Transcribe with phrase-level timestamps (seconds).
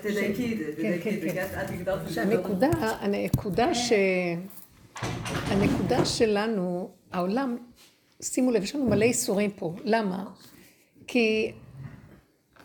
[0.00, 2.14] תדייקי את זה, תדייקי את זה, את הגדרת את זה.
[2.14, 2.68] שהנקודה,
[3.00, 3.92] הנקודה ש...
[5.22, 7.56] הנקודה שלנו, העולם,
[8.22, 9.74] שימו לב, יש לנו מלא איסורים פה.
[9.84, 10.24] למה?
[11.06, 11.52] כי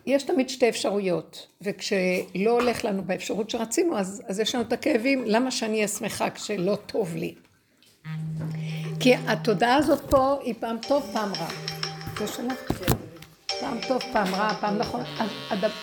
[0.05, 5.23] יש תמיד שתי אפשרויות, וכשלא הולך לנו באפשרות שרצינו, אז, אז יש לנו את הכאבים,
[5.25, 7.35] למה שאני אהיה שמחה כשלא טוב לי?
[8.99, 11.47] כי התודעה הזאת פה היא פעם טוב, פעם רע.
[12.20, 13.02] זה שלך.
[13.64, 15.02] פעם טוב, פעם רע, פעם נכון.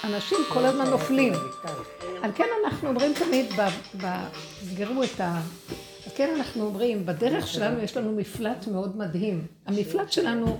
[0.05, 1.33] אנשים כל הזמן נופלים.
[2.23, 3.47] על כן אנחנו אומרים תמיד,
[4.63, 5.41] סגרו את ה...
[6.07, 9.47] על כן אנחנו אומרים, בדרך שלנו יש לנו מפלט מאוד מדהים.
[9.67, 10.59] המפלט שלנו,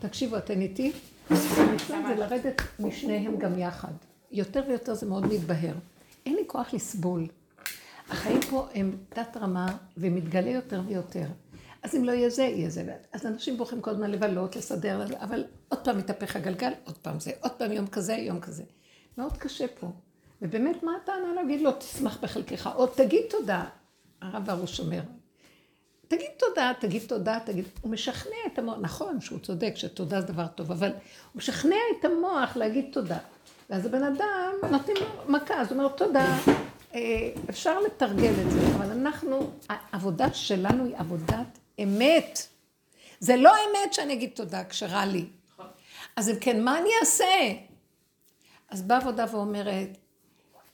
[0.00, 0.92] תקשיבו, אתן איתי?
[1.30, 3.92] המפלט זה לרדת משניהם גם יחד.
[4.32, 5.74] יותר ויותר זה מאוד מתבהר.
[6.26, 7.26] אין לי כוח לסבול.
[8.10, 11.26] החיים פה הם תת רמה ומתגלה יותר ויותר.
[11.82, 12.94] אז אם לא יהיה זה, יהיה זה.
[13.12, 17.30] אז אנשים בוחרים כל הזמן לבלות, לסדר, אבל עוד פעם מתהפך הגלגל, עוד פעם זה,
[17.40, 18.62] עוד פעם יום כזה, יום כזה.
[19.18, 19.90] מאוד קשה פה.
[20.42, 23.64] ובאמת, מה הטענה להגיד לו, תשמח בחלקך, או תגיד תודה.
[24.22, 25.00] הרב הרוש אומר,
[26.08, 27.64] תגיד תודה, תגיד תודה, תגיד...
[27.80, 30.94] הוא משכנע את המוח, נכון שהוא צודק שתודה זה דבר טוב, אבל הוא
[31.34, 33.18] משכנע את המוח להגיד תודה.
[33.70, 36.38] ואז הבן אדם נותנים לו מכה, אז הוא אומר תודה,
[36.94, 42.46] אה, אפשר לתרגל את זה, אבל אנחנו, העבודה שלנו היא עבודת אמת.
[43.20, 45.26] זה לא אמת שאני אגיד תודה כשרע לי.
[46.16, 47.24] אז אם כן, מה אני אעשה?
[48.70, 49.98] אז באה עבודה ואומרת,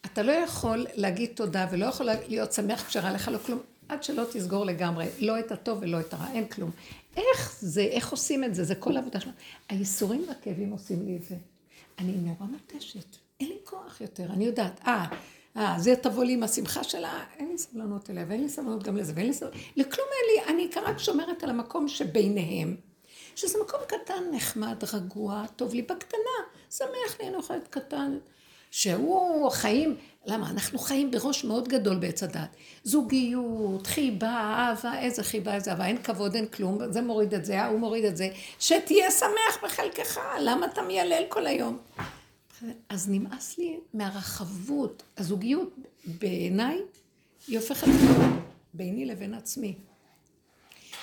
[0.07, 4.25] אתה לא יכול להגיד תודה ולא יכול להיות שמח כשרע לך לא כלום, עד שלא
[4.33, 6.71] תסגור לגמרי, לא את הטוב ולא את הרע, אין כלום.
[7.17, 8.65] איך זה, איך עושים את זה?
[8.65, 9.35] זה כל העבודה שלנו.
[9.69, 11.37] הייסורים והכאבים עושים לי את זה.
[11.99, 15.07] אני נורא מטשת, אין לי כוח יותר, אני יודעת, אה,
[15.57, 18.97] אה, זה תבוא לי עם השמחה שלה, אין לי סבלנות אליה, ואין לי סבלנות גם
[18.97, 22.77] לזה, ואין לי סבלנות, לכלום אין לי, אני רק שומרת על המקום שביניהם,
[23.37, 26.37] שזה מקום קטן, נחמד, רגוע, טוב לי בקטנה,
[26.71, 28.19] שמח לי, אני אוכלת קטן,
[28.71, 29.97] שהוא חיים,
[30.27, 30.51] למה?
[30.51, 32.57] אנחנו חיים בראש מאוד גדול בעץ הדת.
[32.85, 37.63] זוגיות, חיבה, אהבה, איזה חיבה, איזה אהבה, אין כבוד, אין כלום, זה מוריד את זה,
[37.63, 38.29] ההוא מוריד את זה,
[38.59, 41.79] שתהיה שמח בחלקך, למה אתה מיילל כל היום?
[42.89, 45.03] אז נמאס לי מהרחבות.
[45.17, 46.79] הזוגיות בעיניי
[47.49, 47.87] היא הופכת
[48.75, 49.75] ביני לבין עצמי.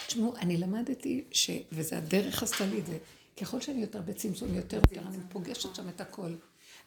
[0.07, 1.49] תשמעו, אני למדתי ש...
[1.71, 2.97] וזה הדרך עשתה לי את זה.
[3.41, 6.33] ככל שאני יותר בצמצום, יותר יותר, אני פוגשת שם את הכל.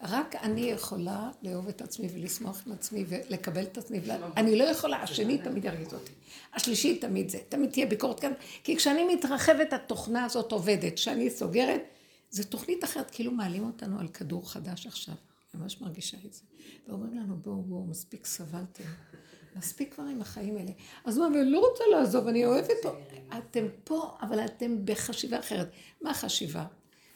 [0.02, 4.00] רק אני יכולה לאהוב את עצמי ולשמוח עם עצמי ולקבל את עצמי.
[4.36, 6.12] אני לא יכולה, השני תמיד ירגיז אותי.
[6.54, 8.32] השלישי תמיד זה, תמיד תהיה ביקורת כאן.
[8.64, 10.94] כי כשאני מתרחבת, התוכנה הזאת עובדת.
[10.94, 11.82] כשאני סוגרת,
[12.34, 15.14] זו תוכנית אחרת, כאילו מעלים אותנו על כדור חדש עכשיו.
[15.54, 16.42] ממש מרגישה את זה.
[16.88, 18.84] ואומרים לנו, בואו, בואו, מספיק סבלתם.
[19.56, 20.70] מספיק כבר עם החיים האלה.
[21.04, 22.98] אז מה, אני לא רוצה לעזוב, אני אוהבת אותו.
[23.38, 25.70] אתם פה, אבל אתם בחשיבה אחרת.
[26.02, 26.66] מה החשיבה?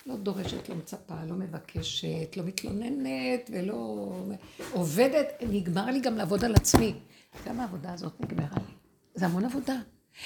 [0.07, 4.13] לא דורשת, לא מצפה, לא מבקשת, לא מתלוננת ולא
[4.73, 5.27] עובדת.
[5.49, 6.95] נגמר לי גם לעבוד על עצמי.
[7.47, 8.75] גם העבודה הזאת נגמרה לי.
[9.15, 9.81] זה המון עבודה.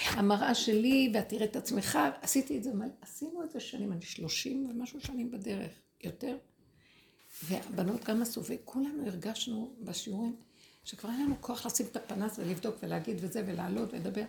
[0.05, 2.71] המראה שלי, ואת תראה את עצמך, עשיתי את זה,
[3.01, 5.73] עשינו את זה שנים, אני שלושים ומשהו שנים בדרך,
[6.05, 6.37] יותר.
[7.45, 10.37] והבנות גם עשו, וכולנו הרגשנו בשיעורים
[10.85, 14.25] שכבר היה לנו כוח לשים את הפנס ולבדוק ולהגיד וזה, ולעלות ולדבר.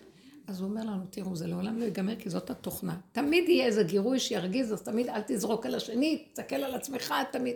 [0.47, 2.99] אז הוא אומר לנו, תראו, זה לעולם לא ייגמר כי זאת התוכנה.
[3.11, 7.55] תמיד יהיה איזה גירוי שירגיז, אז תמיד אל תזרוק על השני, תסתכל על עצמך, תמיד.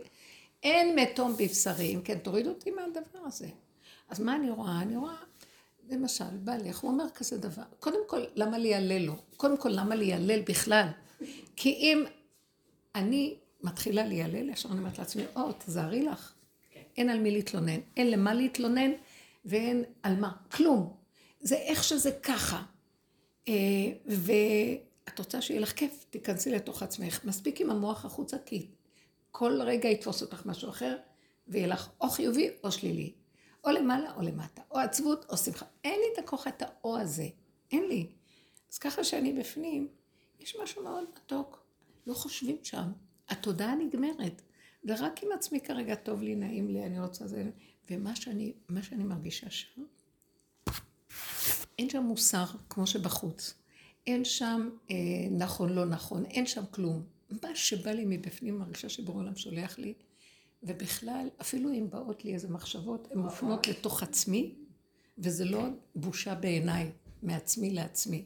[0.64, 3.48] אין מתום בבשרי, אם כן, תוריד אותי מהדבר הזה.
[4.10, 4.82] אז מה אני רואה?
[4.82, 5.16] אני רואה
[5.90, 9.16] למשל, בעלך, הוא אומר כזה דבר, קודם כל, למה ליהלל לו?
[9.38, 10.88] קודם כל, למה ליהלל בכלל?
[11.56, 12.04] כי אם
[12.96, 16.34] אני מתחילה ליהלל, ישר אני אומרת לעצמי, או, תזהרי לך.
[16.98, 18.92] אין על מי להתלונן, אין למה להתלונן
[19.46, 20.94] ואין על מה, כלום.
[21.40, 22.64] זה איך שזה ככה.
[23.48, 23.54] אה,
[24.06, 27.26] ואת רוצה שיהיה לך כיף, תיכנסי לתוך עצמך.
[27.26, 28.68] מספיק עם המוח החוצה, כי
[29.32, 30.98] כל רגע יתפוס אותך משהו אחר,
[31.48, 33.12] ויהיה לך או חיובי או שלילי.
[33.68, 35.66] או למעלה או למטה, או עצבות או שמחה.
[35.84, 37.28] אין לי את הכוח את האו הזה,
[37.72, 38.12] אין לי.
[38.72, 39.88] אז ככה שאני בפנים,
[40.40, 41.64] יש משהו מאוד מתוק.
[42.08, 42.92] לא חושבים שם.
[43.30, 44.42] התודעה נגמרת.
[44.86, 47.50] ורק עם עצמי כרגע טוב לי, נעים לי, אני רוצה זה.
[47.90, 49.82] ומה שאני, שאני מרגישה שם,
[51.80, 53.54] אין שם מוסר כמו שבחוץ.
[54.08, 54.96] אין שם אה,
[55.32, 57.04] נכון, לא נכון, אין שם כלום.
[57.44, 59.94] מה שבא לי מבפנים, מרגישה שבורא עולם שולח לי,
[60.64, 64.56] ובכלל, אפילו אם באות לי איזה מחשבות, הן מופנות לתוך עצמי,
[65.18, 66.92] וזה לא בושה בעיניי,
[67.24, 68.26] מעצמי לעצמי.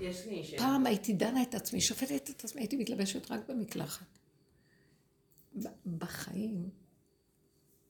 [0.00, 0.58] יש לי שאלה.
[0.58, 4.06] פעם הייתי דנה את עצמי, שופטת את עצמי, הייתי מתלבשת רק במקלחת.
[5.86, 6.70] בחיים,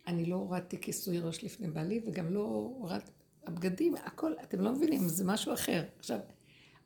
[0.06, 2.40] אני לא הורדתי כיסוי ראש לפני בעלי, וגם לא
[2.78, 3.11] הורדתי,
[3.46, 5.84] הבגדים, הכל, אתם לא מבינים, זה משהו אחר.
[5.99, 6.19] עכשיו,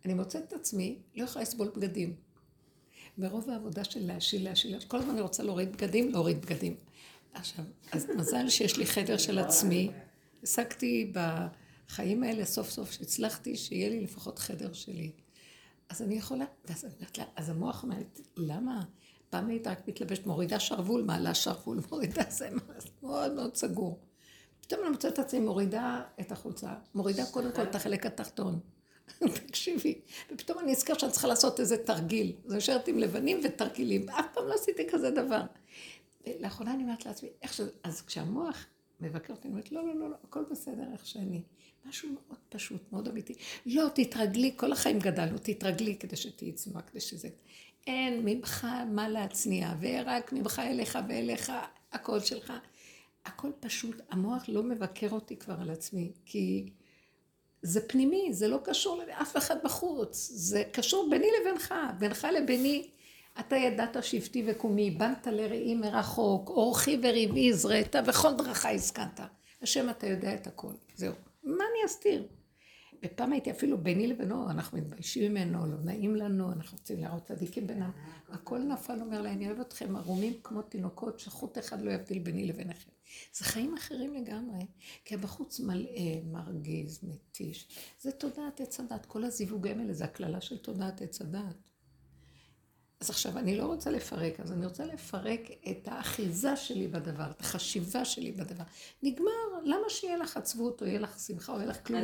[0.05, 2.17] אני מוצאת את עצמי, לא יכולה לסבול בגדים.
[3.19, 6.77] מרוב העבודה של להשיל, להשיל, כל הזמן אני רוצה להוריד בגדים, להוריד בגדים.
[7.35, 9.91] עכשיו, אז מזל שיש לי חדר של עצמי.
[10.43, 15.13] השגתי בחיים האלה סוף סוף שהצלחתי שיהיה לי לפחות חדר שלי.
[15.89, 18.85] אז אני יכולה, ואז אני אומרת לה, אז המוח אומרת, למה?
[19.31, 22.49] פעם היית רק מתלבשת, מורידה שרוול, מעלה שרוול, מורידה זה
[23.03, 24.01] מאוד מאוד סגור.
[24.61, 28.61] פתאום אני מוצאת את עצמי מורידה את החולצה, מורידה קודם כל את החלק התחתון.
[29.47, 29.95] תקשיבי,
[30.33, 32.33] ופתאום אני אזכר שאני צריכה לעשות איזה תרגיל.
[32.47, 35.43] זה נשארת עם לבנים ותרגילים, אף פעם לא עשיתי כזה דבר.
[36.41, 38.67] לאחרונה אני אומרת לעצמי, איך שזה, אז כשהמוח
[39.01, 41.43] מבקר אותי, אני אומרת, לא, לא, לא, לא, הכל בסדר איך שאני.
[41.87, 43.35] משהו מאוד פשוט, מאוד אמיתי.
[43.67, 47.29] לא, תתרגלי, כל החיים גדלנו, תתרגלי כדי שתהיי צנועה, כדי שזה...
[47.87, 51.53] אין ממך מה להצניע, ורק ממך אליך ואליך,
[51.93, 52.53] הכל שלך.
[53.25, 56.71] הכל פשוט, המוח לא מבקר אותי כבר על עצמי, כי
[57.67, 62.91] זה פנימי, זה לא קשור לאף אחד בחוץ, זה קשור ביני לבינך, בינך לביני.
[63.41, 69.21] אתה ידעת שבטי וקומי, בנת לראי מרחוק, אורחי וריבי זרעת, וכל דרכה הזכנת.
[69.63, 71.13] השם אתה יודע את הכל, זהו.
[71.45, 72.27] מה אני אסתיר?
[73.05, 77.67] ופעם הייתי אפילו ביני לבינו, אנחנו מתביישים ממנו, לא נעים לנו, אנחנו רוצים להראות צדיקים
[77.67, 77.91] בינם.
[78.29, 82.47] הכל נפל, אומר לה, אני אוהב אתכם ערומים כמו תינוקות, שחוט אחד לא יבדיל ביני
[82.47, 82.91] לביניכם.
[83.33, 84.67] זה חיים אחרים לגמרי,
[85.05, 87.69] כי הבחוץ מלאה, מרגיז, מתיש.
[88.01, 91.57] זה תודעת עץ הדת, כל הזיווגים האלה זה הקללה של תודעת עץ הדת.
[93.01, 95.41] אז עכשיו, אני לא רוצה לפרק, אז אני רוצה לפרק
[95.71, 98.65] את האחיזה שלי בדבר, את החשיבה שלי בדבר.
[99.03, 99.31] נגמר,
[99.65, 102.03] למה שיהיה לך עצבות, או יהיה לך שמחה, או יהיה לך כלום?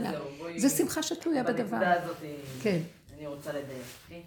[0.56, 1.62] זה שמחה שתלויה בדבר.
[1.62, 2.16] בנקודה הזאת,
[2.62, 2.80] כן.
[3.14, 3.82] אני רוצה לדייק.
[4.04, 4.22] אוקיי?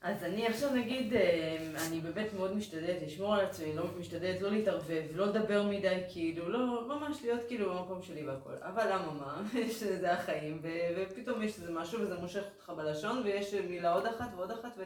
[0.00, 1.56] אז אני עכשיו נגיד, אה,
[1.86, 6.48] אני באמת מאוד משתדלת לשמור על עצמי, לא משתדלת לא להתערבב, לא לדבר מדי, כאילו,
[6.48, 8.54] לא, ממש להיות כאילו במקום שלי והכל.
[8.60, 9.42] אבל אממה,
[10.00, 10.62] זה החיים,
[10.96, 14.82] ופתאום יש איזה משהו וזה מושך אותך בלשון, ויש מילה עוד אחת ועוד אחת, ו...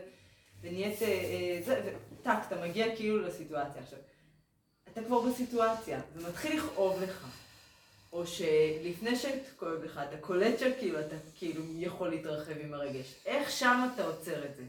[0.62, 3.82] ונהיית, אה, אה, זה, וטאק, אתה מגיע כאילו לסיטואציה.
[3.82, 3.98] עכשיו,
[4.92, 7.26] אתה כבר בסיטואציה, זה מתחיל לכאוב לך.
[8.12, 13.14] או שלפני שכואב לך, אתה קולט שכאילו אתה כאילו יכול להתרחב עם הרגש.
[13.26, 14.62] איך שם אתה עוצר את זה?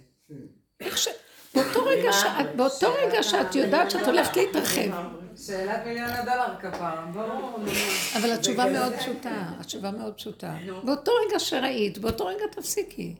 [0.80, 1.08] איך ש...
[1.56, 4.82] באותו רגע, שאת, באותו רגע שאת יודעת שאת הולכת להתרחב.
[5.38, 7.60] שאלת מיליון הדולר כפרה, ברור.
[8.18, 10.54] אבל התשובה מאוד פשוטה, התשובה מאוד פשוטה.
[10.84, 13.16] באותו רגע שראית, באותו רגע תפסיקי.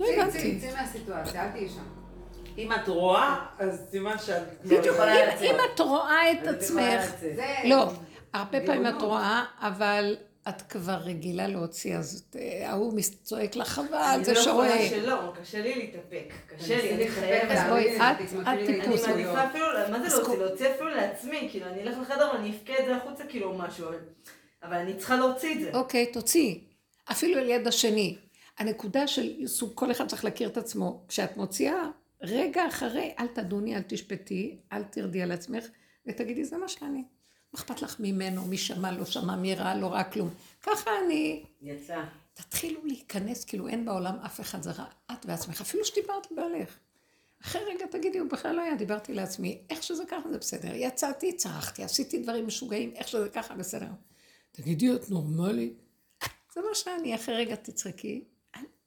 [0.00, 0.60] לא הבנתי.
[0.60, 1.98] צאי מהסיטואציה, אל תהיי שם.
[2.58, 4.96] אם את רואה, אז סימן שאת בדיוק,
[5.42, 7.14] אם את רואה את עצמך,
[7.64, 7.90] לא,
[8.32, 10.16] הרבה פעמים את רואה, אבל
[10.48, 12.24] את כבר רגילה להוציא, אז
[12.64, 14.88] ההוא צועק לך חבל, זה שרואה.
[14.88, 16.32] אני לא יכולה שלא, קשה לי להתאפק.
[16.46, 17.50] קשה לי, אני חייבת.
[17.50, 18.16] אז בואי, את
[18.66, 19.04] טיפוס.
[19.04, 20.44] אני מעדיפה אפילו, מה זה להוציא?
[20.44, 23.86] להוציא אפילו לעצמי, כאילו, אני אלך לחדר ואני אבכה את זה החוצה, כאילו, משהו,
[24.62, 25.70] אבל אני צריכה להוציא את זה.
[25.74, 26.60] אוקיי, תוציאי.
[27.10, 28.16] אפילו על יד השני.
[28.58, 31.04] הנקודה של סוג, כל אחד צריך להכיר את עצמו.
[31.08, 31.82] כשאת מוציאה,
[32.22, 35.64] רגע אחרי, אל תדוני, אל תשפטי, אל תרדי על עצמך,
[36.06, 37.04] ותגידי, זה מה שאני.
[37.52, 40.30] מה אכפת לך ממנו, מי שמע, לא שמע, מי ראה, לא ראה כלום.
[40.62, 41.44] ככה אני...
[41.62, 42.04] יצא.
[42.34, 44.70] תתחילו להיכנס, כאילו אין בעולם אף אחד, זה
[45.12, 46.78] את ועצמך, אפילו שדיברת לבעלך.
[47.42, 50.74] אחרי רגע תגידי, הוא בכלל לא היה, דיברתי לעצמי, איך שזה ככה זה בסדר.
[50.74, 53.88] יצאתי, צרחתי, עשיתי דברים משוגעים, איך שזה ככה בסדר.
[54.52, 55.82] תגידי, את נורמלית?
[56.54, 58.24] זה מה שאני, אחרי רגע תצחקי.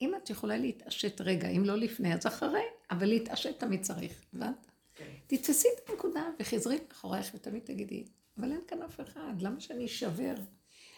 [0.02, 4.68] אם את יכולה להתעשת רגע, אם לא לפני, אז אחרי, אבל להתעשת תמיד צריך, הבנת?
[4.96, 5.06] כן.
[5.28, 8.06] תתפסי את הנקודה וחזרי מאחורייך ותמיד תגידי,
[8.38, 10.34] אבל אין כאן אף אחד, למה שאני אשבר?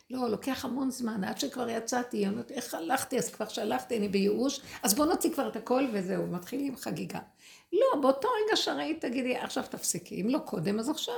[0.10, 3.18] לא, לוקח המון זמן, עד שכבר יצאתי, היא אומרת, איך הלכתי?
[3.18, 7.20] אז כבר שלחתי, אני בייאוש, אז בוא נוציא כבר את הכל וזהו, מתחילים חגיגה.
[7.74, 11.16] לא, באותו רגע שראית, תגידי, עכשיו תפסיקי, אם לא קודם, אז עכשיו.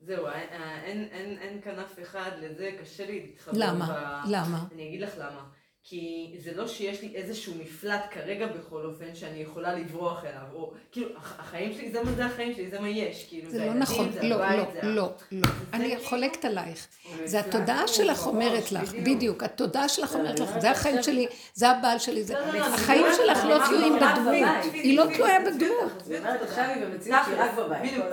[0.00, 0.48] זהו, אין,
[0.84, 3.52] אין, אין, אין כאן אף אחד לזה, קשה לי להתחבר.
[3.54, 3.86] למה?
[3.86, 4.28] ב...
[4.30, 4.64] למה?
[4.74, 5.48] אני אגיד לך למה.
[5.86, 10.72] כי זה לא שיש לי איזשהו מפלט כרגע בכל אופן שאני יכולה לברוח אליו, או
[10.92, 13.74] כאילו החיים שלי זה מה זה החיים שלי, זה מה יש, כאילו זה, זה לא
[13.74, 15.40] נכון, זה לא, הבית, לא, זה לא, לא,
[15.72, 16.86] אני כאילו- חולקת עלייך,
[17.24, 21.98] זה התודעה שלך אומרת לך, בדיוק, התודעה שלך אומרת לך, זה החיים שלי, זה הבעל
[21.98, 26.02] שלי, זה, החיים שלך לא תלויים בדמות, היא לא תלויה בדמות.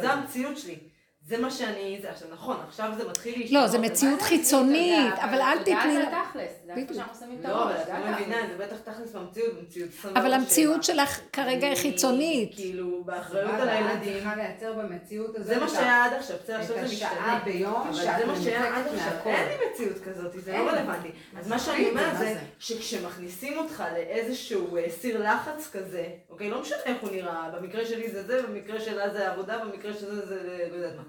[0.01, 0.90] זה המציאות שלי.
[1.27, 3.61] זה מה שאני, זה עכשיו נכון, עכשיו זה מתחיל להשתנות.
[3.61, 5.95] לא, זה מציאות חיצונית, אבל אל תתני...
[5.95, 7.71] זה תכלס, זה איפה שאנחנו שמים את הראש.
[7.71, 11.75] לא, אבל את לא מבינה, זה בטח תכלס במציאות, במציאות אבל המציאות שלך כרגע היא
[11.75, 12.55] חיצונית.
[12.55, 14.13] כאילו, באחריות על הילדים.
[14.13, 15.47] צריכה לייצר במציאות הזאת.
[15.47, 17.11] זה מה שהיה עד עכשיו, בסדר, עכשיו זה משתנה.
[17.11, 19.29] את השעה ביום שאת מנותקת מהכל.
[19.29, 21.11] אין לי מציאות כזאת, זה לא רלוונטי.
[21.39, 27.01] אז מה שאני אומרת זה, שכשמכניסים אותך לאיזשהו סיר לחץ כזה, אוקיי, לא משנה איך
[27.01, 30.95] הוא נראה, במקרה שלי זה זה, במקרה שלה זה עבודה, במקרה שזה זה, לא יודעת
[30.95, 31.03] מה.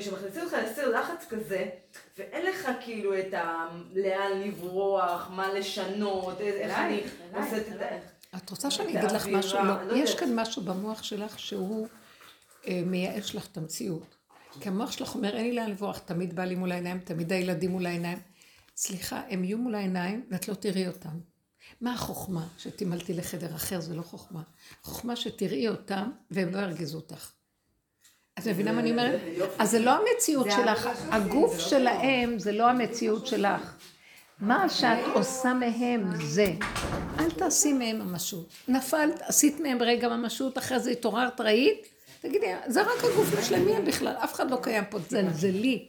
[0.00, 1.68] שמכניסים אותך לסיר לחץ כזה,
[2.18, 3.66] ואין לך כאילו את ה...
[3.94, 7.00] לאן לברוח, מה לשנות, איך אני
[7.34, 8.36] עושה את ה...
[8.36, 9.58] את רוצה שאני אגיד לך משהו?
[9.64, 11.88] לא, יש כאן משהו במוח שלך שהוא
[12.66, 14.16] אה, מייאש לך את המציאות.
[14.60, 17.70] כי המוח שלך אומר, אין לי לאן לברוח, תמיד בא לי מול העיניים, תמיד הילדים
[17.70, 18.18] מול העיניים.
[18.76, 21.29] סליחה, הם יהיו מול העיניים ואת לא תראי אותם.
[21.80, 22.46] מה החוכמה?
[22.58, 24.42] שתימלתי לחדר אחר, זה לא חוכמה.
[24.82, 27.30] חוכמה שתראי אותם והם לא ירגיזו אותך.
[28.38, 29.20] את מבינה מה אני אומרת?
[29.58, 33.74] אז זה לא המציאות שלך, הגוף לא שלהם זה לא המציאות שלך.
[34.38, 36.52] מה שאת עושה מהם זה.
[37.18, 38.48] אל תעשי מהם ממשות.
[38.68, 41.86] נפלת, עשית מהם רגע ממשות, אחרי זה התעוררת, ראית?
[42.20, 45.88] תגידי, זה רק הגוף משלמי הם בכלל, אף אחד לא קיים פה, תזלזלי.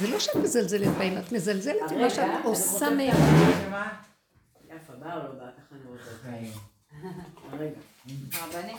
[0.00, 3.16] זה לא שאת מזלזלת בהם, את מזלזלת עם מה שאת עושה מהם.
[4.76, 5.50] יפה, באה או לא באה?
[5.50, 6.10] ככה אני רוצה.
[7.52, 7.78] רגע.
[8.32, 8.76] הרבנית,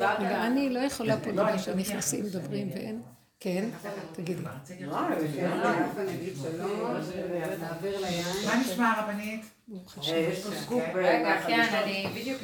[0.00, 0.16] על...
[0.20, 3.02] ואני לא יכולה פה לדבר שנכנסים, מדברים ואין.
[3.40, 3.68] כן,
[4.12, 4.42] תגידי.
[4.86, 5.10] מה
[8.60, 9.44] נשמע הרבנית?
[10.08, 10.82] אה, יש פה סקופ.
[10.82, 11.68] אה, רגע, כן.
[11.82, 12.38] אני בדיוק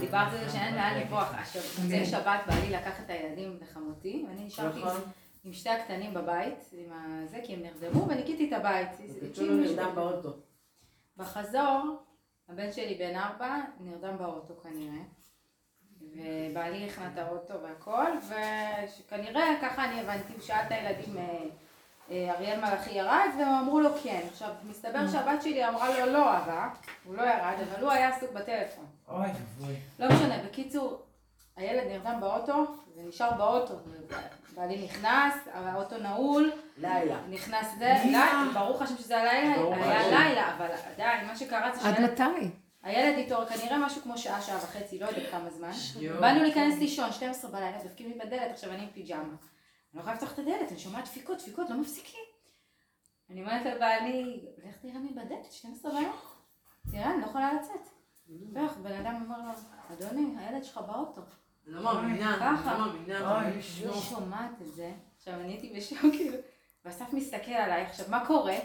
[0.00, 1.34] דיברת על זה שאין לאן לברוח.
[1.34, 5.00] עכשיו, מוצאי שבת בא לי לקחת את הילדים לחמותי, ואני נשארתי נכון.
[5.44, 8.88] עם שתי הקטנים בבית, עם הזה, כי הם נרדמו, וניקיתי את הבית.
[9.16, 10.36] בקיצור, הוא נרדם באוטו.
[11.16, 12.02] בחזור,
[12.48, 15.02] הבן שלי בן ארבע, נרדם באוטו כנראה.
[16.00, 18.06] ובעלי הכנה את האוטו והכל,
[18.98, 21.44] וכנראה, ככה אני הבנתי, הוא שאל את הילדים, אה,
[22.10, 24.20] אה, אריאל מלאכי ירד, והם אמרו לו כן.
[24.32, 26.68] עכשיו, מסתבר שהבת שלי אמרה לו לא אבא,
[27.04, 28.86] הוא לא ירד, אבל הוא היה עסוק בטלפון.
[29.08, 29.74] אוי, אבוי.
[29.98, 31.02] לא משנה, בקיצור,
[31.56, 32.64] הילד נרדם באוטו,
[32.96, 33.74] ונשאר באוטו.
[34.54, 37.20] בעלי נכנס, האוטו נעול, לילה.
[37.30, 40.10] נכנס זה, לילה, ברוך השם שזה הלילה, היה.
[40.10, 42.50] לילה, אבל עדיין, מה שקרה זה עד שהילד מתי?
[42.82, 45.70] הילד איתו כנראה משהו כמו שעה, שעה וחצי, לא יודעת כמה זמן.
[46.20, 49.22] באנו להיכנס לישון, 12 בלילה, דופקים לי בדלת, עכשיו אני עם פיג'מה.
[49.22, 49.34] אני
[49.94, 52.20] לא יכולה לפתוח את הדלת, אני שומעת דפיקות, דפיקות, לא מפסיקים.
[53.30, 56.10] אני אומרת לבעלי, לך תראה מי בדלת, 12 בלילה.
[56.90, 57.88] תראה, אני לא יכולה לצאת.
[58.52, 59.52] ואיך, בן אדם אומר לו,
[59.92, 61.22] אדוני, הילד שלך באוטו.
[61.66, 62.78] לא מאמינה, ככה.
[62.78, 63.36] לא מאמינה.
[63.36, 63.94] אוי, אלוהים לא.
[63.94, 64.92] שומעת את זה.
[65.16, 66.36] עכשיו, אני הייתי בשוק, כאילו,
[66.84, 68.56] ואסף מסתכל עליי, עכשיו, מה קורה?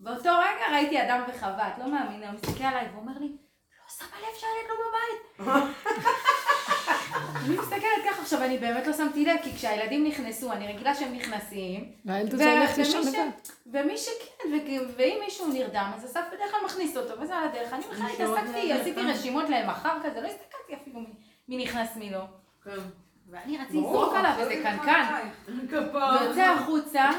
[0.00, 4.16] באותו רגע ראיתי אדם וחווה, את לא מאמינה, הוא מסתכל עליי ואומר לי, לא שמה
[4.20, 5.48] לב שהילד לא בבית.
[7.46, 11.14] אני מסתכלת ככה, עכשיו, אני באמת לא שמתי לב, כי כשהילדים נכנסו, אני רגילה שהם
[11.14, 13.30] נכנסים, והילד הזה הולך ומי לישון לבד.
[13.66, 14.48] ומי שכן,
[14.96, 17.72] ואם מישהו נרדם, אז אסף בדרך כלל מכניס אותו, וזה על הדרך.
[17.72, 18.72] אני בכלל התעסקתי.
[18.72, 21.00] עשיתי רשימות למחר כזה, לא הסתכלתי אפילו
[21.48, 22.20] מי- נכנס מי לא.
[22.64, 22.70] כן.
[23.30, 25.28] ואני רציתי לזרוק עליו איזה קנקן.
[25.70, 27.10] ויוצא החוצה,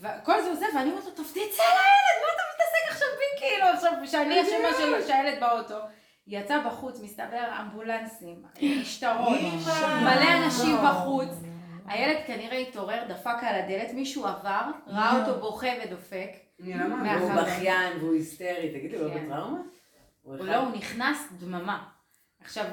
[0.00, 3.66] וכל זה וזה, ואני אומרת לו, טוב, תצא לילד, מה אתה מתעסק עכשיו בי, כאילו,
[3.66, 5.78] עכשיו, שאני אשמה שהילד באוטו.
[6.26, 8.42] יצא בחוץ, מסתבר, אמבולנסים,
[8.80, 9.38] משטרות,
[10.02, 11.28] מלא אנשים בחוץ.
[11.86, 16.28] הילד כנראה התעורר, דפק על הדלת, מישהו עבר, ראה אותו בוכה ודופק.
[16.58, 16.94] לא.
[17.18, 18.70] והוא בכיין והוא היסטרי.
[18.78, 19.26] תגידי, הוא לא כן.
[19.26, 19.58] בטראומה?
[20.22, 21.84] הוא לא, הוא נכנס דממה.
[22.40, 22.64] עכשיו,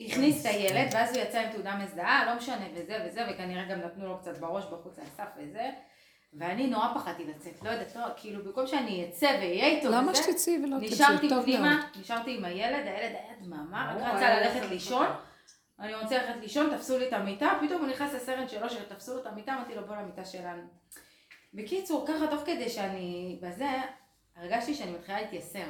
[0.00, 3.78] הכניס את הילד, ואז הוא יצא עם תעודה מזהה, לא משנה, וזה וזה, וכנראה גם
[3.78, 5.70] נתנו לו קצת בראש בחוץ לאסף וזה.
[6.38, 10.22] ואני נורא פחדתי לצאת, לא יודעת, לא, כאילו, במקום שאני אצא ואהיה איתו למה וזה,
[10.22, 10.88] שתצאי ולא תצאי?
[10.88, 11.28] נשארתי.
[11.28, 15.06] פנימה, נשארתי עם הילד, הילד היה דממה, רק רצה ללכת לישון.
[15.80, 19.20] אני רוצה ללכת לישון, תפסו לי את המיטה, פתאום הוא נכנס לסרט שלו, שתפסו לו
[19.20, 20.62] את המיטה, אמרתי לו בוא למיטה שלנו.
[21.54, 23.70] בקיצור, ככה תוך כדי שאני בזה,
[24.36, 25.66] הרגשתי שאני מתחילה להתייסר.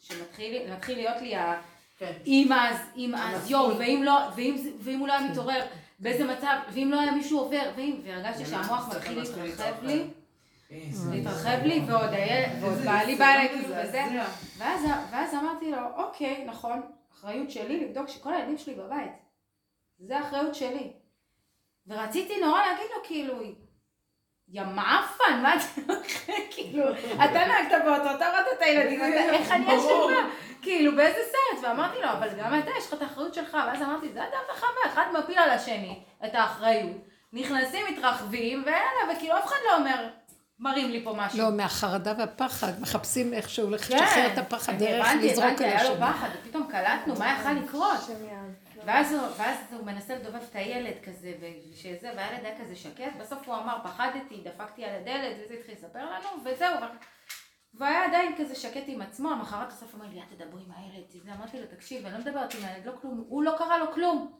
[0.00, 1.60] שמתחיל מתחיל להיות לי ה...
[1.98, 2.12] כן.
[2.26, 3.50] אם אז, אם אז.
[3.50, 4.20] יואו, ואם לא,
[4.84, 5.66] ואם, הוא לא היה מתעורר,
[5.98, 10.04] באיזה מצב, ואם לא היה מישהו עובר, ואם, והרגשתי שהמוח מתחיל להתרחב לי,
[11.10, 14.02] להתרחב לי, ועוד בעלי בא אליי כאילו וזה,
[14.58, 16.80] ואז, ואז אמרתי לו, אוקיי, נכון,
[17.14, 19.12] אחריות שלי לבדוק שכל הילדים שלי בבית.
[19.98, 20.92] זה האחריות שלי.
[21.86, 23.34] ורציתי נורא להגיד לו, כאילו,
[24.52, 25.92] יא מעפן, מה אתה
[26.50, 26.84] כאילו,
[27.24, 30.30] אתה נהגת באוטו, אתה רואה את הילדים, אתה- איך אני אשמה?
[30.62, 31.64] כאילו, באיזה סרט?
[31.64, 33.56] ואמרתי לו, אבל גם אתה, יש לך את האחריות שלך.
[33.66, 36.96] ואז אמרתי, זה אדם וחווה, אחד מפיל על השני את האחריות.
[37.32, 40.08] נכנסים, מתרחבים, ויאללה, וכאילו אף אחד לא אומר,
[40.58, 41.38] מראים לי פה משהו.
[41.38, 43.72] לא, מהחרדה והפחד, מחפשים איכשהו כן.
[43.72, 46.06] לשחרר את הפחד דרך הבנתי, לזרוק הבנתי, על היה לו השני.
[46.06, 48.00] פחד, ופתאום קלטנו מה יכל לקרות.
[48.86, 53.48] ואז הוא, ואז הוא מנסה לדובב את הילד כזה, ושזה, והילד היה כזה שקט, בסוף
[53.48, 56.74] הוא אמר, פחדתי, דפקתי על הדלת, וזה התחיל לספר לנו, וזהו.
[57.74, 61.32] והיה עדיין כזה שקט עם עצמו, למחרת הסוף אמר לי, את תדברי עם הילד, זה,
[61.38, 64.32] אמרתי לו, תקשיב, אני לא מדברת עם הילד, לא כלום, הוא לא קרה לו כלום.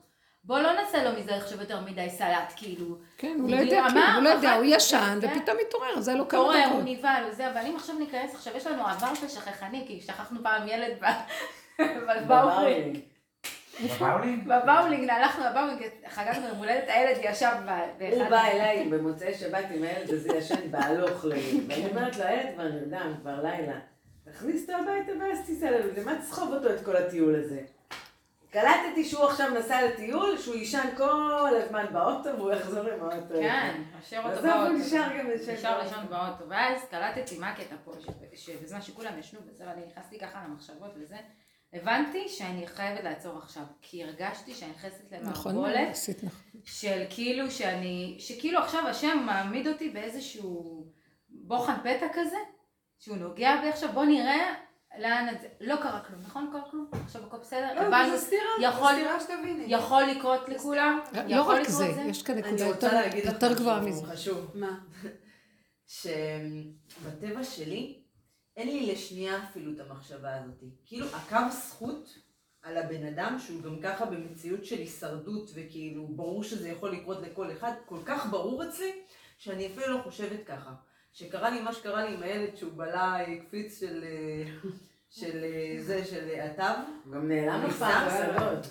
[0.45, 2.99] בוא לא נעשה לו מזה עכשיו יותר מדי סלט, כאילו.
[3.18, 5.38] כן, הוא הוא לא יודע אמר, כלום, הוא לא יודע, הוא ישן, כן.
[5.38, 6.83] ופתאום מתעורר, אז היה לו כמה קורה, הוא דקות.
[6.87, 10.68] נבהל וזה, אבל אם עכשיו ניכנס, עכשיו יש לנו עבר של שכחני, כי שכחנו פעם
[10.68, 11.83] ילד ב-
[13.85, 14.45] בבאולינג.
[14.45, 14.63] בבאולינג?
[14.63, 18.31] בבאולינג, הלכנו בבאולינג, חגגנו יום הולדת, הילד ישב ב- הוא באחד...
[18.31, 21.41] בא אליי במוצאי שבת עם הילד הזה ישן בהלוך לי.
[21.69, 23.79] ואני אומרת לו, הילד כבר נרדם, כבר לילה.
[24.33, 27.61] תכניס אותו הביתה ואז תיסע לנו, למה תסחוב אותו את כל הטיול הזה?
[28.51, 33.35] קלטתי שהוא עכשיו נסע לטיול, שהוא יישן כל הזמן באוטו והוא יחזור עם האוטו.
[33.41, 34.79] כן, אשר אותו אז איפה הוא באוטו.
[34.79, 35.85] נשאר גם לישון נשאר באוטו?
[35.85, 36.45] לישון באוטו.
[36.49, 37.93] ואז קלטתי מה הקטע פה,
[38.35, 41.17] שבזמן שכולם ישנו וזה, ואני נכנסתי ככה למחשבות וזה,
[41.73, 43.63] הבנתי שאני חייבת לעצור עכשיו.
[43.83, 46.61] כי הרגשתי שאני נכנסת נכון, למערבולת עשית נכון.
[46.65, 50.87] של כאילו שאני, שכאילו עכשיו השם מעמיד אותי באיזשהו
[51.29, 52.37] בוחן פתע כזה,
[52.99, 54.55] שהוא נוגע בי עכשיו, בוא נראה
[54.99, 55.49] לאן את זה.
[55.61, 56.49] לא קרה כלום, נכון?
[56.53, 56.91] קרה כלום?
[57.05, 57.75] עכשיו הכל בסדר?
[57.75, 59.65] לא, הבנו, זה סתירה, יכול- זה סתירה שתביני.
[59.69, 61.01] יכול לקרות לכולם?
[61.29, 64.07] לא יכול רק לקרות זה, יש כאן נקודה יותר- יותר גבוהה מזה.
[64.07, 64.51] חשוב.
[64.55, 64.79] מה?
[65.87, 68.03] שבטבע שלי,
[68.59, 70.62] אין לי לשנייה אפילו את המחשבה הזאת.
[70.87, 72.19] כאילו, הקו זכות
[72.62, 77.53] על הבן אדם, שהוא גם ככה במציאות של הישרדות, וכאילו, ברור שזה יכול לקרות לכל
[77.53, 78.93] אחד, כל כך ברור אצלי,
[79.38, 80.75] שאני אפילו לא חושבת ככה.
[81.12, 84.05] שקרה לי מה שקרה לי עם הילד שהוא בלע קפיץ של...
[84.05, 84.71] אה,
[85.11, 86.62] של אה, זה, של התו.
[87.12, 88.09] גם נעלם לך פעם.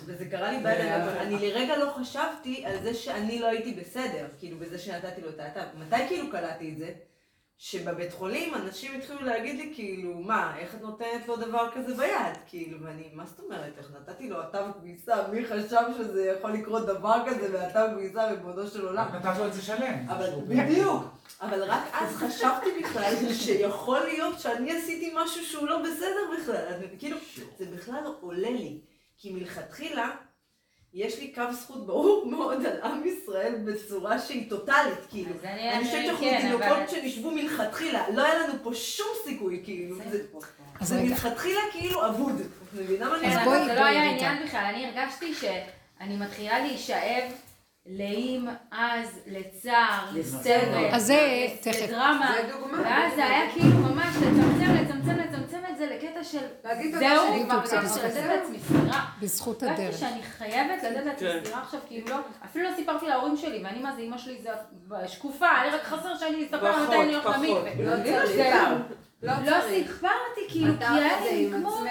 [0.06, 4.26] וזה קרה לי בידיים, אבל אני לרגע לא חשבתי על זה שאני לא הייתי בסדר,
[4.38, 5.64] כאילו בזה שנתתי לו את האטה.
[5.78, 6.92] מתי כאילו קלטתי את זה?
[7.60, 12.36] שבבית חולים אנשים התחילו להגיד לי כאילו, מה, איך את נותנת לו דבר כזה ביד?
[12.46, 16.86] כאילו, ואני, מה זאת אומרת, איך נתתי לו אטם כביסה, מי חשב שזה יכול לקרות
[16.86, 19.06] דבר כזה באטם כביסה ריבונו של עולם?
[19.14, 20.08] נתת לו את זה שלם.
[20.08, 21.04] אבל בדיוק,
[21.40, 26.66] אבל רק אז חשבתי בכלל שיכול להיות שאני עשיתי משהו שהוא לא בסדר בכלל.
[26.68, 27.16] אז כאילו,
[27.58, 28.78] זה בכלל עולה לי.
[29.20, 30.10] כי מלכתחילה,
[30.94, 35.30] יש לי קו זכות ברור מאוד על עם ישראל בצורה שהיא טוטאלית, כאילו.
[35.34, 39.06] אז אני- אני חושבת שאנחנו כן, תינוקות אבל- שנשבו מלכתחילה, לא היה לנו פה שום
[39.24, 39.96] סיכוי, כאילו.
[40.80, 41.02] זה-.
[41.02, 42.40] מלכתחילה כאילו אבוד.
[42.40, 42.46] את
[42.80, 43.64] מבינה מה אני אז אומרת?
[43.66, 44.10] זה לא היה.
[44.10, 47.32] עניין בכלל, אני הרגשתי שאני מתחילה להישאב
[47.86, 50.06] לאם, אז, לצער,
[51.60, 51.82] תכף.
[51.82, 52.36] לדרמה.
[52.84, 54.74] ואז זה היה כאילו ממש לצמצם
[56.18, 59.04] לקטע של להגיד תודה זהו, לתת לעצמי סטירה.
[59.22, 59.98] בזכות הרגשתי הדרך.
[59.98, 61.40] שאני חייבת לתת לעצמי כן.
[61.44, 64.50] סטירה עכשיו, כאילו לא, אפילו לא סיפרתי להורים שלי, ואני מה זה, אמא שלי זה
[65.06, 67.30] שקופה, היה רק חסר שאני אספר מתי אני הולכת.
[67.78, 68.78] למקווה.
[69.22, 69.32] לא.
[69.68, 71.84] סיפרתי, כאילו, כי היה לי כמו...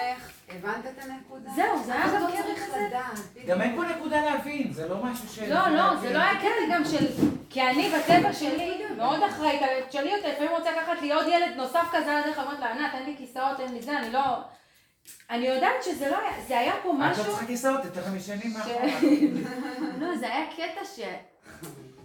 [0.50, 1.50] הבנת את הנקודה?
[1.56, 2.86] זהו, זה היה אז גם קטע כזה.
[2.88, 3.46] לדעת.
[3.46, 5.38] גם אין פה נקודה להבין, זה לא משהו ש...
[5.38, 7.06] לא, לא, זה לא היה קטע גם של...
[7.50, 11.84] כי אני בטבע שלי מאוד אחראית שלי אותה, לפעמים רוצה לקחת לי עוד ילד נוסף
[11.92, 14.20] כזה על הדרך, אמרת לה, ענת, אין לי כיסאות, אין לי זה, אני לא...
[15.30, 17.24] אני יודעת שזה לא היה, זה היה פה את לא משהו...
[17.24, 18.86] צריכה כיסאות, יותר לכם ישנים מאחורה.
[20.00, 21.00] לא, זה היה קטע ש...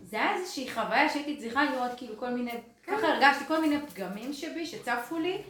[0.03, 2.51] זה היה איזושהי חוויה שהייתי צריכה לראות כאילו כל מיני...
[2.88, 5.41] ככה הרגשתי כל מיני פגמים שבי שצפו לי,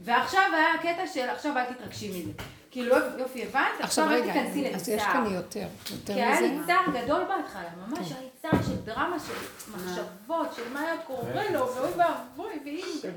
[0.00, 2.32] ועכשיו היה הקטע של עכשיו אל תתרגשי מזה.
[2.70, 3.80] כאילו יופי, הבנת?
[3.80, 4.32] עכשיו אל רגע,
[4.74, 5.02] אז יש.
[5.02, 6.66] כאן יותר, יותר כי היה לי מזה.
[6.66, 11.50] צער גדול בהתחלה, ממש היה לי צער של דרמה, של מחשבות, של מה היה קורה
[11.50, 13.10] לו, ואוי ואבוי, ואם...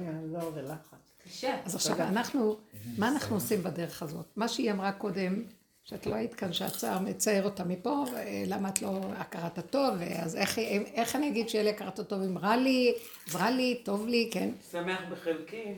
[1.65, 2.57] אז עכשיו אנחנו,
[2.97, 4.25] מה אנחנו עושים בדרך הזאת?
[4.35, 5.43] מה שהיא אמרה קודם,
[5.83, 8.05] שאת לא היית כאן, שהצער מצייר אותה מפה,
[8.47, 10.59] למה את לא הכרת הטוב, אז איך,
[10.93, 12.93] איך אני אגיד שיהיה לי הכרת הטוב אם רע לי,
[13.29, 14.49] אז רע לי, טוב לי, כן?
[14.71, 15.73] שמח בחלקי.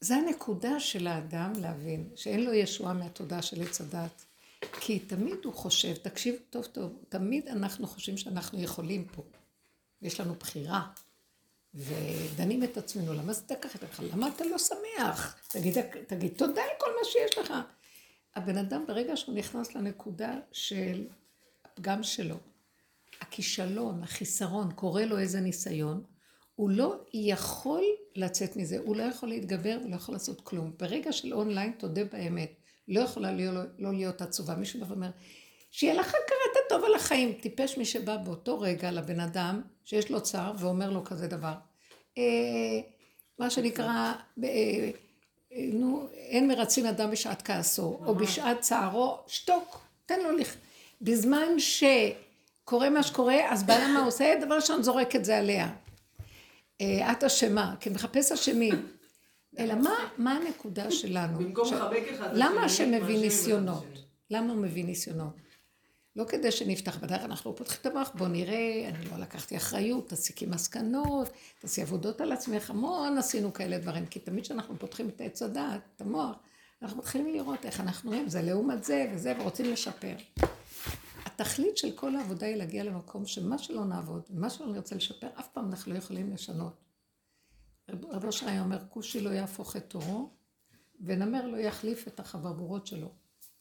[0.00, 4.24] זה הנקודה של האדם להבין, שאין לו ישועה מהתודעה של עץ הדת.
[4.80, 9.22] כי תמיד הוא חושב, תקשיב טוב טוב, תמיד אנחנו חושבים שאנחנו יכולים פה.
[10.02, 10.88] ויש לנו בחירה.
[11.74, 14.02] ודנים את עצמנו, למה זה ככה?
[14.12, 15.36] למה אתה לא שמח?
[15.48, 17.52] תגיד, תגיד תודה על כל מה שיש לך.
[18.34, 21.06] הבן אדם, ברגע שהוא נכנס לנקודה של
[21.64, 22.36] הפגם שלו,
[23.20, 26.02] הכישלון, החיסרון, קורה לו איזה ניסיון,
[26.60, 27.84] הוא לא יכול
[28.16, 30.72] לצאת מזה, הוא לא יכול להתגבר ולא יכול לעשות כלום.
[30.78, 32.52] ברגע של אונליין, תודה באמת,
[32.88, 34.54] לא יכולה להיות, לא להיות עצובה.
[34.54, 35.10] מישהו בא ואומר,
[35.70, 37.32] שיהיה לך הכרת הטוב על החיים.
[37.32, 41.52] טיפש מי שבא באותו רגע לבן אדם שיש לו צער ואומר לו כזה דבר.
[42.18, 42.80] אה,
[43.38, 44.12] מה שנקרא,
[44.44, 44.90] אה,
[45.72, 50.56] נו, אין מרצים אדם בשעת כעסו, או בשעת צערו, שתוק, תן לו לכ...
[51.00, 54.34] בזמן שקורה מה שקורה, אז בעלה מה הוא עושה?
[54.40, 55.68] דבר ראשון זורק את זה עליה.
[56.80, 58.86] אה, את אשמה, כי מחפש אשמים.
[59.58, 61.38] אלא מה, מה הנקודה שלנו?
[61.38, 63.86] במקום לחבק אחד למה השם מביא ניסיונות?
[64.30, 65.36] למה הוא מביא ניסיונות?
[66.16, 70.46] לא כדי שנפתח בדרך, אנחנו פותחים את המוח, בוא נראה, אני לא לקחתי אחריות, תסיקי
[70.46, 75.42] מסקנות, תעשי עבודות על עצמך, המון עשינו כאלה דברים, כי תמיד כשאנחנו פותחים את עץ
[75.42, 76.36] הדעת, את המוח,
[76.82, 80.14] אנחנו מתחילים לראות איך אנחנו רואים, זה לעומת זה וזה, ורוצים לשפר.
[81.40, 85.48] התכלית של כל העבודה היא להגיע למקום שמה שלא נעבוד, ומה שלא נרצה לשפר, אף
[85.48, 86.84] פעם אנחנו לא יכולים לשנות.
[87.88, 90.30] רב אושר היה אומר, כושי לא יהפוך את תורו,
[91.00, 93.12] ונמר לא יחליף את החברורות שלו.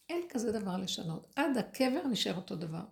[0.10, 1.34] אין כזה דבר לשנות.
[1.36, 2.84] עד הקבר נשאר אותו דבר.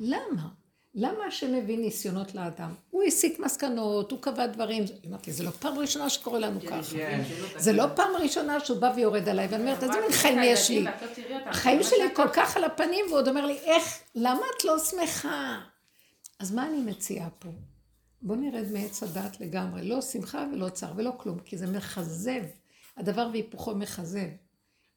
[0.00, 0.48] למה?
[0.94, 2.74] למה השם מביא ניסיונות לאדם?
[2.90, 4.84] הוא הסיק מסקנות, הוא קבע דברים.
[5.08, 6.92] אמרתי, זה לא פעם ראשונה שקורה לנו ככה.
[6.92, 7.22] כן.
[7.56, 10.82] זה לא פעם ראשונה שהוא בא ויורד עליי, ואני אומרת, איזה מין חיים יש לי?
[10.82, 10.90] לא
[11.46, 15.60] החיים מה שלי כל כך על הפנים, ועוד אומר לי, איך, למה את לא שמחה?
[16.38, 17.48] אז מה אני מציעה פה?
[18.22, 19.88] בואו נרד מעץ הדעת לגמרי.
[19.88, 22.42] לא שמחה ולא צער ולא כלום, כי זה מכזב.
[22.96, 24.28] הדבר והיפוכו מכזב.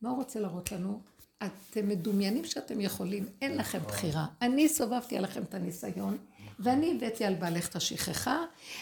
[0.02, 1.02] מה הוא רוצה להראות לנו?
[1.44, 4.26] אתם מדומיינים שאתם יכולים, אין לכם בחירה.
[4.42, 6.18] אני סובבתי עליכם את הניסיון,
[6.60, 8.38] ואני הבאתי על בעלך את השכחה,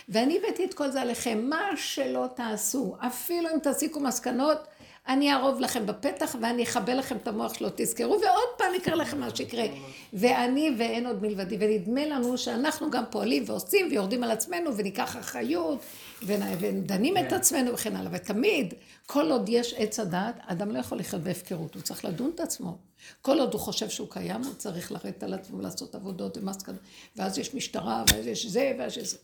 [0.09, 1.45] ואני הבאתי את כל זה עליכם.
[1.49, 4.57] מה שלא תעשו, אפילו אם תסיקו מסקנות,
[5.07, 9.19] אני אערוב לכם בפתח ואני אכבה לכם את המוח שלא תזכרו, ועוד פעם יקרה לכם
[9.19, 9.63] מה שיקרה.
[10.13, 15.79] ואני ואין עוד מלבדי, ונדמה לנו שאנחנו גם פועלים ועושים ויורדים על עצמנו וניקח אחריות
[16.23, 18.11] ודנים את עצמנו וכן הלאה.
[18.13, 18.73] ותמיד,
[19.05, 22.77] כל עוד יש עץ הדעת, אדם לא יכול לחיות בהפקרות, הוא צריך לדון את עצמו.
[23.21, 26.79] כל עוד הוא חושב שהוא קיים, הוא צריך לרדת על עצמו ולעשות עבודות ומסקנות.
[27.15, 29.17] ואז יש משטרה, ואז יש זה, ואז יש זה.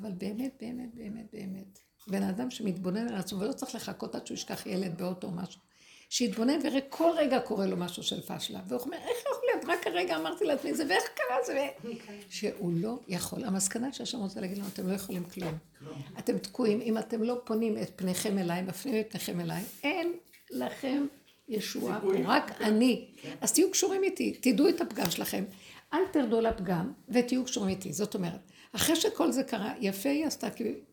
[0.00, 4.34] אבל באמת, באמת, באמת, באמת, בן אדם שמתבונן על עצמו ולא צריך לחכות עד שהוא
[4.34, 5.60] ישכח ילד באוטו או משהו,
[6.14, 8.60] שיתבונן ויראה כל רגע קורה לו משהו של פשלה.
[8.68, 9.64] והוא אומר, איך יכול להיות?
[9.68, 11.68] רק הרגע אמרתי לעצמי זה, ואיך קרה זה?
[11.84, 11.88] ו-"
[12.30, 13.44] שהוא לא יכול.
[13.44, 15.54] המסקנה שהשם רוצה להגיד לנו, אתם לא יכולים כלום.
[16.18, 16.80] אתם תקועים.
[16.80, 20.12] אם אתם לא פונים את פניכם אליי, מפנים את פניכם אליי, אין
[20.50, 21.06] לכם
[21.48, 23.06] ישועה פה, רק אני.
[23.40, 25.44] אז תהיו קשורים איתי, תדעו את הפגם שלכם.
[25.94, 27.92] אל תרדו לפגם ותהיו קשורים איתי.
[27.92, 30.46] זאת אומרת, אחרי שכל זה קרה, יפה היא עשתה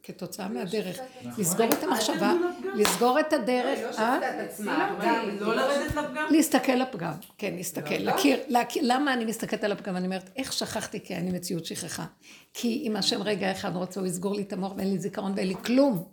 [0.03, 0.99] כתוצאה מהדרך.
[1.37, 2.33] לסגור את המחשבה,
[2.75, 4.19] לסגור את הדרך, אה?
[5.39, 6.27] לא לרדת לפגם?
[6.31, 8.39] להסתכל לפגם, כן, להסתכל, להכיר,
[8.81, 9.97] למה אני מסתכלת על הפגם?
[9.97, 12.05] אני אומרת, איך שכחתי כי אני מציאות שכחה?
[12.53, 15.47] כי אם השם רגע אחד רוצה, הוא יסגור לי את המוח ואין לי זיכרון ואין
[15.47, 16.03] לי כלום.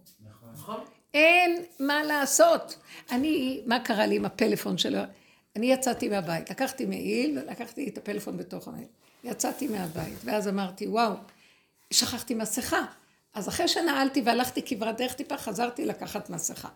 [0.53, 0.81] נכון.
[1.15, 2.77] אין מה לעשות.
[3.11, 5.01] אני, מה קרה לי עם הפלאפון שלו?
[5.57, 8.87] אני יצאתי מהבית, לקחתי מעיל ולקחתי את הפלאפון בתוך המעיל.
[9.25, 11.13] יצאתי מהבית, ואז אמרתי, וואו,
[11.91, 12.85] שכחתי מסכה.
[13.35, 16.69] אז אחרי שנעלתי והלכתי כברת דרך טיפה, חזרתי לקחת מסכה.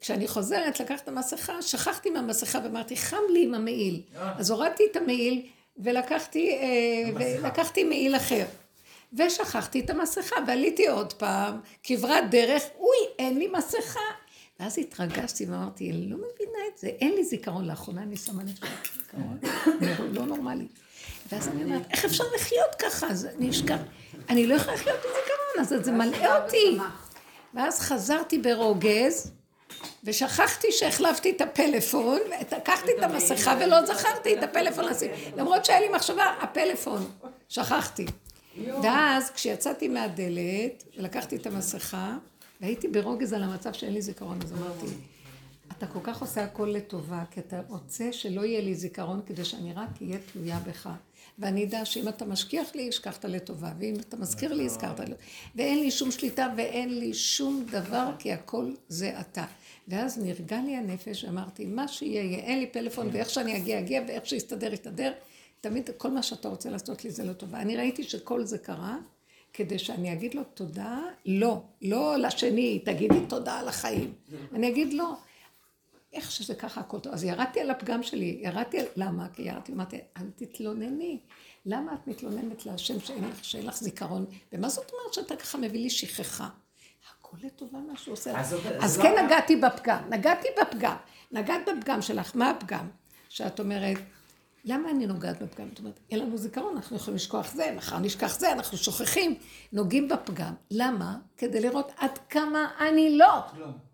[0.00, 4.02] כשאני חוזרת לקחת את המסכה, שכחתי מהמסכה ואמרתי, חם לי עם המעיל.
[4.38, 5.42] אז הורדתי את המעיל
[5.78, 8.44] ולקחתי, אה, ולקחתי מעיל אחר.
[9.12, 14.00] ושכחתי את המסכה, ועליתי עוד פעם, כברת דרך, אוי, אין לי מסכה.
[14.60, 17.64] ואז התרגשתי ואמרתי, אני לא מבינה את זה, אין לי זיכרון.
[17.64, 18.52] לאחרונה אני שמה לי
[18.94, 19.38] זיכרון,
[20.14, 20.66] לא נורמלי.
[21.32, 23.06] ואז אני אומרת, איך אפשר לחיות ככה?
[23.06, 23.78] אז אני אשכח.
[24.28, 26.78] אני לא יכולה לחיות בזיכרון, אז זה מלאה אותי.
[27.54, 29.32] ואז חזרתי ברוגז,
[30.04, 32.20] ושכחתי שהחלפתי את הפלאפון,
[32.52, 34.84] ולקחתי את המסכה ולא זכרתי את הפלאפון.
[35.36, 37.10] למרות שהיה לי מחשבה, הפלאפון,
[37.48, 38.06] שכחתי.
[38.82, 42.16] ואז כשיצאתי מהדלת, ולקחתי את המסכה,
[42.60, 44.86] והייתי ברוגז על המצב שאין לי זיכרון, אז אמרתי,
[45.78, 49.72] אתה כל כך עושה הכל לטובה, כי אתה רוצה שלא יהיה לי זיכרון, כדי שאני
[49.72, 50.88] רק אהיה תלויה בך.
[51.38, 55.14] ואני אדע שאם אתה משכיח לי, השכחת לטובה, ואם אתה מזכיר לי, הזכרת לי.
[55.54, 59.44] ואין לי שום שליטה ואין לי שום דבר, כי הכל זה אתה.
[59.88, 64.02] ואז נרגע לי הנפש, אמרתי, מה שיהיה, יהיה, אין לי פלאפון, ואיך שאני אגיע, אגיע,
[64.08, 65.12] ואיך שיסתדר, יסתדר.
[65.60, 67.60] תמיד כל מה שאתה רוצה לעשות לי זה לא טובה.
[67.60, 68.96] אני ראיתי שכל זה קרה,
[69.52, 74.12] כדי שאני אגיד לו תודה, לא, לא לשני, תגידי תודה על החיים.
[74.54, 75.04] אני אגיד לו,
[76.16, 77.12] איך שזה ככה הכל טוב.
[77.12, 78.86] אז ירדתי על הפגם שלי, ירדתי על...
[78.96, 79.28] למה?
[79.28, 81.20] כי ירדתי, אמרתי, אל תתלונני.
[81.66, 84.26] למה את מתלוננת להשם שאין לך, שאין לך זיכרון?
[84.52, 86.48] ומה זאת אומרת שאתה ככה מביא לי שכחה?
[87.10, 88.40] הכל לטובה מה שהוא עושה.
[88.40, 89.26] אז אז זו כן הבעיה.
[89.26, 90.96] נגעתי בפגם, נגעתי בפגם.
[91.32, 92.88] נגעת בפגם שלך, מה הפגם?
[93.28, 93.96] שאת אומרת,
[94.64, 95.68] למה אני נוגעת בפגם?
[95.68, 99.34] זאת אומרת, אין לנו זיכרון, אנחנו יכולים לשכוח זה, מחר נשכח זה, אנחנו שוכחים,
[99.72, 100.54] נוגעים בפגם.
[100.70, 101.18] למה?
[101.36, 103.40] כדי לראות עד כמה אני לא.
[103.54, 103.85] כלום.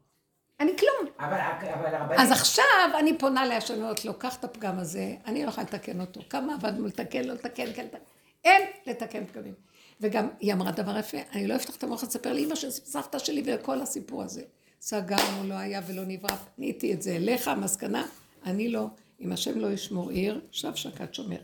[0.63, 1.13] אני כלום.
[1.19, 1.39] אבל
[1.75, 2.21] אבל הרבנית...
[2.21, 2.65] אז עכשיו
[2.99, 6.21] אני פונה להשם, אני אומרת לו, קח את הפגם הזה, אני לא יכולה לתקן אותו.
[6.31, 7.99] כמה עבדנו לתקן, לא לתקן, כן, לתקן.
[8.45, 9.55] אין לתקן פגמים.
[10.01, 13.43] וגם היא אמרה דבר יפה, אני לא אפתח את המוח לספר לאמא של סבתא שלי
[13.47, 14.43] וכל הסיפור הזה.
[14.81, 18.07] סגרנו, לא היה ולא נברא, פניתי את זה אליך, המסקנה,
[18.47, 18.87] אני לא.
[19.21, 21.37] אם השם לא ישמור עיר, שב שקד שומר.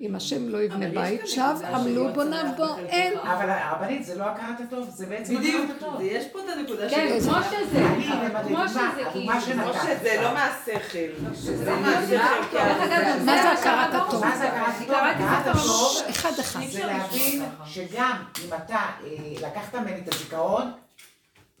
[0.00, 2.76] אם השם לא יבנה אבל יש בית, שב עמלו בוניו צלח בו.
[2.88, 3.18] אין.
[3.18, 5.96] אבל הרבנית זה לא הכרת הטוב, זה בעצם הכרת הטוב.
[5.98, 7.82] זה- יש פה את הנקודה כן, של- כמו שזה.
[8.48, 9.62] כמו שזה, אבל כאילו.
[9.62, 11.34] כמו שזה לא מהשכל.
[11.34, 12.00] שזה לא מה?
[12.00, 12.16] מהשכל.
[12.50, 13.94] כי דרך אגב, מה זה הכרת.
[13.94, 14.24] הטוב?
[14.24, 15.92] מה זה הכרת הטוב?
[15.98, 16.60] זה אחד אחד.
[16.70, 19.06] זה להבין שגם אם אתה אה,
[19.48, 20.72] לקחת ממני את הזיכרון,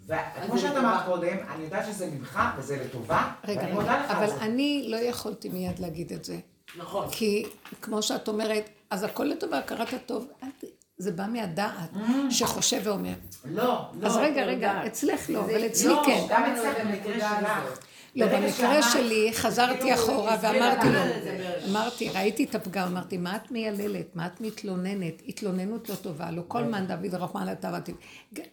[0.06, 4.26] וכמו שאת אמרת קודם, אני יודעת שזה ממך וזה לטובה, ואני מודה לך על אבל
[4.26, 4.36] זה.
[4.40, 6.36] אני לא יכולתי מיד להגיד את זה.
[6.76, 7.08] נכון.
[7.10, 7.46] כי
[7.82, 10.26] כמו שאת אומרת, אז הכל לטובה, הכרת הטוב,
[10.98, 11.90] זה בא מהדעת,
[12.30, 13.12] שחושב ואומר.
[13.44, 13.64] לא,
[14.00, 14.06] לא.
[14.06, 16.26] אז רגע, רגע, אצלך לא, אבל אצלי לא, כן.
[16.28, 17.78] גם אצלך במקרה שלך.
[18.16, 21.64] לא, במקרה שלי חזרתי כאילו, אחורה הסבירה ואמרתי לו, בערך.
[21.70, 24.16] אמרתי, ראיתי את הפגם, אמרתי, מה את מייללת?
[24.16, 25.22] מה את מתלוננת?
[25.28, 26.30] התלוננות לא טובה.
[26.30, 27.92] לא כל מן דוד רחמן לטבתי.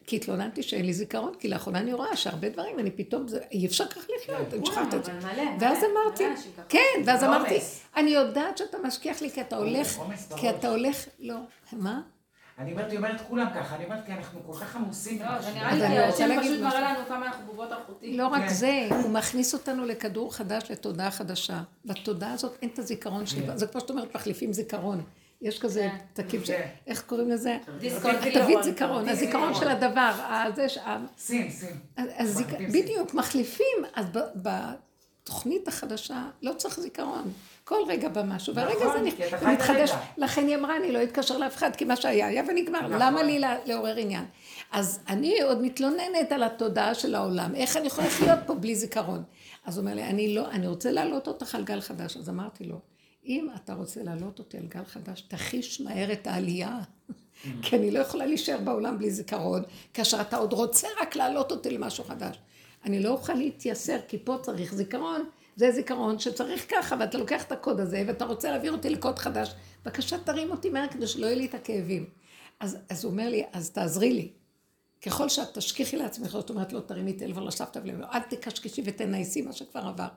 [0.08, 3.88] כי התלוננתי שאין לי זיכרון, כי לאחרונה אני רואה שהרבה דברים, אני פתאום, אי אפשר
[3.88, 5.12] ככה לחיות, אני שכחת את זה.
[5.60, 6.24] ואז אמרתי.
[6.70, 7.60] כן, ואז אמרתי.
[7.96, 10.00] אני יודעת שאתה משכיח לי כי אתה הולך.
[10.36, 11.36] כי אתה הולך, לא,
[11.72, 12.02] מה?
[12.58, 15.22] אני אומרת, היא אומרת כולם ככה, אני אומרת, כי אנחנו כל כך עמוסים.
[15.22, 16.64] לא, זה נראה לי אני כי רוצה השם להגיד פשוט.
[16.64, 18.18] מראה לנו כמה אנחנו בובות אלחוטי.
[18.18, 18.50] לא רק כן.
[18.54, 21.62] זה, הוא מכניס אותנו לכדור חדש, לתודעה חדשה.
[21.86, 23.46] בתודעה הזאת אין את הזיכרון שלי.
[23.56, 25.02] זה כמו שאת אומרת, מחליפים זיכרון.
[25.42, 26.24] יש כזה כן.
[26.24, 26.52] תקים ש...
[26.52, 26.68] כן.
[26.88, 27.58] איך קוראים לזה?
[27.64, 28.64] תווית זיכרון.
[28.64, 30.12] זיכרון, הזיכרון של הדבר.
[32.24, 33.78] זיכ- מחליפים בדיוק, מחליפים.
[33.96, 34.06] אז
[35.24, 37.32] בתוכנית החדשה לא צריך זיכרון.
[37.68, 39.92] כל רגע בא משהו, והרגע נכון, זה מתחדש.
[40.18, 42.80] לכן היא אמרה, אני לא אתקשר לאף אחד, כי מה שהיה היה ונגמר.
[42.80, 43.02] נכון.
[43.02, 44.26] למה לי לעורר עניין?
[44.72, 47.56] אז אני עוד מתלוננת על התודעה של העולם.
[47.56, 49.24] איך אני יכולה להיות פה בלי זיכרון?
[49.66, 52.18] אז הוא אומר לי, אני לא, אני רוצה להעלות אותך על גל חדש.
[52.18, 52.80] אז אמרתי לו,
[53.26, 56.80] אם אתה רוצה להעלות אותי על גל חדש, תחיש מהר את העלייה.
[57.62, 61.70] כי אני לא יכולה להישאר בעולם בלי זיכרון, כאשר אתה עוד רוצה רק להעלות אותי
[61.70, 62.40] למשהו חדש.
[62.86, 65.30] אני לא אוכל להתייסר, כי פה צריך זיכרון.
[65.58, 69.54] זה זיכרון שצריך ככה, ואתה לוקח את הקוד הזה, ואתה רוצה להעביר אותי לקוד חדש.
[69.86, 72.06] בבקשה, תרים אותי מהר כדי שלא יהיה לי את הכאבים.
[72.60, 74.32] אז, אז הוא אומר לי, אז תעזרי לי.
[75.06, 79.54] ככל שאת תשכיחי לעצמך, זאת אומרת, לא תרימי טלפון לסבתא ולא, אל תקשקשי ותנאיסי מה
[79.54, 80.08] שכבר עבר.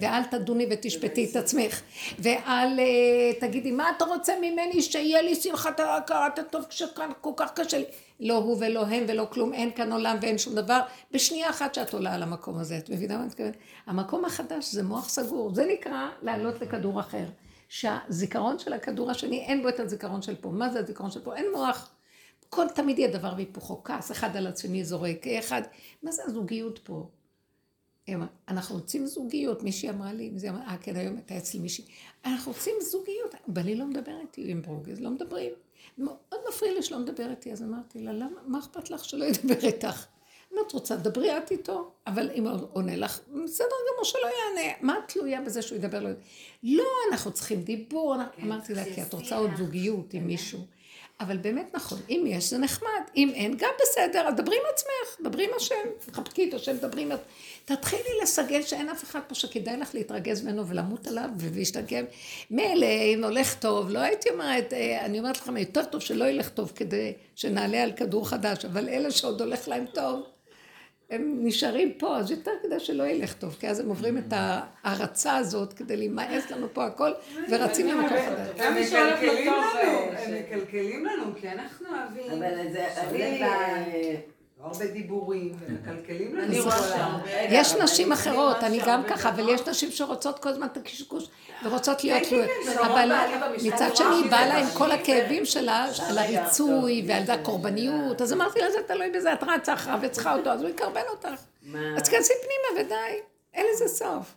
[0.00, 1.80] ואל תדוני ותשפטי את עצמך.
[2.18, 7.52] ואל אה, תגידי, מה אתה רוצה ממני שיהיה לי שמחת הכרת הטוב כשכאן כל כך
[7.54, 7.84] קשה לי.
[8.20, 10.80] לא הוא ולא הם ולא כלום, אין כאן עולם ואין שום דבר.
[11.12, 13.56] בשנייה אחת שאת עולה על המקום הזה, את מבינה מה אני מתכוונת?
[13.86, 17.24] המקום החדש זה מוח סגור, זה נקרא לעלות לכדור אחר.
[17.68, 20.48] שהזיכרון של הכדור השני, אין בו את הזיכרון של פה.
[20.48, 21.36] מה זה הזיכרון של פה?
[21.36, 21.90] אין מוח.
[22.50, 25.62] כל תמיד יהיה דבר והיפוכו, כעס, אחד על השני זורק, אחד,
[26.02, 27.08] מה זה הזוגיות פה?
[28.48, 31.84] אנחנו רוצים זוגיות, מישהי אמרה לי, וזה אמרה, אה כן, היום הייתה אצלי מישהי,
[32.24, 35.52] אנחנו רוצים זוגיות, בעלי לא מדבר איתי עם ברוגז, לא מדברים.
[35.98, 39.66] מאוד מפריע לי שלא מדבר איתי, אז אמרתי לה, למה, מה אכפת לך שלא ידבר
[39.66, 40.06] איתך?
[40.52, 44.72] אם את רוצה, דברי את איתו, אבל אם הוא עונה לך, בסדר גמור שלא יענה,
[44.80, 46.00] מה את תלויה בזה שהוא ידבר?
[46.00, 46.10] לא,
[46.62, 50.58] לא, אנחנו צריכים דיבור, אנחנו- אמרתי לה, כי את רוצה עוד זוגיות עם מישהו.
[51.20, 55.26] אבל באמת נכון, אם יש זה נחמד, אם אין גם בסדר, אז דברי עם עצמך,
[55.26, 57.10] דברי עם השם, חבקי את השם, דברי עם...
[57.64, 62.00] תתחילי לסגל שאין אף אחד פה שכדאי לך להתרגז ממנו ולמות עליו ולהשתגע.
[62.50, 66.48] מילא, אם הולך טוב, לא הייתי אומרת, אה, אני אומרת לכם, יותר טוב שלא ילך
[66.48, 70.22] טוב כדי שנעלה על כדור חדש, אבל אלה שעוד הולך להם טוב,
[71.10, 75.36] הם נשארים פה, אז יותר כדי שלא ילך טוב, כי אז הם עוברים את ההערצה
[75.36, 77.10] הזאת כדי להימאס לנו פה הכל,
[77.50, 78.60] ורצים למקום חדש.
[78.60, 82.88] הם מקלקלים לנו, הם מקלקלים לנו, כי אנחנו אוהבים אבל זה,
[84.62, 86.46] הרבה דיבורים, ומקלקלים לנו.
[86.46, 87.30] אני רואה שהרבה...
[87.50, 91.28] יש נשים אחרות, אני גם ככה, אבל יש נשים שרוצות כל הזמן את הקשקוש
[91.64, 92.50] ורוצות להיות כן, תלויות.
[92.86, 93.12] אבל
[93.64, 94.90] מצד שני, בא לה עם כל.
[94.90, 98.22] הכאבים שלה, על הריצוי ועל הקורבניות.
[98.22, 101.42] אז אמרתי לה, זה תלוי בזה, את רצה אחריו וצריכה אותו, אז הוא יקרבן אותך.
[101.96, 103.20] אז תכנסי פנימה ודי,
[103.54, 104.34] אין לזה סוף.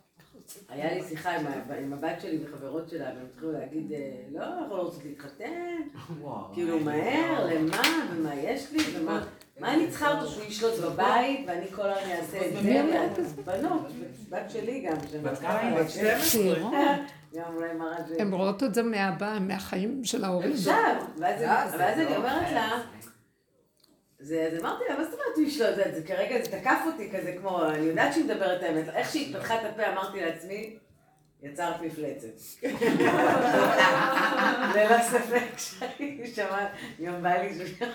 [0.70, 1.32] היה לי שיחה
[1.80, 4.00] עם הבת שלי וחברות שלה, והם התחילו להגיד, אה,
[4.32, 5.76] לא, אנחנו לא רוצות להתחתן,
[6.54, 7.82] כאילו מהר, למה,
[8.12, 9.24] ומה יש לי, ומה,
[9.60, 12.54] מה אני צריכה אותו שהוא ישלוט בבית, ואני כל היום אעשה את
[13.36, 13.82] זה, בנות,
[14.30, 15.76] בת שלי גם, בת כמה היא?
[15.76, 16.42] בת 12?
[16.42, 16.74] צעירות.
[17.36, 18.12] גם אולי מראה ש...
[18.22, 20.52] הן רואות את זה מהבא, מהחיים של ההורים.
[20.54, 22.54] עכשיו, ואז אני- אה, אני לא אומרת אחר.
[22.56, 22.70] לה,
[24.20, 25.76] זה, אז אמרתי לה, מה זאת אומרת הוא ישלוט?
[25.76, 28.90] זה, זה כרגע, זה תקף אותי כזה כמו, אני יודעת שהיא מדברת האמת.
[28.90, 30.78] איך שהיא פתחה את הפה, אמרתי לעצמי,
[31.44, 32.64] יצרת מפלצת.
[34.76, 36.68] ללא ספק שהיא שמעת,
[37.06, 37.88] גם בא לי שהוא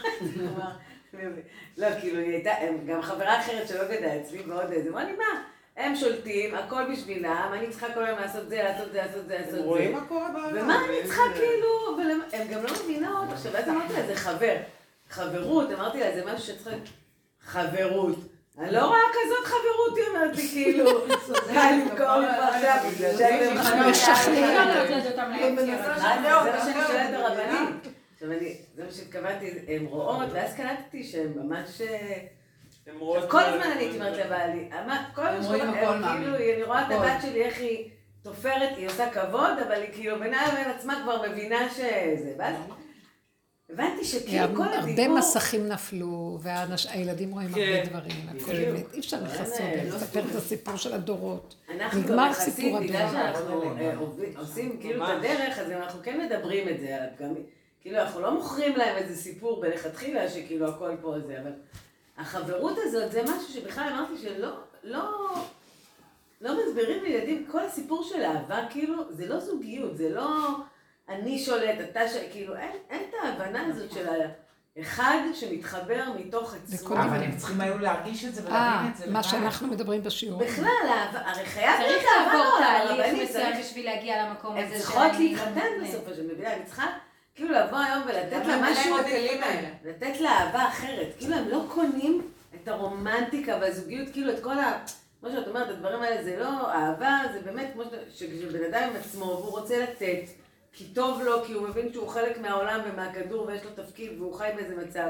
[0.57, 0.71] אמר,
[1.79, 2.51] לא, כאילו, היא הייתה,
[2.87, 5.43] גם חברה אחרת שלא גדלה אצלי ועוד איזה, אמרה לי, מה?
[5.77, 9.51] הם שולטים, הכל בשבילם, אני צריכה כל היום לעשות זה, לעשות זה, לעשות זה, לעשות
[9.53, 9.61] זה.
[9.61, 10.65] רואים מה קורה בעולם.
[10.65, 11.99] ומה אני צריכה כאילו,
[12.33, 14.57] הם גם לא מבינות, עכשיו אז אמרתי לה, זה חבר,
[15.11, 16.79] חברות, אמרתי לה, זה משהו שצריך,
[17.41, 18.17] חברות.
[18.59, 21.07] אני לא רואה כזאת חברות, היא אומרת לי, כאילו,
[21.47, 22.77] די למכור פה עכשיו,
[23.19, 23.91] שהייתם חברים.
[23.91, 24.45] משכנעים.
[24.45, 25.87] לא לתת אותם ליצירה.
[25.87, 27.88] אה, זה מה שאני שואלת הרבנית.
[28.19, 31.81] עכשיו אני, זה מה שהתכוונתי, הן רואות, ואז קלטתי שהן ממש...
[31.81, 32.19] אה,
[32.87, 36.17] הם רואות כל הזמן אני הייתי אומרת לבעלי, אמר- כל הזמן שקורה-.
[36.19, 36.93] כאילו, אני רואה את.
[36.93, 37.91] הבת שלי, איך היא
[38.23, 42.55] תופרת, היא עושה כבוד, אבל היא כאילו בינה לבין עצמה כבר מבינה שזה, ואז
[43.71, 48.53] הבנתי שכאילו כל הרבה הדיבור, מסכים נפלו, והילדים רואים הרבה כן, דברים, הכל.
[48.53, 48.95] באמת.
[48.95, 51.55] אי אפשר לכסות אין, ולספר את הסיפור של הדורות.
[51.75, 53.13] אנחנו נגמר סיפור יחסית, בגלל הדור.
[53.13, 53.93] שאנחנו אה,
[54.37, 55.09] עושים כאילו את.
[55.19, 57.43] הדרך, אז אנחנו כן מדברים את זה על הפגמים,
[57.89, 61.53] כאילו אנחנו לא מוכרים להם איזה סיפור מלכתחילה שכאילו הכל פה זה, אבל
[62.19, 64.51] החברות הזאת זה משהו שבכלל אמרתי שלא,
[64.85, 65.35] לא,
[66.41, 70.49] לא מסבירים לילדים, כל הסיפור של אהבה, כאילו, זה לא זוגיות, זה לא
[71.09, 72.13] אני שולט, אתה ש...
[72.33, 74.07] כאילו, אין, אין את ההבנה הזאת של
[74.77, 76.95] האחד שמתחבר מתוך עצמו.
[76.95, 79.11] אבל הם צריכים היו להרגיש את זה אה, ולהבין את זה.
[79.11, 79.23] מה.
[79.23, 80.41] שאנחנו מדברים בשיעור.
[80.41, 80.67] בכלל,
[81.13, 84.75] הרי חייב צריך להיות אהבה לעבור לעולם, תהליך הרבנית, מסוים צריך- בשביל להגיע למקום הזה.
[84.75, 86.87] הן צריכות להתחתן בסופו של דבר, אני צריכה
[87.39, 88.97] כאילו לבוא היום ולתת לה משהו?
[89.85, 91.07] לתת לה אהבה אחרת.
[91.19, 94.85] כאילו הם לא קונים את הרומנטיקה והזוגיות, כאילו את כל ה...
[95.21, 97.83] כמו שאת אומרת, הדברים האלה זה לא אהבה, זה באמת כמו
[98.15, 100.23] שכשבן אדם עם עצמו והוא רוצה לתת,
[100.73, 104.51] כי טוב לו, כי הוא מבין שהוא חלק מהעולם ומהכדור ויש לו תפקיד והוא חי
[104.57, 105.09] באיזה מצב.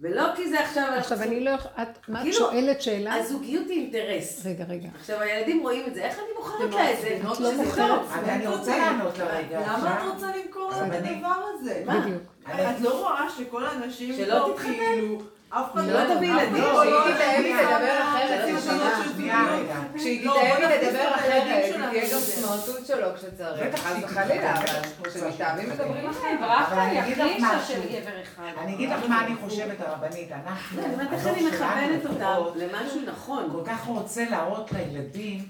[0.00, 0.84] ולא כי זה עכשיו...
[0.98, 1.54] עכשיו, אני לא...
[1.54, 1.68] את-
[2.08, 3.14] מה את כאילו, שואלת שאלה?
[3.14, 4.46] הזוגיות היא אינטרס.
[4.46, 4.88] רגע, רגע.
[5.00, 7.18] עכשיו הילדים רואים את זה, איך אני מוכרת לה את זה?
[7.32, 8.00] את לא מוכרת.
[8.14, 9.60] אבל אני רוצה לענות לה רגע.
[9.60, 9.98] למה.
[10.08, 10.76] את רוצה למכור את.
[10.94, 11.82] הדבר הזה?
[11.86, 12.22] בדיוק.
[12.48, 14.56] את לא רואה שכל האנשים שלא.
[14.62, 15.18] כאילו,
[15.50, 15.82] אף אחד
[16.16, 16.82] תביא ילדים, לא-
[17.14, 18.84] תתאהב לא- ותדבר אחרת, לא- היא לא- שונה.
[18.98, 19.74] לא- שנייה רגע.
[19.96, 22.18] כשהיא תתאהב ותדבר את אחרת, היא תהיה גם.
[22.20, 23.74] סמרטוט שלו כשצריך.
[23.76, 26.16] חס וחלילה, תתאהב, אבל כשמתאהבים מדברים תתאהב.
[26.16, 26.68] אחרת.
[26.72, 27.82] אבל אני היא אגיד לך משהו.
[28.58, 30.82] אני אגיד לך מה אני חושבת הרבנית, אנחנו,
[31.12, 33.48] איך אני מכוונת אותם למשהו נכון.
[33.52, 35.44] כל כך רוצה להראות לילדים,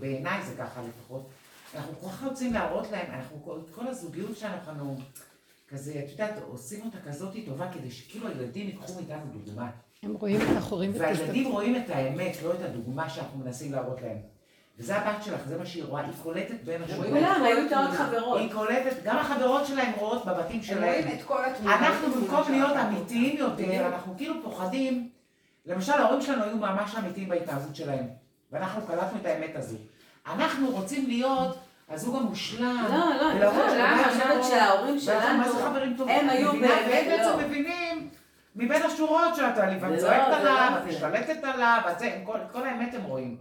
[0.00, 1.28] בעיניי זה ככה לפחות,
[1.76, 3.42] אנחנו כל כך רוצים להראות להם, אנחנו
[3.74, 4.96] כל, הזוגיות שלנו, אנחנו
[5.74, 9.70] כזה, את יודעת, עושים אותה כזאת טובה כדי שכאילו הילדים ייקחו מאיתנו דוגמה.
[10.02, 11.50] הם רואים את החורים והילדים ותסתכלו.
[11.50, 14.16] רואים את האמת, לא את הדוגמה שאנחנו מנסים להראות להם.
[14.78, 17.06] וזה הבת שלך, זה מה שהיא רואה, היא קולטת בין השורות.
[17.06, 18.40] כולם היו איתה עוד חברות.
[18.40, 21.02] היא קולטת, גם החברות שלהם רואות בבתים הם שלהם.
[21.02, 21.76] רואים את כל התמונה.
[21.76, 23.36] אנחנו במקום להיות אמיתיים.
[23.36, 25.08] יותר, אנחנו כאילו פוחדים.
[25.66, 28.06] למשל, ההורים שלנו היו ממש אמיתיים בהתנהגות שלהם,
[28.52, 29.76] ואנחנו קלטנו את האמת הזו.
[30.26, 31.58] אנחנו רוצים להיות
[31.90, 32.84] הזוג המושלם.
[32.90, 35.44] לא, לא, אני חושבת שבבית אני חושבת שההורים שלנו.
[36.08, 36.52] הם היו?
[36.52, 37.16] באמת, לא.
[37.16, 38.08] בעצם מבינים
[38.56, 40.72] מבין השורות שאתה לפעמים לא, צועקת לא עליו.
[40.78, 43.36] את משתלטת עליו, ואת הם את כל האמת הם רואים.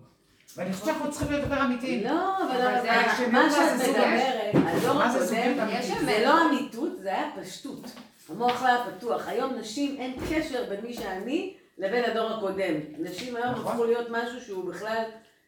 [0.57, 2.03] ואני חושבת שאנחנו צריכים להיות יותר אמיתיים.
[2.03, 2.81] לא, אבל
[3.17, 3.89] זה מה שאת.
[3.89, 6.05] מדברת, הדור הקודם?
[6.05, 7.91] זה לא אמיתות, זה היה פשטות.
[8.29, 9.27] המוח לא היה פתוח.
[9.27, 12.73] היום נשים, אין קשר בין מי שאני לבין הדור הקודם.
[12.99, 13.71] נשים היום נכון.
[13.71, 15.03] הפכו להיות משהו שהוא בכלל,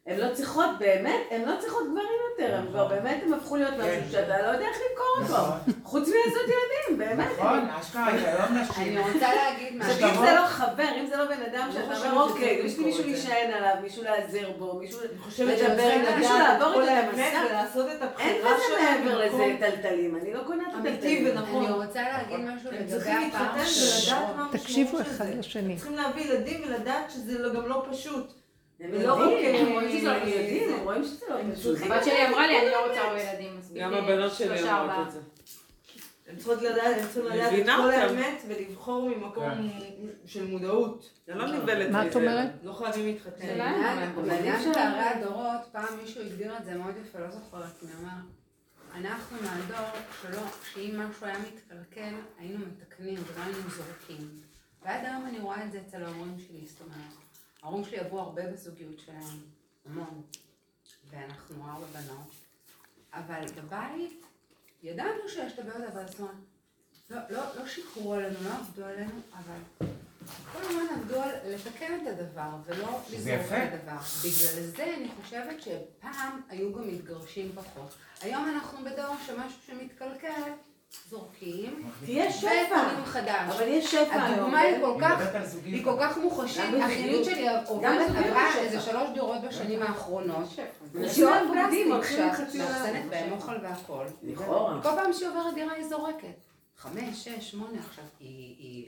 [0.07, 3.73] הן לא צריכות באמת, הן לא צריכות גברים יותר, הן כבר באמת, הן הפכו להיות
[3.73, 4.01] משהו כן.
[4.11, 5.33] שאתה לא יודע איך למכור אותו.
[5.33, 5.73] נכון.
[5.83, 7.27] חוץ מלעשות ילדים, באמת.
[7.39, 8.97] נכון, אשכרה, היום נשים.
[8.97, 10.07] אני רוצה להגיד משהו.
[10.09, 12.99] אם זה לא חבר, אם זה לא בן אדם שאתה אומר, אוקיי, יש לי מישהו
[13.01, 14.99] את זה." להישען עליו, מישהו להיעזר בו, מישהו
[15.39, 17.41] לדבר איתו, מישהו לעבור את כל איתו האמת מסע.
[17.49, 21.27] ולעשות את אין הבחירה שלהם מעבר לזה טלטלים, אני לא קונה את הטלטלים.
[21.37, 25.37] אני רוצה להגיד משהו הם לגבי צריכים להתחתן הפעם ולדעת מה תקשיבו המשמעות של אחד.
[25.37, 25.75] לשני.
[25.75, 28.44] צריכים להביא ילדים ולדעת שזה לא- גם לא פשוט.
[28.93, 31.77] רק, הם רואים שזה לא יודעים, הם רואים שזה לא פשוט.
[31.81, 33.57] הבת שלי אמרה לי, אני לא רוצה הרבה ילדים.
[33.59, 35.19] מספיק גם הבנות שלי אומרות ארבעה." את זה.
[36.27, 37.89] הם צריכות לדעת, הם צריכים לדעת את כל.
[37.91, 39.69] האמת ולבחור ממקום
[40.25, 41.09] של מודעות.
[41.29, 42.15] אני לא נבלת מה את.
[42.15, 42.49] אומרת?
[42.63, 43.47] לא חייבים להתחתן.
[44.27, 48.17] בעניין- של- פערי הדורות, פעם מישהו הגדיר את זה מאוד יפה, לא זוכרת מי אמר.
[48.95, 49.87] אנחנו מהדור
[50.21, 50.41] שלא,
[50.73, 54.29] שאם משהו היה מתקלקל, היינו מתקנים ולא היינו זורקים.
[54.85, 57.24] ועד היום אני רואה את זה אצל ההורים שלי, זאת אומרת,
[57.65, 59.39] ההורים שלי עברו הרבה בזוגיות שלהם,
[59.85, 60.21] המון,
[61.09, 62.31] ואנחנו ארבע בנות,
[63.13, 64.25] אבל בבית
[64.83, 66.35] ידענו שיש את הבעיות, אבל זאת אומרת,
[67.09, 69.87] לא, לא, לא שיקרו עלינו, לא עבדו עלינו, אבל
[70.51, 73.41] כל הזמן עבדו על לתקן את הדבר, ולא לזרוק.
[73.51, 73.97] את הדבר.
[74.19, 77.95] בגלל זה אני חושבת שפעם היו גם מתגרשים פחות.
[78.21, 80.51] היום אנחנו בדור שמשהו שמתקלקל,
[81.09, 82.49] זורקים, תהיה שפע.
[82.49, 83.55] וקונים חדש.
[83.55, 84.39] אבל יש שפע היום.
[84.39, 85.43] הדוגמה היא כל כך, על.
[85.65, 86.73] היא כל כך מוחשית.
[86.81, 88.81] האחיינית שלי עברה איזה.
[88.81, 90.47] שלוש דירות בשנים האחרונות.
[90.95, 93.05] אנשים כיסאות בוגדים, פלסטיק לחצי מאחסנת.
[93.09, 94.05] בהם אוכל והכל.
[94.23, 94.81] לכאורה.
[94.83, 96.45] כל פעם שהיא עוברת דירה היא זורקת.
[96.77, 98.03] חמש, שש, שמונה עכשיו,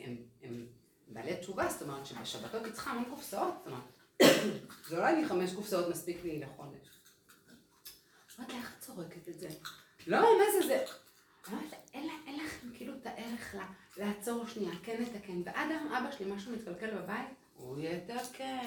[0.06, 0.66] הם, הם
[1.08, 3.84] בעלי תשובה, זאת אומרת שבשבתות היא צריכה המון קופסאות, זאת אומרת,
[4.90, 6.88] זה לא היה לי חמש קופסאות מספיק לי לחודש.
[8.40, 9.48] אמרתי, איך את זורקת את זה?
[10.08, 10.86] לא, מה זה זה?
[11.94, 12.10] אין
[12.46, 13.66] לכם כאילו את הערך לה-
[14.06, 15.42] לעצור שנייה, כן לתקן.
[15.46, 18.58] ועד היום אבא שלי, משהו מתקלקל בבית, הוא יתקן.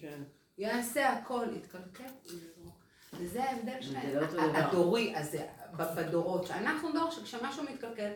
[0.00, 0.22] כן.
[0.58, 2.74] יעשה הכל, יתקלקל, יזרוק.
[3.12, 4.42] וזה ההבדל שלהם, זה לא.
[4.42, 5.46] הדורי הזה,
[5.76, 8.10] בדורות, שאנחנו דור שכשמשהו מתקלקל,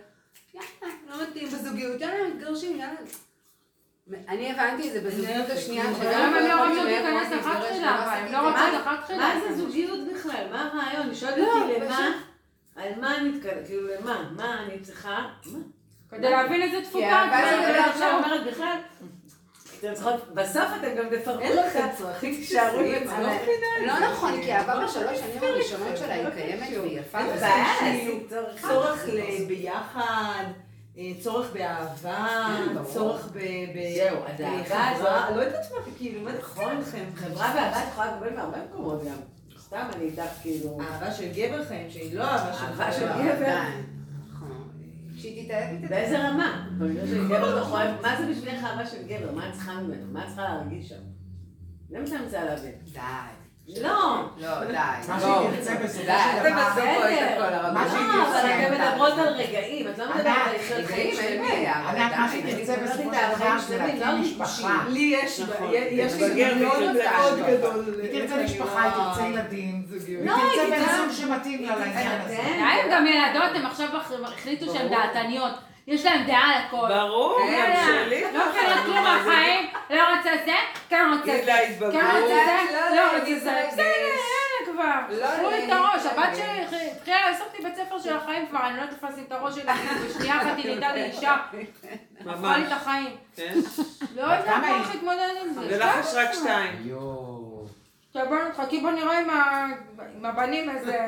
[0.55, 3.01] יאללה, לא מתאים בזוגיות, יאללה, מתגרשים, יאללה.
[4.29, 7.75] אני הבנתי את זה בזוגיות השנייה, אבל שגם למה אם לא רוצות להיכנס אחת ולא
[7.75, 8.49] שלה, אבל עשיתי הם לא.
[8.51, 9.17] רוצות אחת שלה.
[9.19, 10.47] מה זה זוגיות בכלל?
[10.53, 11.07] מה הרעיון?
[11.07, 12.30] היא שואלת לא, אותי למה, פשוט-
[12.83, 14.31] על מה אני מתכוונת, כאילו למה?
[14.37, 15.27] מה אני צריכה?
[15.47, 15.59] מה?
[16.11, 18.25] כדי להבין איזה כי תפוקה את זה אני.
[18.25, 18.77] אומרת בכלל,
[19.81, 23.07] אתם צריכות, בסוף אתם גם תפרקו קצת, צרכים תישארו אני
[23.87, 23.87] לא.
[23.87, 27.19] לא נכון, כי אהבה בשלוש שנים הראשונות שלה היא קיימת והיא יפה.
[28.61, 29.05] צורך.
[29.49, 30.45] ביחד,
[30.99, 32.27] אה, צורך באהבה,
[32.93, 33.39] צורך ב...
[33.39, 34.91] ב- זהו, אז האהבה בחברה,
[35.27, 37.05] הזאת- לא יודעת מה, כאילו, מה נכון, לכם?
[37.17, 39.20] חברה ואהבה יכולה לקבל מהרבה מקומות גם.
[40.01, 40.81] אני איתך כאילו...
[40.81, 43.37] אהבה של גבר חיים, שהיא לא אהבה של אהבה של גבר.
[43.37, 43.61] גבר.
[45.17, 45.89] שהיא תתאהב איתה.
[45.89, 46.69] באיזה רמה?
[47.29, 47.83] גבר אתה יכול...
[48.03, 49.33] מה זה בשבילך אהבה של גבר?
[49.33, 50.13] מה את צריכה ממנו?
[50.13, 51.03] מה את צריכה להרגיש שם?
[51.91, 52.73] זה מה שאני רוצה להבין.
[52.93, 53.01] די.
[53.83, 54.23] לא!
[54.39, 54.73] לא, די.
[55.09, 55.21] מה לא.
[55.21, 56.63] שהיא תרצה בסופו די, של אתם דבר.
[57.61, 58.67] אבל מה לא, שהיא לא, אבל תרצה.
[58.67, 60.37] אתן מדברות על רגעים, את לא מדברת
[60.77, 61.15] על חיים.
[61.43, 61.75] בעיה.
[61.91, 64.41] ענת, מה שהיא תרצה בסופו של דבר זה שלמים, לא להקים ריגושים.
[64.43, 64.85] משפחה.
[64.89, 65.71] לי יש, נכון.
[65.91, 67.31] יש לי מתאים מאוד להשפעה.
[67.37, 67.85] גדול.
[68.03, 72.21] היא תרצה משפחה, היא תרצה ילדים, היא לא, תרצה בן תרצה- זוג שמתאים לה לעניין
[72.21, 72.37] הזה.
[72.37, 73.89] די, הם גם ילדות, הם עכשיו
[74.25, 75.53] החליטו שהן דעתניות.
[75.91, 76.87] יש להם דעה על הכל.
[76.89, 78.23] ברור, גם יאללה, שלי.
[78.33, 80.53] לא מבינות כלום מהחיים, לא רוצה זה,
[80.89, 81.53] כן רוצה זה.
[81.93, 83.53] כן רוצה זה, לא, לא לא, רוצה זה.
[83.53, 85.17] לא, בסדר, יאללה כבר.
[85.19, 86.35] לא, קחו לי את לא, הראש, לא, הבת לא.
[86.35, 89.73] שלי התחילה לעשות לי בית ספר של החיים כבר, אני לא לשים את הראש שלי,
[90.09, 91.37] בשנייה אחת היא נהייתה לי אישה.
[92.27, 93.17] הפכה לי את החיים.
[93.37, 93.55] כן?
[94.17, 94.65] לא יודעת?
[94.65, 95.61] איך להתמודד עם זה.
[95.61, 96.83] ולך יש רק שתיים.
[98.15, 98.27] יואו.
[98.29, 101.07] טוב, חכי בוא נראה עם הבנים איזה...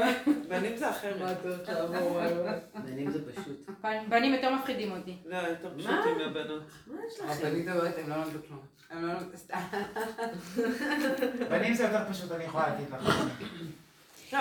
[0.48, 1.42] בנים זה אחרת.
[2.84, 3.70] בנים זה פשוט.
[4.08, 5.16] בנים יותר מפחידים אותי.
[5.26, 6.62] לא, יותר פשוטים מהבנות.
[6.86, 7.28] מה יש לכם?
[7.28, 8.60] הרבנית אומרת, הם לא למדו כלום.
[8.90, 9.58] הם לא למדו סתם.
[11.50, 13.16] בנים זה יותר פשוט, אני יכולה להגיד לך.
[14.32, 14.38] לא,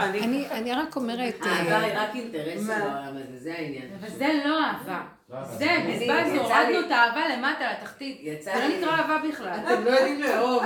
[0.51, 0.73] אני...
[0.73, 3.89] רק אומרת, האהבה אה, היא רק אינטרס בעולם הזה, זה העניין.
[3.99, 5.01] אבל זה לא אהבה.
[5.29, 8.19] לא, זה, בזבזנו, הורדנו את האהבה למטה, לתחתית.
[8.21, 9.59] יצא זה לא לי- נקרא אהבה בכלל.
[9.65, 10.63] אתם לא יודעים לאהוב.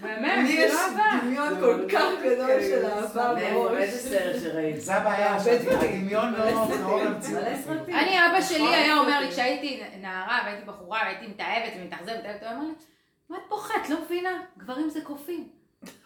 [0.00, 1.20] באמת, לי זה יש לא.
[1.22, 3.72] דמיון כל כך גדול של אהבה בראש.
[3.72, 4.80] באיזה סרט שראית?
[4.80, 6.44] זה הבעיה, שהדמיון לא
[6.76, 7.44] קרוב למציאות.
[7.64, 7.94] סרטים.
[7.94, 12.62] אני, אבא שלי היה אומר לי, כשהייתי נערה והייתי בחורה והייתי מתאהבת ומתאכזבת, הוא אמר
[12.62, 12.72] לי,
[13.28, 13.52] מה את?
[13.84, 14.42] את לא מבינה?
[14.58, 15.48] גברים זה קופים.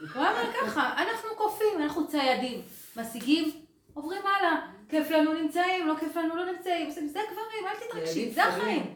[0.00, 2.62] הוא אמר ככה, אנחנו קופים, אנחנו ציידים.
[2.96, 3.50] משיגים,
[3.94, 4.56] עוברים הלאה.
[4.88, 6.90] כיף לנו נמצאים, לא כיף לנו לא נמצאים.
[6.90, 8.94] זה גברים, אל תתרגשי, זה החיים.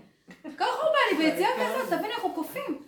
[0.57, 2.83] ככה הוא בא לי ביציאה כזאת, תבין, אנחנו קופים.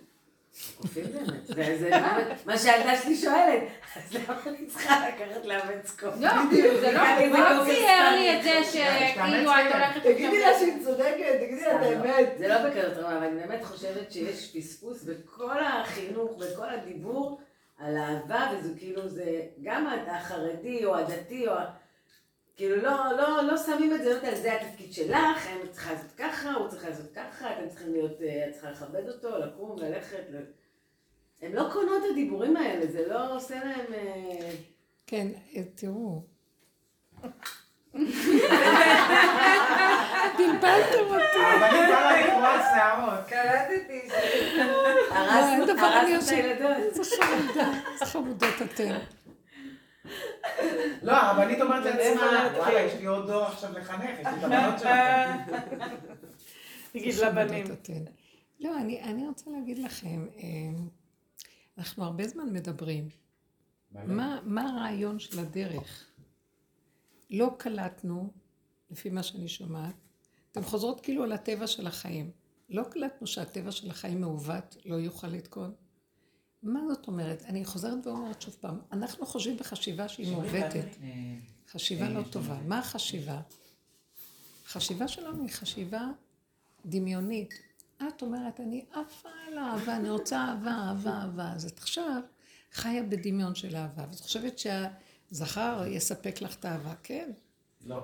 [0.77, 1.45] קופים באמת.
[1.45, 3.63] זה זה באמת מה שהילדה שלי שואלת.
[3.95, 6.15] אז למה אני צריכה לקחת לאמץ קוף?
[6.19, 6.29] לא,
[6.81, 7.01] זה לא,
[7.39, 8.09] לא צייר.
[8.11, 10.01] לי את זה שכאילו את הולכת...
[10.03, 11.85] תגידי לה שהיא צודקת, תגידי לה את לא.
[11.85, 12.29] האמת.
[12.37, 17.39] זה לא בכזאת רמה, אבל אני באמת חושבת שיש פספוס בכל החינוך, בכל הדיבור
[17.79, 21.53] על אהבה, וזה כאילו, זה גם החרדי או הדתי, או...
[22.57, 26.11] כאילו לא, לא, לא שמים את זה, לא יודעת, זה התפקיד שלך, הם צריכה לעשות
[26.17, 30.23] ככה, הוא צריך לעשות ככה, אתם צריכים להיות, אה, את צריכה לכבד אותו, לקום, ללכת.
[31.41, 33.93] הם לא קונות את הדיבורים האלה, זה לא עושה להם...
[33.93, 34.49] אה,
[35.07, 36.21] כן, אה, תראו.
[40.37, 41.39] בלבלתם אותי.
[41.57, 43.25] אבל אני באה לקרוא על שערות.
[43.27, 44.09] קלטתי.
[45.09, 46.77] הרס- אין דבר, אני הרסנו את הילדות.
[46.77, 48.97] איזה חמודות אתן.
[51.01, 52.49] לא, הרבנית אומרת לעצמה?
[52.57, 55.57] וואלה, יש לי עוד דור עכשיו לחנך, יש לי את הבנות שלכם.
[56.91, 57.65] תגיד לבנים.
[58.59, 60.43] לא, אני, אני רוצה להגיד לכם, אה,
[61.77, 63.09] אנחנו הרבה זמן מדברים.
[63.91, 66.05] מה, מה הרעיון של הדרך?
[67.29, 68.31] לא קלטנו,
[68.91, 69.95] לפי מה שאני שומעת,
[70.51, 72.31] אתן חוזרות כאילו על הטבע של החיים.
[72.69, 75.73] לא קלטנו שהטבע של החיים מעוות, לא יוכל לתקון.
[76.63, 77.43] מה זאת אומרת?
[77.45, 80.85] אני חוזרת ואומרת שוב פעם, אנחנו חושבים בחשיבה שהיא מעוותת.
[81.71, 82.57] חשיבה לא טובה.
[82.67, 83.41] מה החשיבה?
[84.65, 86.07] החשיבה שלנו היא חשיבה
[86.85, 87.53] דמיונית.
[88.07, 91.51] את אומרת, אני עפה על אהבה, אני רוצה אהבה, אהבה, אהבה.
[91.51, 92.21] אז את עכשיו
[92.73, 97.31] חיה בדמיון של אהבה, ואת חושבת שהזכר יספק לך את האהבה, כן?
[97.85, 98.03] לא.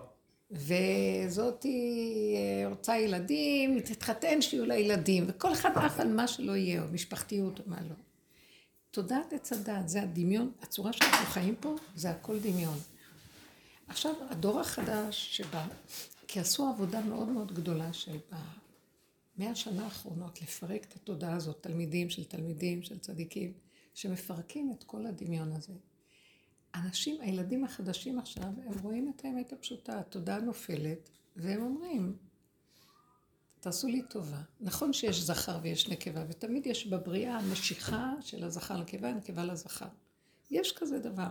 [0.52, 6.28] וזאת היא אה, רוצה ילדים, היא תתחתן שיהיו לה ילדים, וכל אחד עף על מה
[6.28, 7.96] שלא יהיה, או משפחתיות או מה לא.
[8.94, 12.78] תודעת עץ הדת, זה הדמיון, הצורה שאנחנו חיים פה, זה הכל דמיון.
[13.88, 15.68] עכשיו, הדור החדש שבא,
[16.28, 18.18] כי עשו עבודה מאוד מאוד גדולה של
[19.38, 23.54] במאה השנה האחרונות, לפרק את התודעה הזאת, תלמידים של תלמידים, של צדיקים,
[23.94, 25.74] שמפרקים את כל הדמיון הזה.
[26.76, 32.18] אנשים, הילדים החדשים עכשיו, הם רואים את האמת הפשוטה, התודעה נופלת, והם אומרים,
[33.64, 34.42] תעשו לי טובה.
[34.62, 39.86] נכון שיש זכר ויש נקבה, ותמיד יש בבריאה משיכה של הזכר לנקבה, הנקבה לזכר.
[40.52, 41.30] יש כזה דבר.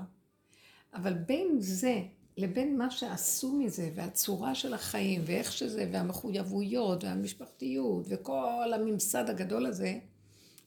[0.95, 2.03] אבל בין זה
[2.37, 9.99] לבין מה שעשו מזה, והצורה של החיים, ואיך שזה, והמחויבויות, והמשפחתיות, וכל הממסד הגדול הזה,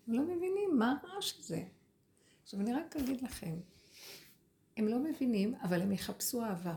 [0.07, 1.63] הם לא מבינים מה הרעש הזה.
[2.43, 3.55] עכשיו אני רק אגיד לכם,
[4.77, 6.75] הם לא מבינים, אבל הם יחפשו אהבה.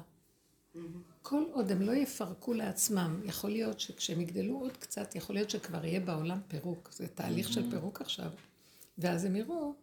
[1.29, 5.85] כל עוד הם לא יפרקו לעצמם, יכול להיות שכשהם יגדלו עוד קצת, יכול להיות שכבר
[5.85, 6.89] יהיה בעולם פירוק.
[6.93, 8.31] זה תהליך של פירוק עכשיו.
[8.99, 9.75] ואז הם יראו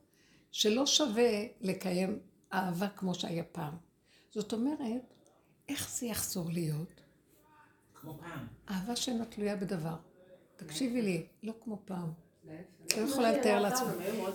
[0.52, 2.20] שלא שווה לקיים
[2.54, 3.74] אהבה כמו שהיה פעם.
[4.32, 5.14] זאת אומרת,
[5.70, 7.02] איך זה יחזור להיות?
[7.93, 8.48] כמו פעם.
[8.70, 9.96] אהבה שאינה תלויה בדבר.
[10.56, 12.12] תקשיבי לי, לא כמו פעם.
[12.98, 13.88] לא יכולה לתאר לעצמי.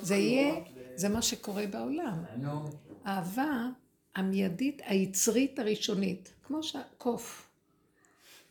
[0.02, 2.24] זה יהיה, זה מה שקורה בעולם.
[2.36, 2.70] נו.
[4.16, 7.46] המיידית, היצרית הראשונית, כמו שהקוף.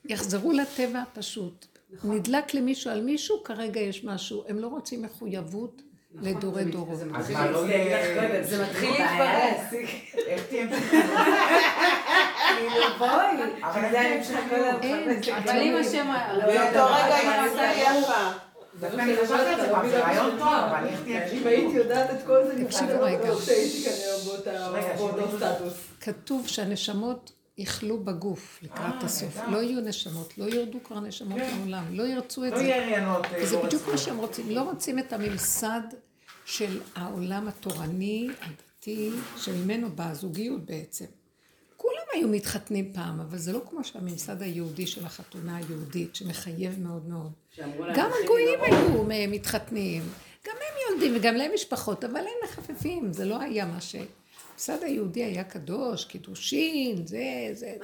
[0.06, 1.66] יחזרו לטבע הפשוט.
[2.04, 4.44] נדלק למישהו על מישהו, כרגע יש משהו.
[4.48, 5.82] הם לא רוצים מחויבות
[6.16, 7.00] לדורי דורות.
[7.04, 8.44] מה, לא יהיה...
[8.44, 9.74] זה מתחיל להתפרס.
[10.28, 10.68] איך תהיה
[12.52, 12.88] כאילו
[15.38, 16.08] אבל אם השם...
[16.42, 18.49] באותו רגע היא נעשה יפה.
[18.80, 22.10] דווקא אני חושבת על זה פעם, זה רעיון טוב, אבל איך תהיה אם הייתי יודעת
[22.10, 23.30] את כל זה, תקשיבו רגע.
[23.30, 23.40] לא.
[26.02, 29.38] כתוב שהנשמות יכלו בגוף לקראת אה, הסוף.
[29.52, 31.58] לא יהיו נשמות, לא ירדו כבר נשמות כן.
[31.58, 32.66] לעולם, לא ירצו את לא זה.
[32.66, 33.98] אה, וזה לא בדיוק מה.
[33.98, 34.50] שהם רוצים.
[34.50, 35.82] לא רוצים את הממסד
[36.46, 41.06] של העולם התורני, הדתי, שממנו באה הזוגיות בעצם.
[41.78, 47.10] כולם היו מתחתנים פעם, אבל זה לא כמו שהממסד היהודי של החתונה היהודית, שמחייב מאוד
[47.10, 47.32] מאוד.
[47.96, 48.72] גם "תכיני הגויים מראש".
[48.72, 50.04] היו מ- מתחתנים,
[50.48, 53.96] גם הם יולדים וגם להם משפחות, אבל הם מחפפים, זה לא היה מה ש...
[54.60, 57.76] הממסד היהודי היה קדוש, קידושין, זה, זה.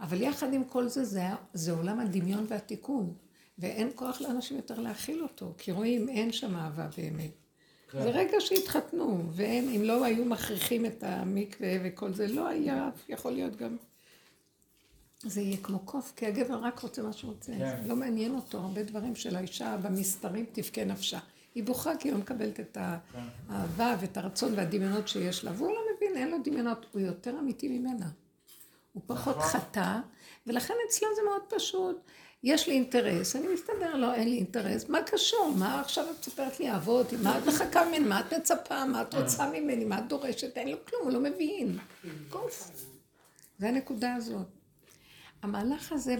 [0.00, 1.22] אבל יחד עם כל זה, זה,
[1.54, 3.14] זה עולם הדמיון והתיקון.
[3.58, 7.30] ואין כוח לאנשים יותר להכיל אותו, כי רואים, אין שם אהבה באמת.
[7.90, 8.02] כן.
[8.02, 13.32] זה רגע שהתחתנו, ואין, אם לא היו מכריחים את המקווה וכל זה, לא היה, יכול
[13.32, 13.76] להיות גם...
[15.22, 17.52] זה יהיה כמו קוף, כי הגבר רק רוצה מה שהוא רוצה.
[17.58, 17.80] כן.
[17.86, 21.18] לא מעניין אותו הרבה דברים של האישה במסתרים תבכה נפשה.
[21.54, 25.80] היא בוכה כי היא לא מקבלת את האהבה ואת הרצון והדמיונות שיש לה, והוא לא
[25.96, 28.06] מבין, אין לו דמיונות, הוא יותר אמיתי ממנה.
[28.92, 29.48] הוא פחות נכון.
[29.48, 29.98] חטא,
[30.46, 31.96] ולכן אצלו זה מאוד פשוט.
[32.42, 35.52] יש לי אינטרס, אני מסתדר לו, אין לי אינטרס, מה קשור?
[35.56, 37.12] מה עכשיו את מספרת לי אבות?
[37.22, 37.98] מה את מחכה ממני?
[37.98, 38.84] מה את מצפה?
[38.84, 39.84] מה את רוצה ממני?
[39.84, 40.56] מה את דורשת?
[40.56, 41.78] אין לו כלום, הוא לא מבין.
[42.28, 42.70] קוף.
[43.58, 44.59] זה הנקודה הזאת.
[45.42, 46.16] המהלך הזה,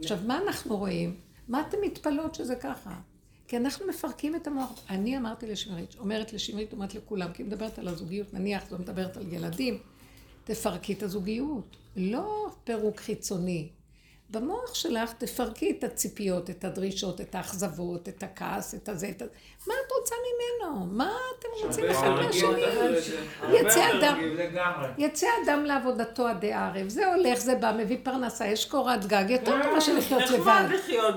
[0.00, 1.16] עכשיו, מה אנחנו רואים?
[1.48, 3.00] מה אתם מתפלאות שזה ככה?
[3.48, 4.84] כי אנחנו מפרקים את המוח.
[4.90, 9.16] אני אמרתי לשמרית, אומרת לשמרית, אומרת לכולם, כי היא מדברת על הזוגיות, נניח, זו מדברת
[9.16, 9.78] על ילדים,
[10.44, 11.76] תפרקי את הזוגיות.
[11.96, 13.68] לא פירוק חיצוני.
[14.32, 19.30] במוח שלך תפרקי את הציפיות, את הדרישות, את האכזבות, את הכעס, את הזה, את הזה.
[19.66, 20.86] מה את רוצה ממנו?
[20.86, 22.64] מה אתם רוצים אחד מהשני?
[23.52, 24.20] יצא אדם.
[24.98, 29.62] יצא אדם לעבודתו עדי ערב, זה הולך, זה בא, מביא פרנסה, יש קורת גג, יותר
[29.62, 30.38] טוב מאשר לחיות לבד.
[30.38, 31.14] נחמד לחיות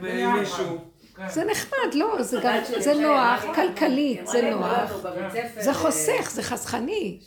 [0.00, 0.78] במישהו.
[1.16, 1.28] כן.
[1.28, 4.64] זה נחמד, לא, זה גם, זה נוח, כלכלית, זה נוח.
[4.64, 7.18] "אמרו לנו בבית ספר, זה אה, חוסך, זה חסכני.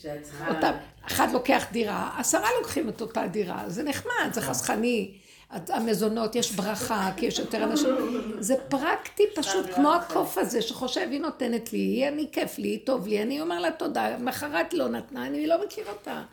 [1.07, 5.17] אחד לוקח דירה, עשרה לוקחים את אותה דירה, זה נחמד, זה חסכני.
[5.49, 7.89] המזונות, יש ברכה, כי יש יותר אנשים.
[8.39, 13.21] זה פרקטי פשוט, כמו הקוף הזה שחושב, היא נותנת לי, אני כיף לי, טוב לי,
[13.21, 16.23] אני אומר לה תודה, מחרת לא נתנה, אני לא מכיר אותה.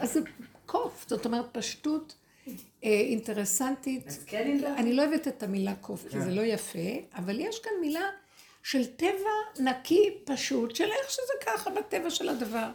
[0.00, 0.20] אז זה
[0.66, 2.14] קוף, זאת אומרת פשטות
[2.48, 4.18] אה, אינטרסנטית.
[4.26, 4.66] כן היא?
[4.66, 6.78] אני לא אוהבת את המילה קוף, כי זה לא יפה,
[7.16, 8.08] אבל יש כאן מילה
[8.62, 12.68] של טבע נקי, פשוט, של איך שזה ככה בטבע של הדבר.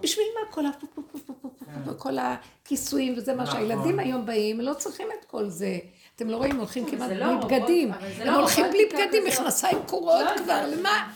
[0.00, 2.36] בשביל מה כל ה...
[2.68, 3.46] הכיסויים וזה מה.
[3.46, 5.78] שהילדים היום באים, לא צריכים את כל זה.
[6.16, 7.92] אתם לא רואים, הולכים כמעט בלי בגדים.
[8.18, 9.24] הם הולכים בלי בגדים.
[9.26, 11.12] מכנסיים קורות כבר, למה?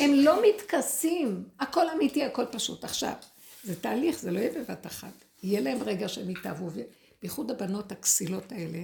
[0.00, 1.44] הם לא מתכסים.
[1.60, 2.84] הכל אמיתי, הכל פשוט.
[2.84, 3.12] עכשיו,
[3.64, 5.24] זה תהליך, זה לא יהיה בבת אחת.
[5.42, 6.70] יהיה להם רגע שהם יתאהבו,
[7.22, 8.78] בייחוד הבנות הכסילות האלה.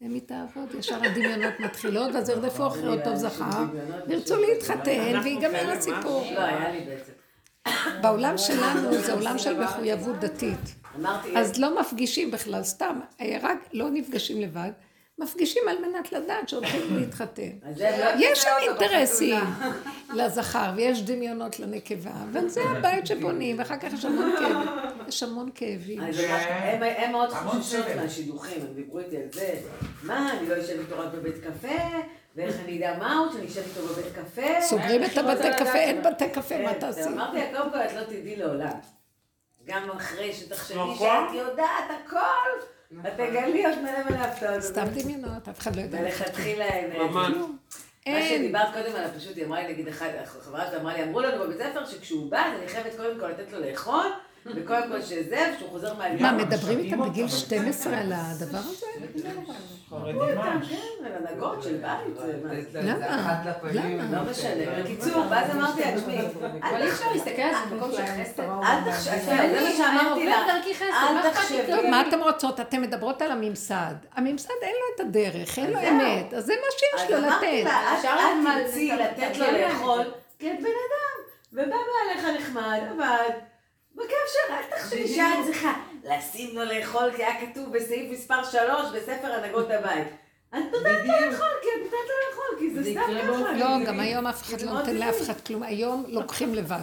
[0.00, 3.64] הן מתאהבות, ישר הדמיונות מתחילות, ואז ירדפו אחרי אותו זכר,
[4.08, 6.26] וירצו להתחתן, ויגמר הסיפור.
[6.34, 7.12] לא, היה לי בעצם.
[8.00, 10.74] בעולם שלנו זה עולם של מחויבות דתית.
[11.00, 14.70] אמרתי, אז לא מפגישים בכלל, סתם, אה, רק לא נפגשים לבד,
[15.18, 17.50] מפגישים על מנת לדעת שהולכים להתחתן.
[17.76, 19.44] זה לא- יש שם זה לא אינטרסים.
[20.14, 24.68] לזכר, ויש דמיונות לנקבה, וזה הבית שבונים, ואחר כך יש המון כאבים.
[25.08, 26.00] יש המון כאבים.
[26.02, 26.16] אז
[26.96, 27.84] הם- מאוד חוששות.
[27.96, 29.54] מהשידוכים, הם דיברו איתי על זה.
[30.02, 31.68] מה, אני לא אשב איתו רק בבית קפה,
[32.34, 34.60] ואיך אני אדע מה הוא, שאני אשב איתו בבית קפה.
[34.60, 37.08] סוגרים את הבתי קפה, אין בתי קפה, מה כן, תעשי?
[37.08, 38.72] אמרתי לה, קודם כל את לא תדעי לעולם.
[39.64, 41.28] גם אחרי שתחשבי נכון.
[41.28, 42.66] שאת יודעת הכל,
[43.08, 44.62] את תגלי עוד מלא מלא הפתעות.
[44.62, 46.00] סתם דמיונות, אף אחד לא יודע.
[46.00, 47.02] מלכתחילה אין...
[47.02, 47.32] ממש.
[48.06, 48.22] מה.
[48.28, 51.44] שדיברת קודם על הפשוט, היא אמרה לי, נגיד, אחד, החברה שלה אמרה לי, אמרו לנו
[51.44, 54.06] בבית ספר שכשהוא בא, אז אני חייבת קודם כל לתת לו לאכול,
[54.46, 56.32] וקודם כל שזה, וכשהוא חוזר מהלילה.
[56.32, 58.86] מה, מדברים איתם בגיל 12 על הדבר הזה?
[59.00, 60.60] מדהימה.
[60.70, 60.76] כן,
[61.06, 62.66] על הנהגות של בית.
[62.74, 63.42] למה?
[63.72, 64.18] למה?
[64.18, 64.82] לא משנה.
[64.82, 66.18] בקיצור, ואז אמרתי לה, תשמעי,
[66.62, 68.42] אבל אי אפשר להסתכל על זה במקום של חסד.
[68.42, 70.36] אל תחשבי, זה מה שאמרתי לה,
[70.90, 71.30] אל?
[71.32, 71.62] תחשבי.
[71.66, 72.60] טוב, מה אתן רוצות?
[72.60, 73.94] אתן מדברות על הממסד.
[74.16, 77.28] הממסד אין לו את הדרך, אין לו אז אמת, אז זה מה שיש אז לו
[77.28, 77.64] אמרתי לתת.
[77.70, 80.00] לה, אפשר אל למל- תרצי לתת לתת לו את לאכול,
[80.38, 81.22] כי את בן אדם,
[81.52, 83.30] ובא בעליך נחמד, עבד,
[83.96, 85.72] בכיף שלך, אל תחשבי שאת צריכה
[86.04, 88.60] לשים לו לאכול, כי היה כתוב בסעיף מספר 3
[88.94, 90.06] בספר הנהגות הבית.
[90.50, 93.52] את נותנת לו לאכול, כי את נותנת לו לאכול, כי זה סתם ככה.
[93.52, 95.22] לא, גם היום אף אחד לא נותן לאף.
[95.22, 95.62] אחד כלום.
[95.62, 96.80] היום לוקחים לבד.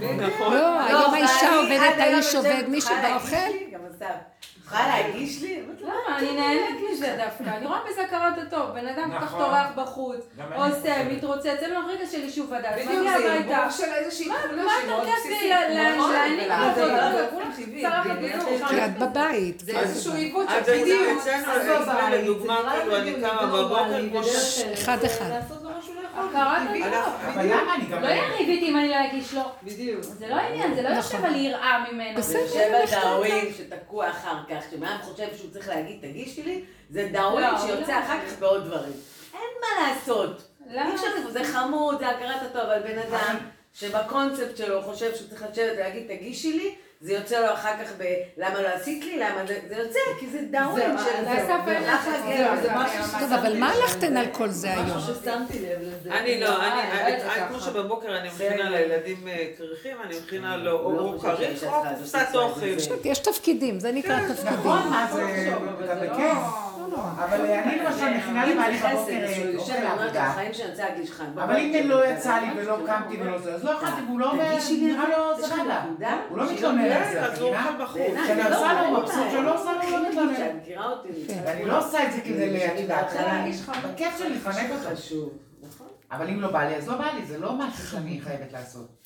[0.00, 0.54] נכון.
[0.54, 3.36] לא, היום האישה ואני עובדת, האיש עובד, מי "יכולה שבא אוכל.
[4.72, 5.00] לי?" גם אסף.
[5.00, 5.60] יכולה להגיש לי?
[5.66, 6.18] אמרתי לו, למה?
[6.18, 9.38] אני נהנית מזה דווקא, אני רואה בזה הכרת הטוב, בן אדם כל כך נכון.
[9.44, 10.20] טורח בחוץ,
[10.56, 11.04] עושה.
[11.04, 14.70] מתרוצץ, אין לו רגע של יישוב הדעת, בדיוק, זה ערבוב של איזושהי מה תכונה מה
[14.70, 15.52] שהיא אתה מאוד בסיסית.
[15.98, 16.48] נכון, להעניק.
[18.18, 18.68] בדיוק.
[18.68, 19.60] כי את בבית.
[19.60, 21.18] זה איזשהו עיוות את של יודעת, בדיוק.
[21.18, 23.96] אצלנו, אז אצלנו בבית, לדוגמה, כאילו, אני קמה בבוקר
[24.72, 25.30] אחד אחד.
[26.14, 26.62] הכרת.
[26.92, 27.14] הטוב.
[27.34, 28.02] אבל למה אני גם...
[28.02, 30.02] לא יריב איתי אם אני לא אגיש לו, בדיוק.
[30.02, 31.02] זה לא עניין, זה לא נכון.
[31.02, 32.18] יושב על יראה ממנו.
[32.18, 32.40] בסדר.
[32.40, 37.48] יושב על דאווין שתקוע אחר כך, כשבן חושב שהוא צריך להגיד תגישי לי, זה דאווין
[37.66, 38.00] שיוצא.
[38.00, 38.92] אחר כך בעוד דברים.
[39.34, 40.42] אין מה לעשות.
[40.70, 40.88] למה?
[40.88, 43.36] אי אפשר, זה חמוד, זה הכרת הטוב, אבל בן אדם
[43.74, 48.04] שבקונספט שלו חושב שהוא צריך לשבת ולהגיד תגישי לי, זה יוצא לו אחר כך ב...
[48.36, 49.18] למה לא עשית לי?
[49.18, 49.58] למה זה...
[49.68, 51.24] זה יוצא, כי זה דאווין זהו, של...
[51.24, 51.46] זה
[52.62, 54.86] זה, משהו טוב, אבל מה הלכתן על כל זה היום?
[54.86, 56.10] משהו ששמתי לב לזה.
[56.10, 57.48] אני לא, אני, אה, אני.
[57.48, 58.70] כמו שבבוקר אני מכינה.
[58.70, 62.26] לילדים אה, כריכים, אני מכינה לו לא או חושב כריך או קופסת.
[62.34, 62.66] אוכל.
[63.04, 64.52] יש תפקידים, זה נקרא תפקידים.
[64.52, 65.50] נכון, מה זה...
[66.90, 67.24] זה לא- בכיף.
[67.24, 70.32] אבל אה, אני למשל מכינה לבעלי בבוקר אה, אוכל לעבודה.
[71.44, 74.56] אבל אם לא יצא לי ולא קמתי ולא זה, אז לא אכלתי, והוא לא אומר,
[74.80, 75.84] נראה לו סבבה.
[76.28, 77.54] הוא לא מתלונן על כן, זה, הוא
[77.94, 78.24] מבינה?
[78.24, 79.54] כשאני זה לא עושה לו, מבסוט, שלא.
[79.60, 80.34] עושה לו, לא מתלונן.
[80.92, 81.08] אותי.
[81.08, 83.44] אני ואני לא עושה את זה כדי, את יודעת, בהתחלה.
[83.94, 84.96] בכיף שלי לפנק אותו.
[84.96, 85.30] חשוב.
[85.68, 85.86] נכון.
[86.12, 88.99] אבל אם לא בא לי, אז לא בא לי, זה לא משהו שאני חייבת לעשות.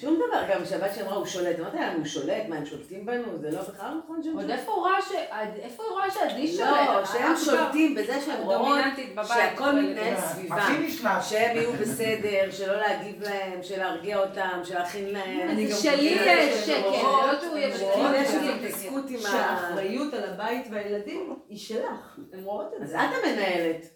[0.00, 3.38] שום דבר, גם שבת שאמרה הוא שולט, אמרתי להם, הוא שולט, מה הם שולטים בנו?
[3.40, 4.58] זה לא בכלל לא נכון שהם עוד שולטים.
[4.58, 5.12] איפה הוא ראה ש...
[5.62, 6.68] איפה הוא ראה שעדי שולט?
[6.88, 8.78] לא, שהם את שולטים בזה שהם רואות.
[9.28, 11.18] שהכל מתנהל סביבם.
[11.22, 15.48] שהם יהיו בסדר, שלא להגיב להם, של להרגיע אותם, של להכין להם.
[15.50, 18.50] אני זה גם שלי יש שקט, רואות- לא שהוא הן יש רואות יש שה- איזו
[18.52, 19.20] התעסקות עם ה...
[19.20, 22.18] שהאחריות על הבית והילדים היא שלך.
[22.32, 22.96] הן רואות את אז זה.
[23.00, 23.86] את המנהלת,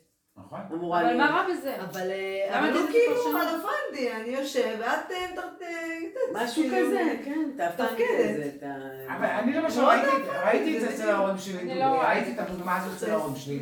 [0.46, 0.60] נכון.
[0.72, 1.18] אמורה אבל להיות.
[1.30, 1.76] מה רע בזה?
[1.82, 3.14] אבל אה, למה אבל הוא כאילו?
[3.38, 5.16] רלוונטי, אני יושב, ואת אה,
[5.62, 8.02] אה, משהו כאילו, כזה, כן, תהפכי
[8.56, 8.76] את ה...
[9.16, 11.10] אבל אני למשל לא ראיתי- יודעת, ראיתי את זה אצל.
[11.10, 13.60] ההורים שלי, אני לא ראיתי את הדוגמה הזאת אצל ההורים שלי.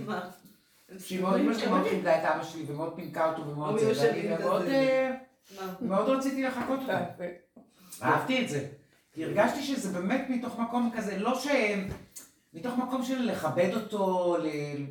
[0.99, 3.89] שהיא מאוד, אמא שלי מאוד כיבדה את אבא שלי ומאוד פינקה אותו ומאוד הוא זה,
[3.89, 4.63] יושב ואני עם מאוד.
[4.69, 5.11] אה?
[5.81, 6.93] מאוד רציתי לחקות אותו.
[8.03, 8.67] אהבתי את זה.
[9.13, 11.47] כי הרגשתי שזה באמת מתוך מקום כזה, לא ש...
[12.59, 14.37] מתוך מקום של לכבד אותו,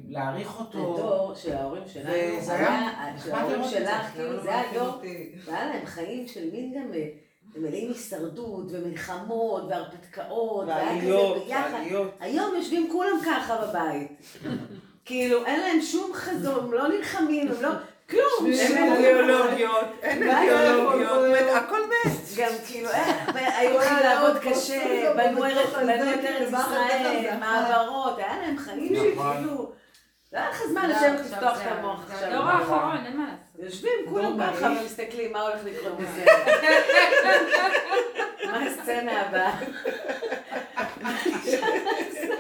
[0.08, 0.78] להעריך אותו.
[0.78, 3.80] הדור של ההורים שלנו, וזה היה של נחמד ההורים לראות זה.
[3.80, 5.02] שלך, כאילו זה היה דור.
[5.46, 7.08] והיה להם חיים של מין גם אה,
[7.56, 11.70] מלאים הישרדות ומלחמות והרפתקאות, והיה כזה ועליות, ביחד.
[11.74, 12.12] ועליות.
[12.20, 14.12] היום יושבים כולם ככה בבית.
[15.06, 17.70] כאילו, אין להם שום חזון, הם לא נלחמים, הם לא...
[18.10, 18.52] כלום.
[18.52, 22.38] אין אידיאולוגיות, אין אידיאולוגיות, הכל מת-.
[22.38, 25.46] גם כאילו, אה, היו הולכים לעבוד קשה, בנו
[26.14, 27.38] את ארץ ישראל.
[27.40, 29.36] מעברות, היה להם חיים נכון.
[29.38, 29.72] שכאילו...
[30.34, 32.30] לא היה לך זמן לא, לשבת עכשיו לפתוח את המוח עכשיו.
[32.30, 33.66] הדור האחרון, אין מה לעשות.
[33.66, 34.66] יושבים כולם ככה.
[34.82, 36.26] ומסתכלים מה הולך לקרות בזה.
[38.46, 39.54] מה הסצנה הבאה?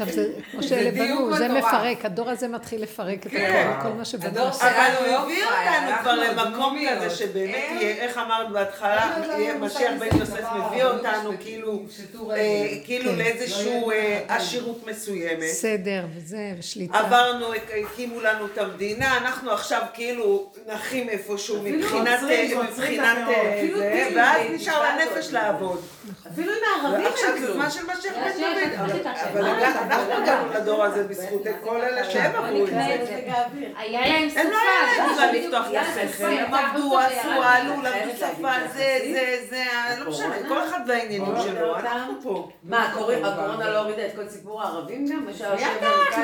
[0.00, 1.48] עכשיו זה, כמו שאלה בנו, זה.
[1.48, 3.72] מפרק, הדור הזה מתחיל לפרק את כן.
[3.78, 4.26] הכל, כל מה שבנו.
[4.26, 6.78] הדור אבל שלנו הוא לא הביא אותנו כבר למקום.
[6.90, 9.16] כזה שבאמת אין- יהיה, איך אמרת בהתחלה,
[9.58, 11.82] מושג משיח בן יוסף מביא אבל אותנו לא כאילו,
[12.30, 12.68] אה.
[12.84, 13.18] כאילו כן.
[13.18, 15.48] לאיזשהו לא אה, עשירות מסוימת.
[15.48, 16.98] סדר וזה, ושליטה.
[16.98, 17.46] עברנו,
[17.92, 22.58] הקימו לנו את המדינה, אנחנו עכשיו כאילו נחים איפשהו אפילו מבחינת, עוצרים,
[23.82, 25.32] אה, ואז נשאר לנפש.
[25.32, 25.82] לעבוד.
[26.32, 27.52] אפילו עם הערבים אין זה כלום.
[27.52, 30.12] זמן של משיח בן לי אנחנו.
[30.12, 32.80] הגענו לדור הזה בזכות כל אלה שהם עברו את זה.
[33.76, 34.40] היה להם שפה.
[34.40, 37.28] הם לא היה להם זה זמן לפתוח את השכל, הם עבדו, עשו.
[37.28, 38.98] עלו, למדו שפה, זה.
[39.12, 39.64] זה, זה,
[39.98, 40.34] לא משנה?
[40.48, 41.86] כל אחד והעניינים הקורונה שלו, אותם?
[41.86, 42.48] אנחנו פה.
[42.64, 45.18] מה, הקורונה לא הורידה את כל סיפור הערבים גם?
[45.18, 45.64] אמריקאי?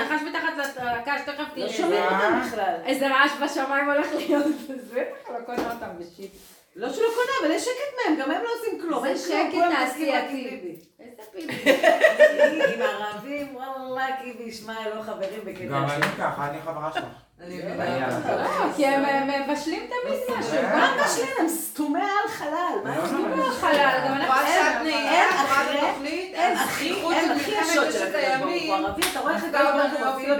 [0.00, 1.68] נחש מתחת לקש, תכף לא תראה.
[1.68, 2.74] שומעים אותם בכלל.
[2.84, 4.46] איזה רעש בשמיים הולך להיות.
[4.46, 6.30] אז בטח לא קונה אותם בשיט.
[6.76, 9.02] לא שלא קונה, אבל יש שקט מהם, גם הם לא עושים כלום.
[9.02, 10.76] זה אין שקט תעשייתי.
[11.00, 11.52] איזה פיבי.
[12.74, 15.84] עם הערבים, וואלה, קיבי, ישמע, לא חברים בקטע גם.
[15.84, 17.04] אני ככה, אני חברה שלך.
[17.40, 17.72] אני כן.
[17.72, 18.20] מבינה.
[18.44, 20.62] לא, כי הם מבשלים תמיד משהו.
[20.62, 21.28] מה משלים?
[21.38, 22.50] הם סתומי על חלל.
[22.84, 23.44] מה לא, הם לא, סתומי לא.
[23.44, 24.46] על חלל, גם אנחנו...
[24.46, 28.74] אין, נהיגה, אין הם הכי ממלחמת השוט של הקדוש ברוך הוא.
[28.74, 30.30] ערבי, אתה רואה איך הקדוש ברוך הוא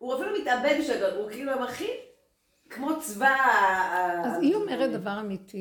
[0.00, 1.90] אותו, אפילו מתאבד בשביל הוא כאילו הם הכי
[2.70, 3.36] כמו צבא...
[4.24, 5.60] אז היא אומרת דבר אמיתי,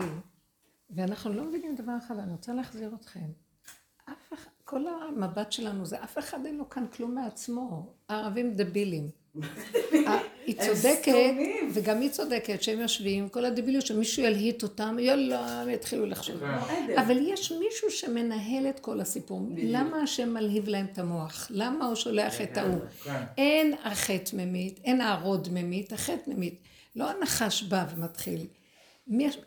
[0.89, 3.29] ואנחנו לא מבינים דבר אחד, אני רוצה להחזיר אתכם.
[4.05, 7.93] אף אחד, כל המבט שלנו זה, אף אחד אין לו כאן כלום מעצמו.
[8.09, 9.09] הערבים דבילים.
[10.45, 11.13] היא צודקת.
[11.73, 16.43] וגם היא צודקת שהם יושבים, כל הדביליות שמישהו ילהיט אותם, יאללה, הם יתחילו לחשוב.
[16.43, 17.01] עדר.
[17.01, 19.41] אבל יש מישהו שמנהל את כל הסיפור.
[19.57, 21.47] למה השם מלהיב להם את המוח?
[21.49, 22.79] למה הוא שולח את ההוא?
[23.03, 23.23] כן.
[23.37, 26.59] אין החטא ממית, אין הערוד ממית, החטא ממית.
[26.99, 28.47] לא הנחש בא ומתחיל.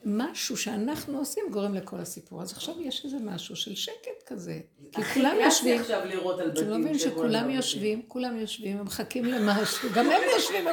[0.05, 2.43] משהו שאנחנו עושים גורם לכל הסיפור.
[2.43, 4.61] אז עכשיו יש איזה משהו של שקט כזה.
[4.93, 6.71] כי הכי כולם יושבים, עכשיו לראות על אתם בתים.
[6.71, 7.51] לא מבינים שכולם בבתים.
[7.51, 10.67] יושבים, כולם יושבים, הם מחכים למשהו, גם הם יושבים.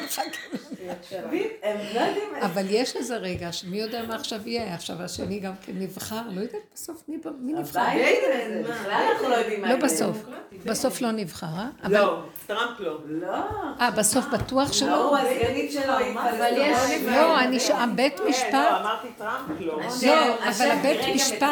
[1.63, 2.35] הם לא יודעים...
[2.41, 6.41] אבל יש איזה רגע שמי יודע מה עכשיו יהיה, עכשיו השני גם כן נבחר, לא
[6.41, 7.79] יודעת בסוף מי מי נבחר.
[7.79, 9.79] הבית הזה, בכלל אנחנו לא יודעים מה לא.
[9.79, 10.17] בסוף,
[10.65, 11.69] בסוף לא נבחר, אה?
[11.83, 12.97] אבל, לא, טראמפ לא.
[13.07, 13.35] לא.
[13.79, 15.09] אה, בסוף בטוח לא, שלא?
[15.09, 17.01] הוא הסגנית שלו, אבל יש-.
[17.05, 17.69] לא, אני ש...
[17.69, 19.79] הבית כן, משפט, לא, אמרתי טראמפ לא.
[20.07, 21.43] לא, אבל הבית משפט,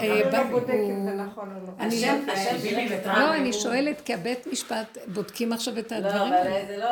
[0.00, 0.60] אה, הוא-
[1.16, 1.72] נכון לא.
[1.80, 2.32] אני לא-
[2.96, 3.18] את טראמפ.
[3.18, 6.66] לא, אני שואלת, כי הבית משפט בודקים עכשיו את לא, הדברים אבל האלה.
[6.68, 6.88] זה לא,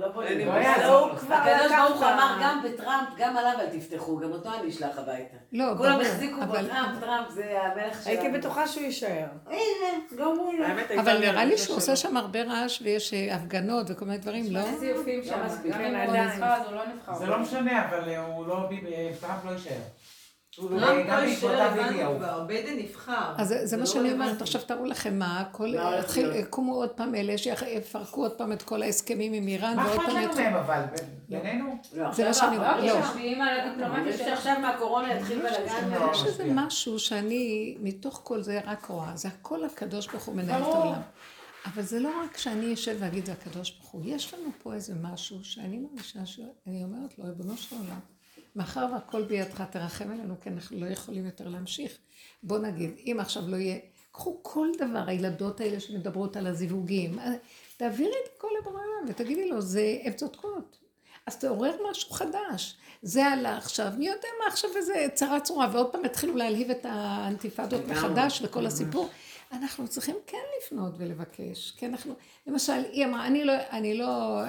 [0.00, 0.30] לא בונים.
[0.52, 1.10] אין לא.
[1.20, 4.98] כבר הקדוש ברוך הוא אמר גם בטראמפ, גם עליו אל תבטחו, גם אותו אני אשלח
[4.98, 5.36] הביתה.
[5.52, 8.16] לא, כולם ברור, החזיקו בו אבל- טראמפ, טראמפ זה המלך שלנו.
[8.20, 9.26] הייתי בטוחה שהוא יישאר.
[9.46, 9.58] הנה,
[10.18, 10.66] גם הוא לא.
[11.00, 14.58] אבל נראה לי שהוא עושה שם הרבה רעש ויש אה, הפגנות וכל מיני דברים, לא?
[14.60, 15.46] איזה זיופים שם, לא הוא
[16.66, 17.14] הוא לא נבחר.
[17.14, 18.66] זה לא משנה, אבל אה, הוא לא,
[19.20, 19.70] טראמפ לא יישאר.
[20.70, 22.16] לא- טראמפ לא יישאר, הבנו.
[22.18, 23.32] כבר, ביידן נבחר.
[23.38, 24.42] אז זה- מה לא שאני אומרת.
[24.42, 25.96] עכשיו תראו לכם מה, כל, מה?
[26.38, 30.06] יקומו עוד פעם אלה שיפרקו עוד פעם את כל ההסכמים עם איראן, מה ועוד אכפת
[30.12, 30.34] פעם לנו.
[30.34, 30.82] מהם אבל,
[31.28, 31.76] בינינו?
[31.94, 32.84] לא, זה מה שאני לא, אומרת.
[32.84, 33.00] לא.
[33.00, 34.36] משפיעים על אני הדיפלומטיה חושבת שלנו.
[34.36, 35.90] שעכשיו מהקורונה יתחיל בלאגן.
[35.90, 36.44] לא, יש איזה.
[36.54, 41.00] משהו שאני, מתוך כל זה רק רואה, זה הכל הקדוש ברוך הוא מנהל את העולם.
[41.74, 44.92] אבל זה לא רק שאני אשב ואגיד זה הקדוש ברוך הוא, יש לנו פה איזה
[45.02, 47.98] משהו שאני מרגישה שאני אומרת לו, ריבונו של עולם,
[48.56, 51.98] מאחר והכל בידך תרחם עלינו, כי אנחנו לא יכולים יותר להמשיך.
[52.42, 53.78] בוא נגיד, אם עכשיו לא יהיה,
[54.12, 57.32] קחו כל דבר, הילדות האלה שמדברות על הזיווגים, אה,
[57.76, 60.78] תעבירי את הכל לבורא העולם ותגידי לו, זה, הן צודקות.
[61.26, 62.76] אז תעורר משהו חדש.
[63.02, 66.86] זה עלה עכשיו, מי יודע מה עכשיו איזה צרה צרורה, ועוד פעם התחילו להלהיב את
[66.88, 69.10] האנטיפדות מחדש וכל הסיפור.
[69.62, 72.14] אנחנו צריכים כן לפנות ולבקש, כי אנחנו,
[72.46, 74.40] למשל, היא אמרה, אני לא, אני לא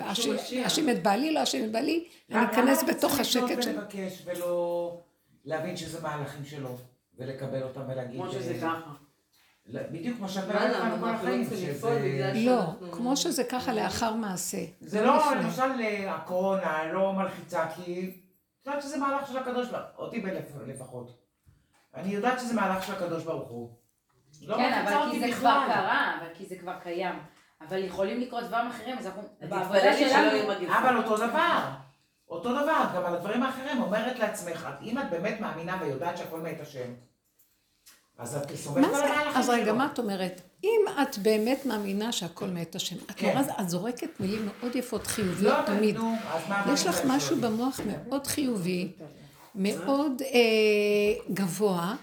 [0.65, 3.61] אאשים את בעלי, לא אאשים את בעלי, אני אכנס בתוך השקט של...
[3.61, 3.79] של...
[3.79, 5.01] לבקש ולא
[5.45, 6.77] להבין שזה מהלכים שלו,
[7.17, 8.21] ולקבל אותם ולהגיד...
[8.21, 8.91] כמו שזה אה, ככה.
[9.65, 10.89] לא, בדיוק כמו שאת מה, אומרת למה?
[10.89, 12.31] לנו כל לא החיים, שזה...
[12.35, 14.65] לא, כמו שזה ככה לאחר מעשה.
[14.81, 15.35] זה לא.
[15.35, 18.11] למשל, אה, הקורונה לא מלחיצה, כי
[18.61, 20.23] את יודעת שזה מהלך של הקדוש ברוך הוא, אותי
[20.67, 21.25] לפחות.
[21.93, 23.84] אני יודעת שזה מהלך של הקדוש ברוך הוא.
[24.47, 25.39] לא כן, אבל כי זה בכלל.
[25.39, 27.15] כבר קרה, אבל כי זה כבר קיים.
[27.61, 30.53] אבל יכולים לקרות דברים אחרים, אז אנחנו, בעבודה שלנו.
[30.79, 31.59] אבל אותו דבר.
[32.29, 36.61] אותו דבר, גם על הדברים האחרים, אומרת לעצמך, אם את באמת מאמינה ויודעת שהכל מאת
[36.61, 36.89] השם,
[38.17, 38.95] אז את סומכת על?
[38.95, 39.75] המהלכים אז רגע, שלו.
[39.75, 40.41] מה את אומרת?
[40.63, 43.27] אם את באמת מאמינה שהכל מאת השם, את כן.
[43.27, 45.95] נורא, את זורקת מילים מאוד יפות, לא, חיוביות תמיד.
[45.95, 46.65] נו, אז מה...
[46.73, 47.35] יש לך משהו?
[47.35, 48.91] במוח מאוד חיובי,
[49.55, 51.95] מאוד אה, גבוה,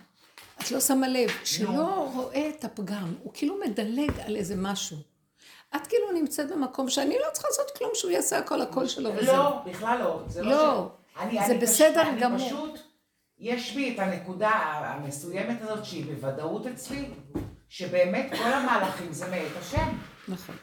[0.62, 4.96] את לא שמה לב, שלא רואה את הפגם, הוא כאילו מדלג על איזה משהו.
[5.76, 9.36] את כאילו נמצאת במקום שאני לא צריכה לעשות כלום, שהוא יעשה הכל הקול שלו וזהו.
[9.36, 10.22] לא, בכלל לא.
[10.26, 10.88] זה לא.
[11.18, 12.38] אני, זה בסדר גמור.
[12.38, 12.80] אני פשוט,
[13.38, 14.50] יש בי את הנקודה
[14.84, 17.04] המסוימת הזאת שהיא בוודאות אצלי,
[17.68, 19.88] שבאמת כל המהלכים זה מאת השם.
[20.28, 20.54] נכון.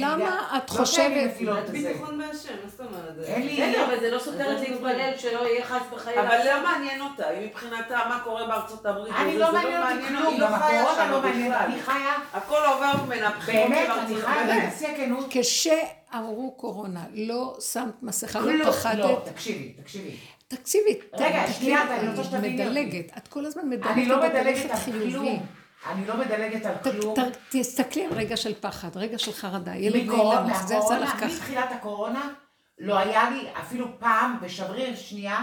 [0.00, 1.30] למה- את לא חושבת...
[1.72, 3.24] ביטחון בהשם, מה זאת אומרת?
[3.24, 3.52] אין לי...
[3.56, 6.20] בסדר, אבל זה לא סותר את להתפלל שלא יהיה חס וחלילה.
[6.22, 9.14] אבל לא מעניין אותה, היא מבחינתה מה קורה בארצות הברית.
[9.18, 11.64] אני לא זה מעניין אותי כלום, היא לא גם חיה הקורונה שם לא מעניין, בכלל.
[11.66, 14.70] אני חיה, הכל עובר ממנה, באמת, אני חיה.
[14.70, 15.26] בשיא הכנות.
[15.30, 20.16] כשאמרו קורונה, לא שמת מסכה, לא לא, פחדת, תקשיבי, תקשיבי.
[20.48, 22.64] תקשיבי, רגע, שנייה, אני רוצה שתביני אותי.
[22.70, 25.10] מדלגת, את כל הזמן מדלגת, אני לא מדלגת על חיובי.
[25.12, 25.46] כלום.
[25.86, 27.14] אני לא מדלגת על כלום.
[27.16, 30.98] ת- תסתכלי על רגע של פחד, רגע של חרדה, ילד מקורונה, נעלם לך, זה עשה
[30.98, 31.26] לך ככה.
[31.26, 32.28] מתחילת הקורונה,
[32.78, 35.42] לא היה לי אפילו פעם בשבריר שנייה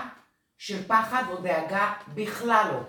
[0.58, 2.80] של פחד או דאגה, בכלל לא.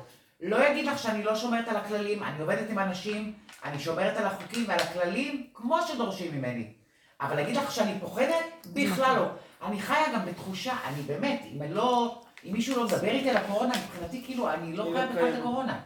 [0.41, 3.33] לא אגיד לך שאני לא שומרת על הכללים, אני עובדת עם אנשים,
[3.65, 6.73] אני שומרת על החוקים ועל הכללים כמו שדורשים ממני.
[7.21, 8.45] אבל להגיד לך שאני פוחדת?
[8.73, 9.27] בכלל לא.
[9.69, 13.37] אני חיה גם בתחושה, אני באמת, אם אני לא, אם מישהו לא מדבר איתי על
[13.37, 15.35] הקורונה, מבחינתי כאילו, אני לא היא חיה לא בכלל את.
[15.39, 15.79] הקורונה.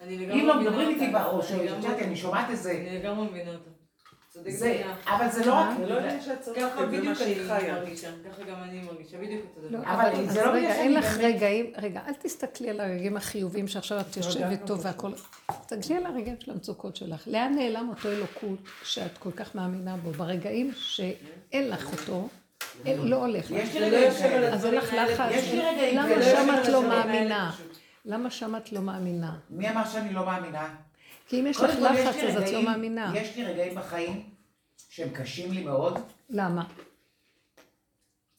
[0.00, 1.10] אני לגמרי אם לא מדברים איתי.
[1.12, 1.52] בראש,
[2.02, 2.70] אני שומעת איזה...
[2.70, 3.70] אני לגמרי מבינה אותה.
[4.36, 4.82] צודקת זה.
[5.06, 5.68] אבל זה לא רק...
[5.88, 7.74] לא שאת צודקת, ככה זה בדיוק מה שהיא אני חיה.
[7.74, 9.78] מרגישה, ככה גם אני מרגישה, בדיוק אותו דבר.
[9.78, 12.80] לא, אבל זה אז לא בגלל רגע, שאני אין לך רגעים, רגע, אל תסתכלי על
[12.80, 15.12] הרגעים החיוביים שעכשיו את יושבת טוב והכל,
[15.60, 17.28] תסתכלי על הרגעים של המצוקות שלך.
[17.28, 20.10] לאן נעלם אותו אלוקות שאת כל כך מאמינה בו?
[20.10, 22.28] ברגעים שאין לך אותו,
[22.84, 23.58] לא הולך לך.
[23.62, 24.54] יש לי זה לא רגעים יושב על כאלה.
[24.54, 25.30] אז אין לך לחץ.
[25.30, 26.22] יש לי רגעים למה.
[26.22, 27.52] שם לא את לא מאמינה?
[28.06, 29.36] למה שם את לא מאמינה?
[29.50, 30.68] מי אמר שאני לא מאמינה?
[31.28, 33.12] כי אם יש לך לחץ אז את לא מאמינה.
[33.14, 34.30] יש לי רגעים בחיים
[34.88, 35.98] שהם קשים לי מאוד,
[36.30, 36.64] למה?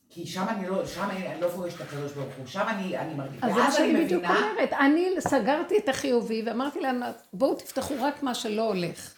[0.10, 2.98] כי שם אני לא, שם אני אני לא פוגשת את הקדוש ברוך הוא, שם אני,
[2.98, 4.74] אני מרגישה, אז זה מה שאני בדיוק אומרת.
[4.74, 7.02] אני סגרתי את החיובי ואמרתי להם,
[7.34, 9.14] בואו תפתחו רק מה שלא הולך.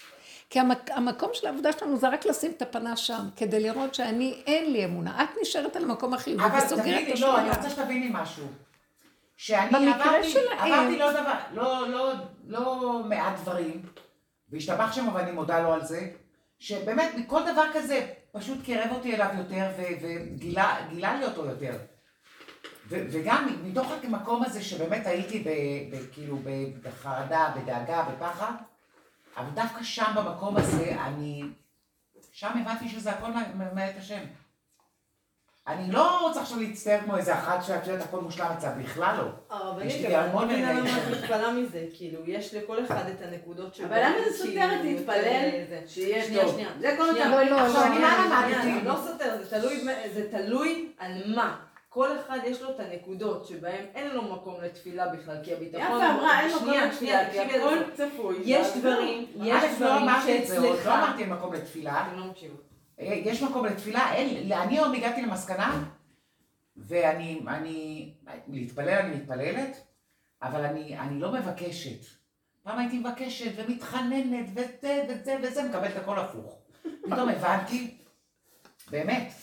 [0.49, 4.41] כי המק, המקום של העבודה שלנו זה רק לשים את הפנה שם, כדי לראות שאני,
[4.47, 5.23] אין לי אמונה.
[5.23, 7.49] את נשארת על המקום החיובי אבל וסוגרת תגידי, את לא, אני.
[7.49, 8.45] רוצה שתביני משהו.
[9.41, 12.13] שאני עברתי, שלהם- עברתי לא דבר, לא, לא,
[12.47, 13.81] לא מעט דברים,
[14.49, 16.11] והשתבח שם ואני מודה לו על זה,
[16.59, 21.71] שבאמת מכל דבר כזה פשוט קירב אותי אליו יותר ו- וגילה גילה לי אותו יותר.
[22.89, 25.49] ו- וגם מתוך המקום הזה שבאמת הייתי ב-
[25.95, 28.51] ב- כאילו ב- בחרדה, בדאגה, בפחד,
[29.37, 31.43] אבל דווקא שם במקום הזה אני,
[32.33, 33.31] שם הבנתי שזה הכל
[33.73, 34.19] מאת השם.
[35.69, 39.55] אני לא רוצה עכשיו להצטער כמו איזה אחת שאת יודעת הכל מושלם אצלה, בכלל לא.
[39.55, 41.03] הרבנית, יש לי אבל אני המון לא מבינה למה עיניים.
[41.13, 43.87] את מתפלאה מזה, כאילו, יש לכל אחד את הנקודות שבו...
[43.87, 45.81] אבל למה זה סותר את להתפלל זה.
[45.87, 46.53] שיהיה שנייה, טוב?
[46.53, 46.69] שנייה.
[46.79, 47.29] זה כל שנייה.
[47.29, 47.87] לא, לא, עכשיו, לא.
[47.87, 48.85] אני מה שנייה, למדתי?
[48.85, 51.55] לא סותר, זה תלוי, זה תלוי על מה.
[51.89, 55.85] כל אחד יש לו את הנקודות שבהם אין לו מקום לתפילה בכלל, כי הביטחון...
[55.85, 57.77] יפה אמרה, אין מקום לתפילה, כי הכל.
[57.93, 58.35] צפוי.
[58.43, 59.25] יש דברים.
[59.35, 60.85] יש לא דברים שאצלך...
[60.85, 62.07] לא אמרתי מקום לתפילה.
[62.07, 62.68] אתם לא מקשיבים.
[62.99, 65.83] יש מקום לתפילה, אין, אני היום הגעתי למסקנה,
[66.77, 68.13] ואני, אני,
[68.47, 69.77] להתפלל אני מתפללת,
[70.41, 72.05] אבל אני, אני לא מבקשת.
[72.63, 76.55] פעם הייתי מבקשת ומתחננת וזה וזה וזה, מקבלת הכל הפוך.
[76.81, 77.97] פתאום הבנתי,
[78.91, 79.33] באמת,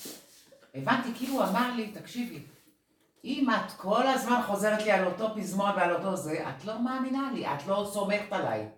[0.75, 2.41] הבנתי, כאילו הוא אמר לי, תקשיבי,
[3.25, 7.31] אם את כל הזמן חוזרת לי על אותו פזמון ועל אותו זה, את לא מאמינה
[7.35, 8.69] לי, את לא סומכת עליי.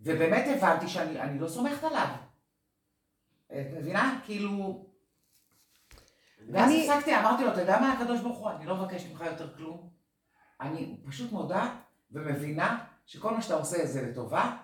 [0.00, 2.06] ובאמת הבנתי שאני אני לא סומכת עליו.
[3.60, 4.20] את מבינה?
[4.24, 4.86] כאילו...
[6.52, 9.20] ואז אני- הפסקתי, אמרתי לו, אתה יודע מה הקדוש ברוך הוא, אני לא מבקש ממך
[9.20, 9.88] יותר כלום.
[10.60, 11.76] אני פשוט מודה
[12.10, 14.56] ומבינה שכל מה שאתה עושה זה לטובה.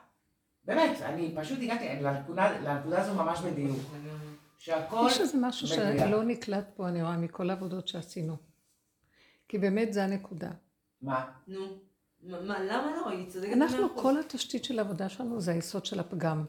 [0.65, 2.51] באמת, אני פשוט הגעתי לנקודה,
[3.01, 3.79] הזו ממש בדיוק.
[4.59, 5.07] שהכל...
[5.11, 6.01] יש איזה משהו מדויק.
[6.07, 8.37] שלא נקלט פה, אני רואה, מכל העבודות שעשינו.
[9.49, 10.51] כי באמת זה הנקודה.
[11.03, 11.31] מה?
[11.49, 11.67] נו.
[12.23, 13.09] מה, מה, למה לא?
[13.09, 13.97] היא צודקת אנחנו.
[13.97, 16.45] כל התשתית של העבודה שלנו זה היסוד של הפגם.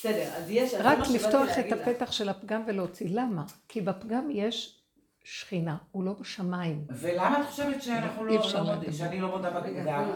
[0.00, 0.74] בסדר, אז יש...
[0.74, 1.72] רק לפתוח את.
[1.72, 3.06] הפתח של הפגם ולהוציא.
[3.10, 3.44] למה?
[3.68, 4.82] כי בפגם יש
[5.24, 6.86] שכינה, הוא לא בשמיים.
[6.88, 8.92] ולמה את חושבת שאנחנו אי לא, אפשר לא לדבר.
[8.92, 10.14] שאני לא מודה בגדה?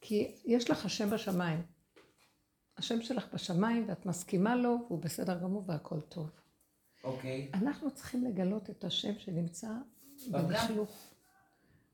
[0.00, 1.62] כי יש לך השם בשמיים.
[2.76, 6.30] השם שלך בשמיים ואת מסכימה לו והוא בסדר גמור והכל טוב.
[7.04, 7.50] אוקיי.
[7.54, 9.68] אנחנו צריכים לגלות את השם שנמצא.
[10.30, 11.14] בלכלוך,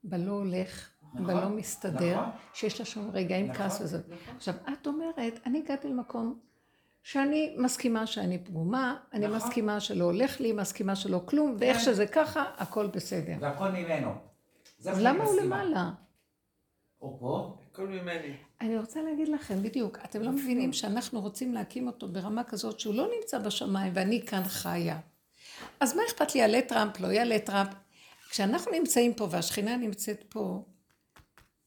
[0.05, 2.31] בלא הולך, נכון, בלא מסתדר, נכון.
[2.55, 4.01] שיש לה שם רגעים נכון, כעס וזה.
[4.37, 6.39] עכשיו, את אומרת, אני הגעתי למקום
[7.03, 9.37] שאני מסכימה שאני פגומה, אני נכון.
[9.37, 11.83] מסכימה שלא הולך לי, מסכימה שלא כלום, ואיך כן.
[11.83, 13.35] שזה ככה, הכל בסדר.
[13.41, 14.11] והכל ממנו.
[14.87, 15.41] אז למה הוא.
[15.41, 15.91] למעלה?
[17.03, 17.57] או פה?
[17.73, 18.37] הכל ממני.
[18.61, 22.95] אני רוצה להגיד לכם, בדיוק, אתם לא מבינים שאנחנו רוצים להקים אותו ברמה כזאת שהוא
[22.95, 24.99] לא נמצא בשמיים ואני כאן חיה.
[25.81, 27.69] אז מה אכפת לי, יעלה טראמפ, לא יעלה טראמפ?
[28.31, 30.65] כשאנחנו נמצאים פה והשכינה נמצאת פה,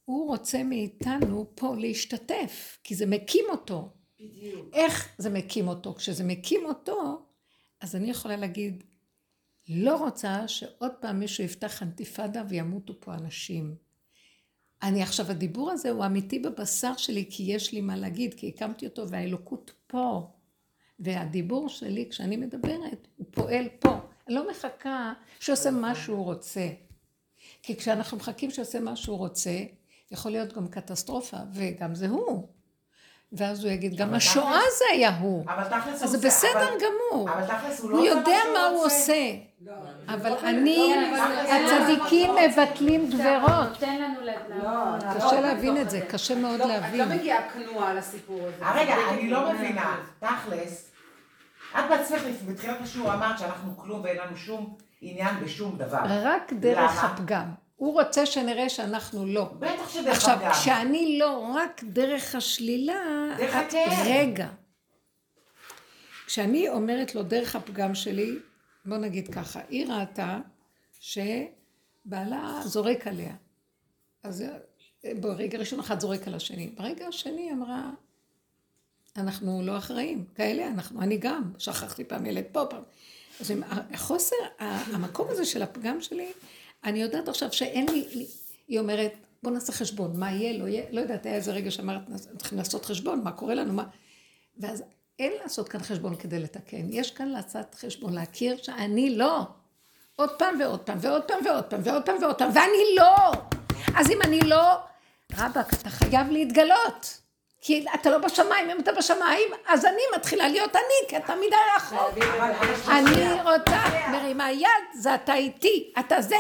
[0.06, 3.90] הוא רוצה מאיתנו פה להשתתף, כי זה מקים אותו.
[4.20, 4.74] בדיוק.
[4.74, 5.94] איך זה מקים אותו?
[5.94, 7.26] כשזה מקים אותו,
[7.82, 8.84] אז אני יכולה להגיד,
[9.70, 13.76] לא רוצה שעוד פעם מישהו יפתח אנתיפאדה וימותו פה אנשים.
[14.84, 18.88] אני עכשיו, הדיבור הזה הוא אמיתי בבשר שלי, כי יש לי מה להגיד, כי הקמתי
[18.88, 20.32] אותו והאלוקות פה.
[21.00, 23.98] והדיבור שלי, כשאני מדברת, הוא פועל פה.
[24.28, 26.70] אני לא מחכה שעושה מה שהוא רוצה.
[27.64, 29.64] כי כשאנחנו מחכים שעושה מה שהוא רוצה,
[30.12, 32.48] יכול להיות גם קטסטרופה, וגם זה הוא.
[33.34, 35.44] ואז הוא יגיד, גם השואה תכלס- זה היה הוא.
[35.48, 36.78] אבל תכלס אז זה הוא עושה- בסדר אבל-
[37.12, 37.30] גמור.
[37.30, 38.86] אבל תכלס הוא לא הוא עושה יודע שהוא מה הוא.
[38.86, 39.34] עושה.
[40.08, 40.94] אבל לא, אני,
[41.52, 43.70] הצדיקים מבטלים דברות.
[43.70, 44.30] נותן לנו ל...
[44.64, 47.02] לא, קשה להבין את זה, קשה מאוד לא, להבין.
[47.02, 48.66] את לא מגיעה כנועה לסיפור הזה.
[48.66, 49.96] אה, רגע, אני לא מבינה.
[50.20, 50.92] תכלס,
[51.72, 56.00] את בעצמך בתחילת השיעור אמרת שאנחנו כלום ואין לנו שום עניין בשום דבר.
[56.24, 57.04] רק דרך?
[57.04, 57.65] הפגם.
[57.76, 59.44] הוא רוצה שנראה שאנחנו לא.
[59.60, 60.40] בטח שדרך עכשיו.
[60.62, 62.96] כשאני לא, רק דרך השלילה,
[63.38, 64.08] דרך את- הכאב.
[64.08, 64.48] רגע.
[66.26, 68.36] כשאני אומרת לו דרך הפגם שלי,
[68.86, 70.40] בוא נגיד ככה, היא ראתה
[71.00, 73.36] שבעלה זורק עליה.
[74.24, 74.42] אז
[75.06, 76.68] אה, ברגע ראשון אחד זורק על השני.
[76.78, 77.90] ברגע השני אמרה,
[79.18, 82.84] אנחנו לא אחראים, כאלה אנחנו, אני גם, שכחתי פעם ילד פה, פעם.
[83.42, 83.54] אז
[83.94, 86.32] החוסר, המקום הזה של הפגם שלי,
[86.86, 88.28] אני יודעת עכשיו שאין לי,
[88.68, 89.14] היא אומרת,
[89.44, 92.02] בוא נעשה חשבון, מה יהיה, לא יהיה, לא יודעת, היה איזה רגע שאמרת,
[92.38, 93.84] צריכים לעשות חשבון, מה קורה לנו, מה...
[94.58, 94.84] ואז
[95.20, 99.42] אין לעשות כאן חשבון כדי לתקן, יש כאן לעשות חשבון, להכיר שאני לא.
[100.16, 103.32] עוד פעם ועוד פעם ועוד פעם ועוד פעם ועוד פעם ועוד פעם, ואני לא.
[103.96, 104.76] אז אם אני לא,
[105.38, 107.25] רבאק, אתה חייב להתגלות.
[107.68, 111.56] כי אתה לא בשמיים, אם אתה בשמיים, אז אני מתחילה להיות אני, כי אתה מדי
[111.76, 112.18] רחוק.
[112.88, 116.36] אני רוצה, מרימה יד, זה אתה איתי, אתה זה.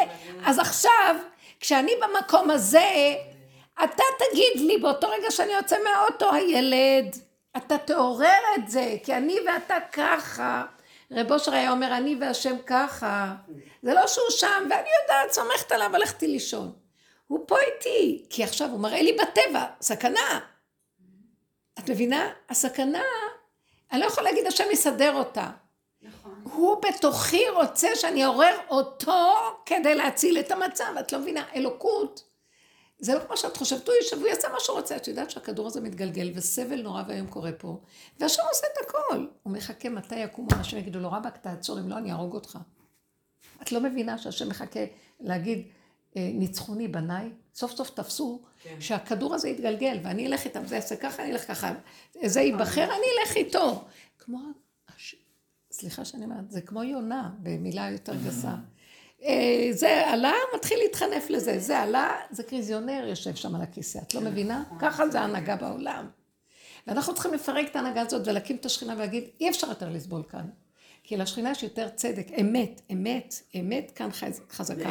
[0.45, 1.15] אז עכשיו,
[1.59, 3.15] כשאני במקום הזה,
[3.84, 7.15] אתה תגיד לי, באותו רגע שאני יוצא מהאוטו, הילד,
[7.57, 10.63] אתה תעורר את זה, כי אני ואתה ככה.
[11.11, 13.34] רב אושר היה אומר, אני והשם ככה.
[13.84, 16.71] זה לא שהוא שם, ואני יודעת, סומכת עליו, הלכתי לישון.
[17.28, 20.55] הוא פה איתי, כי עכשיו הוא מראה לי בטבע, סכנה.
[21.80, 22.30] את מבינה?
[22.49, 23.03] הסכנה,
[23.91, 25.51] אני לא יכולה להגיד, השם יסדר אותה.
[26.01, 26.41] נכון.
[26.43, 29.34] הוא בתוכי רוצה שאני אעורר אותו
[29.65, 31.43] כדי להציל את המצב, את לא מבינה?
[31.55, 32.23] אלוקות,
[32.99, 35.67] זה לא כמו שאת חושבת, הוא יושב, הוא יעשה מה שהוא רוצה, את יודעת שהכדור
[35.67, 37.80] הזה מתגלגל וסבל נורא ואיום קורה פה,
[38.19, 39.28] והשם עושה את הכל.
[39.43, 42.57] הוא מחכה מתי יקומו אנשים יגידו לו, רבאק תעצור, אם לא אני אהרוג אותך.
[43.61, 44.80] את לא מבינה שהשם מחכה
[45.19, 45.67] להגיד,
[46.17, 48.82] אה, ניצחוני בניי, סוף סוף תפסו כן.
[48.82, 51.74] שהכדור הזה יתגלגל, ואני אלך איתם, זה יעשה ככה, אני אלך ככה,
[52.26, 53.86] זה ייבחר, אני אלך איתו.
[54.20, 54.39] כמו,
[55.72, 58.55] סליחה שאני אומרת, זה כמו יונה, במילה יותר גסה.
[59.24, 64.13] אה, זה עלה, מתחיל להתחנף לזה, זה עלה, זה קריזיונר יושב שם על הכיסא, את
[64.13, 64.63] לא מבינה?
[64.80, 66.07] ככה זה ההנהגה בעולם.
[66.88, 70.45] ואנחנו צריכים לפרק את ההנהגה הזאת ולהקים את השכינה ולהגיד, אי אפשר יותר לסבול כאן.
[71.08, 74.89] כי לשכינה יש יותר צדק, אמת, אמת, אמת כאן חז- חזקה.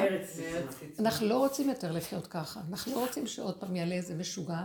[0.98, 2.60] אנחנו לא רוצים יותר לחיות ככה.
[2.70, 4.60] אנחנו לא רוצים שעוד פעם יעלה איזה משוגע,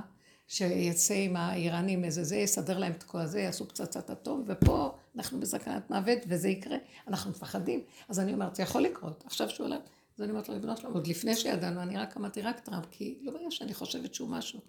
[0.48, 5.40] שיצא עם האיראנים איזה זה, יסדר להם את כל הזה, יעשו פצצת אטום, ופה אנחנו
[5.40, 6.78] בסכנת מוות, וזה יקרה.
[7.08, 7.82] אנחנו מפחדים.
[8.10, 9.24] אז אני אומרת, זה יכול לקרות.
[9.26, 9.76] עכשיו שהוא עלה,
[10.18, 13.18] אז אני אומרת לו, ריבונו שלום, עוד לפני שידענו, אני רק אמרתי רק טראמפ, כי
[13.22, 14.60] לא בגלל שאני חושבת שהוא משהו,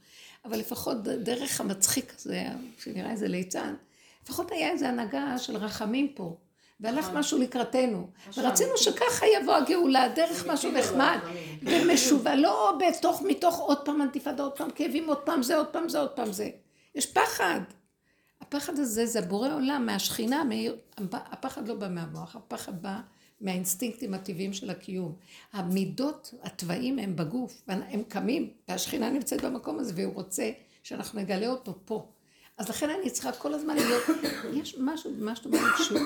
[0.45, 2.45] אבל לפחות דרך המצחיק הזה,
[2.79, 3.75] שנראה איזה ליצן,
[4.25, 6.37] לפחות היה איזו הנהגה של רחמים פה.
[6.81, 11.19] והלך משהו לקראתנו, ורצינו שככה יבוא הגאולה, דרך משהו נחמד,
[11.63, 15.89] ומשובה, לא בתוך, מתוך עוד פעם אנתיפאדה, עוד פעם כאבים, עוד פעם זה, עוד פעם
[15.89, 16.51] זה, עוד פעם זה.
[16.95, 17.61] יש פחד.
[18.41, 20.57] הפחד הזה זה בורא עולם, מהשכינה, מה-
[21.13, 23.01] הפחד לא בא מהמוח, הפחד בא
[23.41, 25.15] מהאינסטינקטים הטבעיים של הקיום.
[25.53, 30.51] המידות, התוואים הם בגוף, הם קמים, והשכינה נמצאת במקום הזה, והוא רוצה
[30.83, 32.07] שאנחנו נגלה אותו פה.
[32.61, 34.03] אז לכן אני צריכה כל הזמן להיות,
[34.53, 36.01] יש משהו במה שאת אומרת שהוא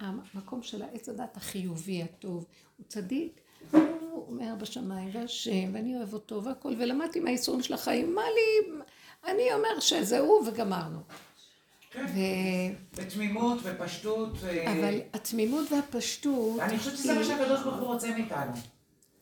[0.00, 2.46] המקום של העץ הדת החיובי, הטוב,
[2.76, 3.40] הוא צדיק,
[3.70, 8.76] הוא אומר בשמיים, והשם, ואני אוהב אותו והכל, ולמדתי מהייסורים של החיים, מה לי,
[9.26, 10.98] אני אומר שזה הוא וגמרנו.
[11.94, 12.18] ו...
[12.96, 14.30] בתמימות, בפשטות.
[14.44, 18.52] אה, אבל התמימות והפשטות, אני חושבת שזה מה שהקדוש ברוך הוא רוצה מאיתנו.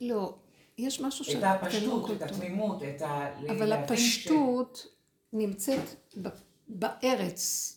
[0.01, 0.35] לא,
[0.79, 2.23] יש משהו את שאתם הפשטות, את.
[2.23, 3.29] התמימות, את ה...
[3.51, 4.87] אבל ש- הפשטות
[5.33, 5.81] נמצאת
[6.69, 7.73] בארץ,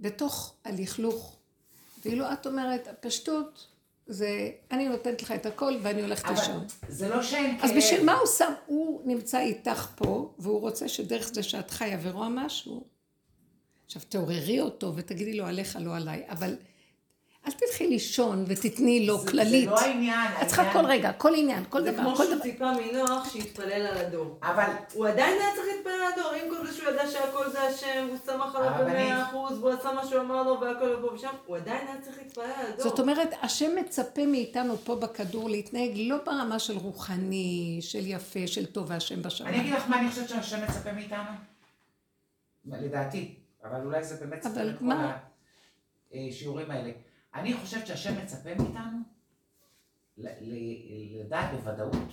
[0.00, 1.36] בתוך הלכלוך.
[2.04, 3.66] ואילו את אומרת, הפשטות
[4.06, 6.66] זה, אני נותנת לך את הכל ואני הולכת אבל לישון.
[6.88, 7.64] זה לא שאין כאב.
[7.64, 8.52] אז בשביל מה הוא שם?
[8.66, 12.84] הוא נמצא איתך פה, והוא רוצה שדרך זה שאת חיה ורואה משהו.
[13.86, 16.56] עכשיו, תעוררי אותו ותגידי לו עליך, לא עליי, אבל
[17.46, 19.64] אל תלכי לישון ותתני לו זה- כללית.
[19.64, 20.30] זה לא העניין.
[20.42, 22.42] את צריכה כל רגע, כל עניין, כל זה דבר, כמו כל שהוא דבר.
[22.42, 24.38] ציפה מנוח שיתפלל על הדור.
[24.42, 24.64] אבל
[24.94, 28.06] הוא עדיין היה צריך להתפלל על הדור, עם כל זה שהוא ידע שהכל זה השם,
[28.10, 28.72] הוא סמך עליו.
[28.80, 32.18] במאה אחוז, והוא עשה מה שהוא אמר לו והכל פה ושם, הוא עדיין היה צריך
[32.18, 32.88] להתפלל על הדור.
[32.88, 38.66] זאת אומרת, השם מצפה מאיתנו פה בכדור להתנהג לא ברמה של רוחני, של יפה, של
[38.66, 39.60] טוב והשם אני בשמיים.
[39.60, 41.30] אגיד לך מה אני חושבת שהשם מצפה מאיתנו.
[42.66, 43.34] לדעתי,
[43.64, 45.16] אבל אולי זה באמת אבל מה?
[46.14, 46.90] השיעורים האלה.
[47.34, 48.98] אני חושבת שהשם מצפה מאיתנו
[50.18, 52.08] ל- ל- לדעת בוודאות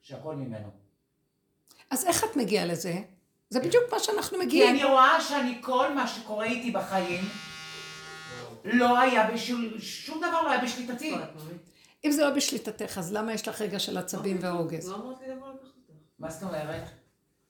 [0.00, 0.70] שהכל ממנו.
[1.90, 2.94] אז איך את מגיעה לזה?
[3.50, 4.74] זה בדיוק מה שאנחנו כי מגיעים.
[4.74, 7.24] אני רואה שאני, כל מה שקורה איתי בחיים,
[8.64, 11.14] לא היה בשביל, שום דבר לא היה בשליטתי.
[12.04, 14.88] אם זה לא בשליטתך, אז למה יש לך רגע של עצבים והרוגז?
[14.88, 15.66] לא לקחת אותך.
[16.18, 16.82] מה זאת אומרת?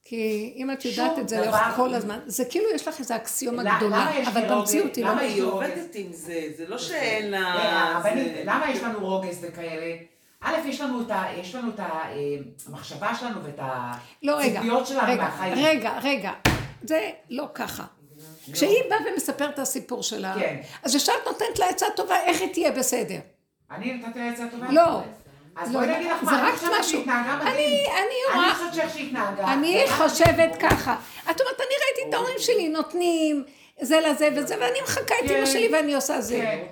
[0.05, 1.40] כי אם את יודעת את זה.
[1.40, 4.55] לאורך כל הזמן, זה כאילו יש לך איזו אקסיומה גדולה, אבל?
[4.55, 5.11] במציאות היא לא...
[5.11, 5.42] למה היא?
[5.42, 7.38] עובדת עם זה, זה לא שאין לה...
[7.38, 9.96] אה, זה- למה יש לנו רוגז וכאלה?
[10.40, 12.12] א', יש לנו את ה- יש לנו את ה- אה,
[12.66, 13.59] המחשבה שלנו ואת
[14.22, 15.55] לא, הציפיות שלנו מהחיים.
[15.66, 16.32] רגע, רגע,
[16.82, 17.84] זה לא ככה.
[18.52, 20.61] כשהיא באה ומספרת את הסיפור שלה, כן.
[20.82, 23.18] אז ישר את נותנת לה עצה טובה, איך היא תהיה בסדר.
[23.70, 24.66] אני נתתי לה עצה טובה?
[24.70, 25.00] לא.
[25.57, 26.84] אז לא, בואי נגיד לך מה, אני חושבת.
[26.84, 27.90] שהיא התנהגה מדהים.
[27.90, 29.52] אני, חושבת שאיך שהיא התנהגה.
[29.52, 30.96] אני חושבת ככה.
[31.30, 33.44] את אומרת, אני ראיתי את ההורים שלי נותנים
[33.80, 35.36] זה לזה וזה, ואני מחקה את כן.
[35.36, 36.34] אמא שלי ואני עושה זה.
[36.42, 36.64] כן.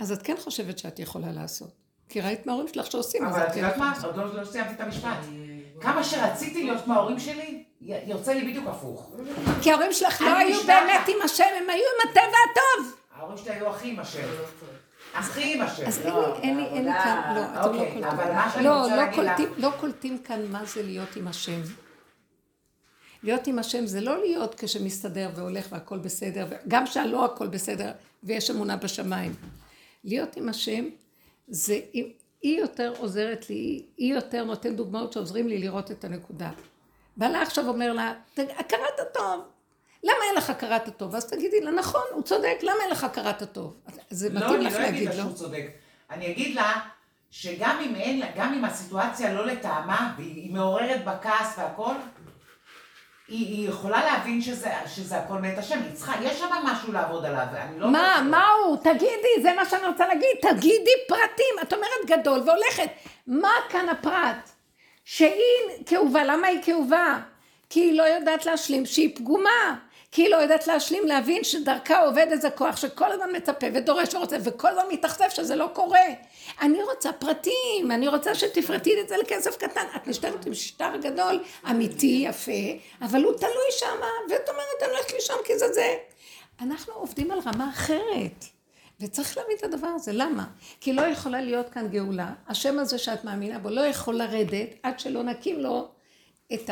[0.00, 1.70] אז את כן חושבת שאת יכולה לעשות.
[2.08, 3.90] כי ראית מההורים שלך שעושים, אז אבל את את כן יודעת יכולה.
[3.90, 4.06] מה?
[4.06, 5.16] עוד לא- לא סיימתי את המשפט.
[5.80, 9.10] כמה שרציתי להיות כמו ההורים שלי, יוצא לי בדיוק הפוך.
[9.62, 10.60] כי ההורים שלך לא היו.
[10.66, 12.96] באמת עם השם, הם היו עם הטבע הטוב.
[13.16, 14.18] ההורים שלי היו הכי עם השם.
[15.36, 15.86] עם השם.
[15.86, 18.64] אז אין לי, אין לי, אין לי כאן, לא, אתם לא אוקיי, קולטים.
[18.64, 21.60] לא, לא קולטים, לא קולטים כאן מה זה להיות עם השם.
[23.22, 27.92] להיות עם השם זה לא להיות כשמסתדר והולך והכל בסדר, גם שהלא הכל בסדר
[28.22, 29.34] ויש אמונה בשמיים.
[30.04, 30.84] להיות עם השם
[31.48, 31.80] זה,
[32.42, 36.50] היא יותר עוזרת לי, היא יותר נותן דוגמאות שעוזרים לי לראות את הנקודה.
[37.16, 39.40] בעלה עכשיו אומר לה, הכרת הטוב,
[40.06, 41.14] למה אין לך הכרת הטוב?
[41.14, 43.76] אז תגידי לה, נכון, הוא צודק, למה אין לך הכרת הטוב?
[44.10, 44.84] זה מתאים לך להגיד, לא?
[44.84, 44.88] לא?
[44.88, 45.66] אני לא אגיד לה שהוא צודק.
[46.10, 46.72] אני אגיד לה
[47.30, 51.94] שגם אם אין לה, גם אם הסיטואציה לא לטעמה, והיא מעוררת בכעס והכל,
[53.28, 57.24] היא, היא יכולה להבין שזה, שזה הכל מאת השם, היא צריכה, יש שם משהו לעבוד
[57.24, 57.90] עליו, אני לא...
[57.90, 58.76] מה, מה הוא?
[58.76, 61.54] תגידי, זה מה שאני רוצה להגיד, תגידי פרטים.
[61.62, 62.88] את אומרת גדול והולכת.
[63.26, 64.50] מה כאן הפרט?
[65.04, 67.18] שהיא כאובה, למה היא כאובה?
[67.70, 69.76] כי היא לא יודעת להשלים שהיא פגומה.
[70.16, 74.36] כי היא לא יודעת להשלים, להבין שדרכה עובד איזה כוח שכל הזמן מצפה ודורש ורוצה,
[74.44, 76.06] וכל הזמן מתאכזב שזה לא קורה.
[76.60, 79.86] אני רוצה פרטים, אני רוצה שתפרטי את זה לכסף קטן.
[79.96, 82.52] את נשארת עם שטר גדול, אמיתי, יפה,
[83.00, 83.96] אבל הוא תלוי שם,
[84.30, 85.94] ואת אומרת, אני הולכת לשם כי זה זה.
[86.60, 88.44] אנחנו עובדים על רמה אחרת.
[89.00, 90.44] וצריך להבין את הדבר הזה, למה?
[90.80, 95.00] כי לא יכולה להיות כאן גאולה, השם הזה שאת מאמינה בו לא יכול לרדת עד
[95.00, 95.88] שלא נקים לו
[96.54, 96.70] את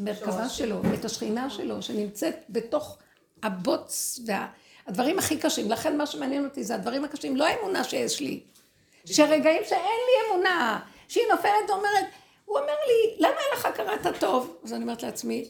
[0.00, 2.98] המרכבה שלו, את השכינה שלו, שנמצאת בתוך
[3.42, 5.70] הבוץ והדברים הכי קשים.
[5.70, 8.40] לכן מה שמעניין אותי זה הדברים הקשים, לא האמונה שיש לי.
[9.04, 12.06] שרגעים שאין לי אמונה, שהיא נופלת ואומרת,
[12.44, 14.56] הוא אומר לי, למה אין לך הכרת הטוב?
[14.64, 15.48] אז אני אומרת לעצמי,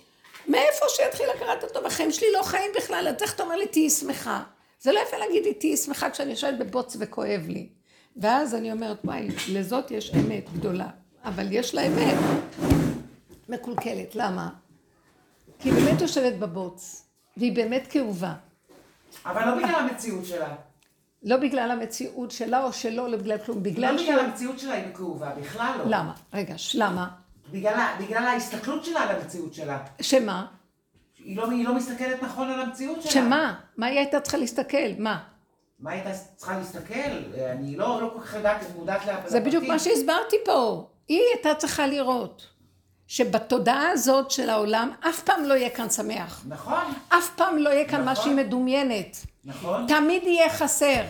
[0.48, 1.86] מאיפה שיתחיל הכרת הטוב?
[1.86, 4.42] החיים שלי לא חיים בכלל, אז איך אתה אומר לי, תהיי שמחה?
[4.80, 7.68] זה לא יפה להגיד לי, תהיי שמחה כשאני יושבת בבוץ וכואב לי.
[8.16, 10.88] ואז אני אומרת, וואי, לזאת יש אמת גדולה,
[11.24, 12.18] אבל יש לה אמת
[13.50, 14.14] מקולקלת.
[14.14, 14.48] למה?
[15.58, 18.34] כי היא באמת יושבת בבוץ, והיא באמת כאובה.
[19.26, 20.54] אבל לא בגלל המציאות שלה.
[21.22, 24.02] לא בגלל המציאות שלה או שלו, לא בגלל כלום, בגלל לא.
[24.02, 25.84] בגלל המציאות שלה היא כאובה, בכלל לא.
[25.86, 26.12] למה?
[26.34, 27.08] רגע, למה?
[27.52, 29.84] בגלל, בגלל ההסתכלות שלה על המציאות שלה.
[30.00, 30.46] שמה?
[31.24, 33.12] היא לא, היא לא מסתכלת נכון על המציאות שלה.
[33.12, 33.60] שמה?
[33.76, 34.92] מה היא הייתה צריכה להסתכל?
[34.98, 35.22] מה?
[35.78, 37.10] מה הייתה צריכה להסתכל?
[37.52, 39.28] אני לא, לא כל כך יודעת, מודעת לפרטים.
[39.28, 40.88] זה בדיוק מה שהסברתי פה.
[41.08, 42.46] היא הייתה צריכה לראות
[43.10, 46.44] שבתודעה הזאת של העולם אף פעם לא יהיה כאן שמח.
[46.48, 46.82] נכון.
[47.08, 48.04] אף פעם לא יהיה כאן נכון.
[48.04, 49.16] מה שהיא מדומיינת.
[49.44, 49.86] נכון.
[49.88, 51.02] תמיד יהיה חסר.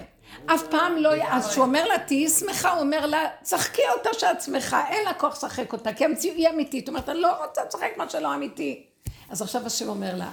[0.46, 4.42] אף פעם לא אז כשהוא אומר לה תהיי שמחה, הוא אומר לה, צחקי אותה שאת
[4.42, 6.88] שמחה, אין לה כוח לשחק אותה, כי המציאות היא אמיתית.
[6.88, 8.86] אומרת, אני לא רוצה לשחק מה שלא אמיתי.
[9.30, 10.30] אז עכשיו השם אומר לה,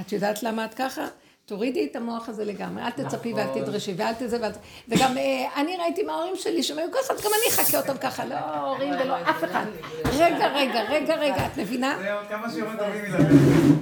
[0.00, 1.06] את יודעת למה את ככה?
[1.46, 3.62] תורידי את המוח הזה לגמרי, אל תצפי ואל נכון.
[3.62, 4.58] תדרשי ואל תזה ואל ת...
[4.88, 8.24] וגם אה, אני ראיתי מההורים שלי שהם היו ככה, אז גם אני אחכה אותם ככה,
[8.24, 9.64] לא הורים ולא אף אחד.
[10.04, 11.98] רגע, רגע, רגע, רגע, את מבינה?
[12.02, 13.18] זה עוד כמה שיעורים טובים מזה.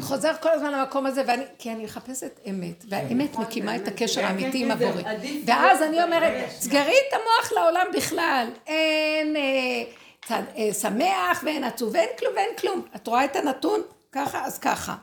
[0.00, 4.26] חוזר כל הזמן למקום הזה, ואני, כי אני מחפשת אמת, והאמת מקימה את הקשר כן,
[4.26, 5.02] האמיתי כן, עם כן, הבורא.
[5.46, 8.46] ואז אני אומרת, סגרי את המוח לעולם בכלל.
[8.66, 12.82] אין אה, אה, שמח ואין עצוב ואין כלום ואין כלום.
[12.96, 13.80] את רואה את הנתון?
[14.12, 14.94] ככה, אז ככה.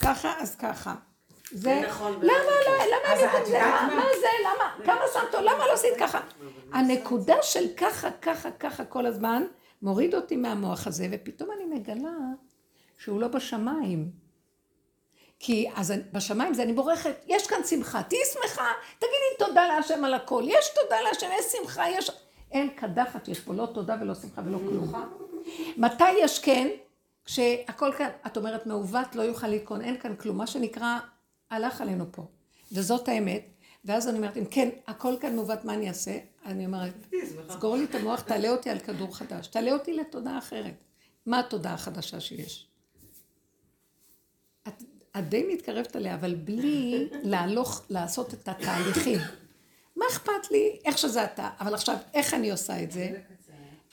[0.00, 0.94] ככה, אז ככה.
[1.54, 2.32] זה, נכון, למה
[2.66, 4.02] לא, למה את זה, מה?
[4.20, 6.20] זה, למה, כמה שמת, למה לא עשית ככה?
[6.72, 9.42] הנקודה של ככה, ככה, ככה כל הזמן,
[9.82, 12.10] מוריד אותי מהמוח הזה, ופתאום אני מגלה
[12.98, 14.10] שהוא לא בשמיים.
[15.38, 20.14] כי אז בשמיים זה אני בורכת, יש כאן שמחה, תהיי שמחה, תגידי תודה להשם על
[20.14, 22.10] הכל, יש תודה להשם, יש שמחה, יש...
[22.52, 24.92] אין קדחת, יש פה לא תודה ולא שמחה ולא כלום.
[25.76, 26.68] מתי יש כן?
[27.24, 30.98] כשהכל כאן, את אומרת מעוות, לא יוכל לתקון, אין כאן כלום, מה שנקרא,
[31.54, 32.26] הלך עלינו פה.
[32.72, 33.46] וזאת האמת.
[33.84, 36.18] ואז אני אומרת, אם כן, הכל כאן מעוות, מה אני אעשה?
[36.44, 36.94] אני אומרת,
[37.48, 40.84] סגור לי את המוח, תעלה אותי על כדור חדש, תעלה אותי לתודעה אחרת.
[41.26, 42.66] מה התודעה החדשה שיש?
[44.68, 44.82] את,
[45.18, 49.18] את די מתקרבת עליה, אבל בלי להלוך, לעשות את התהליכים.
[49.96, 50.78] מה אכפת לי?
[50.84, 51.50] איך שזה אתה.
[51.60, 53.20] אבל עכשיו, איך אני עושה את זה?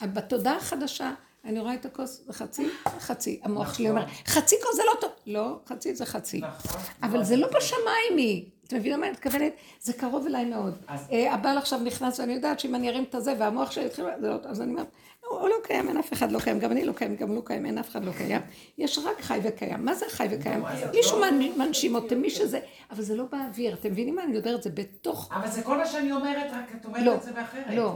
[0.01, 1.13] בתודעה החדשה,
[1.45, 2.67] אני רואה את הכוס, זה חצי,
[2.99, 3.39] חצי.
[3.43, 5.09] המוח שלי אומר, חצי כוס זה לא טוב.
[5.27, 6.37] לא, חצי זה חצי.
[6.41, 6.81] נכון.
[7.03, 8.45] אבל זה לא בשמיים היא.
[8.67, 9.53] את מבינה מה אני מתכוונת?
[9.81, 10.77] זה קרוב אליי מאוד.
[10.87, 14.05] אז- אה, הבעל עכשיו נכנס, ואני יודעת שאם אני ארים את הזה, והמוח שלי יתחיל,
[14.21, 14.87] זה לא- אז אני אומרת,
[15.29, 17.65] הוא לא קיים, אין אף אחד לא קיים, גם אני לא קיים, גם לא קיים,
[17.65, 18.41] אין אף אחד לא קיים.
[18.77, 19.85] יש רק חי וקיים.
[19.85, 20.63] מה זה חי וקיים?
[20.93, 22.59] מישהו לא- מנ- מנשים אותי, מי שזה,
[22.91, 23.73] אבל זה לא באוויר.
[23.73, 24.63] אתם מבינים מה אני מדברת?
[24.63, 25.29] זה בתוך...
[25.33, 27.65] אבל זה כל מה שאני אומרת, רק את לא, אומרת את זה באחרת.
[27.75, 27.95] לא,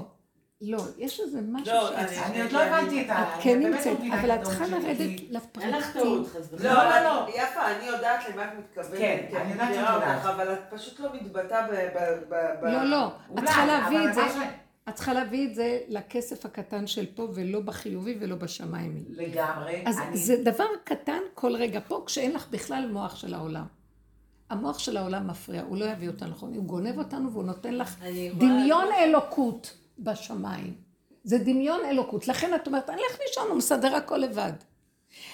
[0.61, 1.95] לא, יש איזה משהו לא, שאת-
[2.26, 3.23] אני- עוד לא הבנתי את ה...
[3.23, 5.30] את כן נמצאת, לא אבל את צריכה לרדת כי-
[5.61, 6.02] אין לך לפרטים.
[6.02, 6.73] טעות, חס לא, וחלילה.
[6.73, 7.27] לא, אבל לא.
[7.30, 8.98] יפה, אני יודעת למה את מתכוונת.
[8.99, 10.26] כן, אני יודעת שאת יודעת.
[10.26, 11.72] אבל את פשוט לא מתבטאה ב...
[11.72, 13.07] ב- ב- ב- לא, לא,
[13.40, 14.48] את צריכה להביא את זה, ש-
[14.90, 19.03] את צריכה להביא את זה לכסף הקטן של פה, ולא בחיובי ולא בשמיים.
[19.10, 19.84] לגמרי.
[19.86, 23.65] אז אני- זה דבר קטן כל רגע פה, כשאין לך בכלל מוח של העולם.
[24.49, 27.95] המוח של העולם מפריע, הוא לא יביא אותנו נכון, הוא גונב אותנו והוא נותן לך
[28.38, 30.74] דמיון אלוקות בשמיים.
[31.24, 32.28] זה דמיון אלוקות.
[32.28, 34.54] לכן את אומרת, אני אלך לישון, הוא מסדר הכל לבד.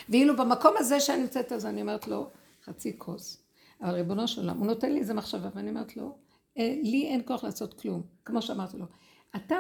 [0.10, 2.30] ואילו במקום הזה שאני נמצאת, אז אני אומרת לו,
[2.66, 3.44] חצי כוס.
[3.82, 6.18] אבל ריבונו של עולם, הוא נותן לי איזה מחשבה, ואני אומרת לו,
[6.58, 8.02] "אה, לי אין כוח לעשות כלום.
[8.26, 8.86] כמו שאמרתי לו,
[9.36, 9.58] אתה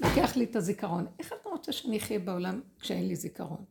[0.00, 3.64] לוקח לי את הזיכרון, איך אתה רוצה שאני אחיה בעולם כשאין לי זיכרון?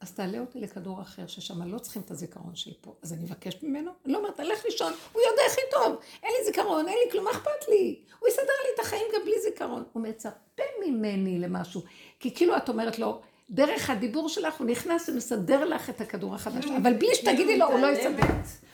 [0.00, 2.94] אז תעלה אותי לכדור אחר, ששם לא צריכים את הזיכרון של פה.
[3.02, 6.44] אז אני מבקשת ממנו, אני לא אומרת, לך לישון, הוא יודע הכי טוב, אין לי
[6.44, 8.00] זיכרון, אין לי כלום, מה אכפת לי?
[8.20, 9.84] הוא יסדר לי את החיים גם בלי זיכרון.
[9.92, 11.82] הוא מצפה ממני למשהו,
[12.20, 13.20] כי כאילו את אומרת לו,
[13.50, 17.80] דרך הדיבור שלך הוא נכנס ומסדר לך את הכדור החדש, אבל בלי שתגידי לו, הוא
[17.80, 18.26] לא יסדר.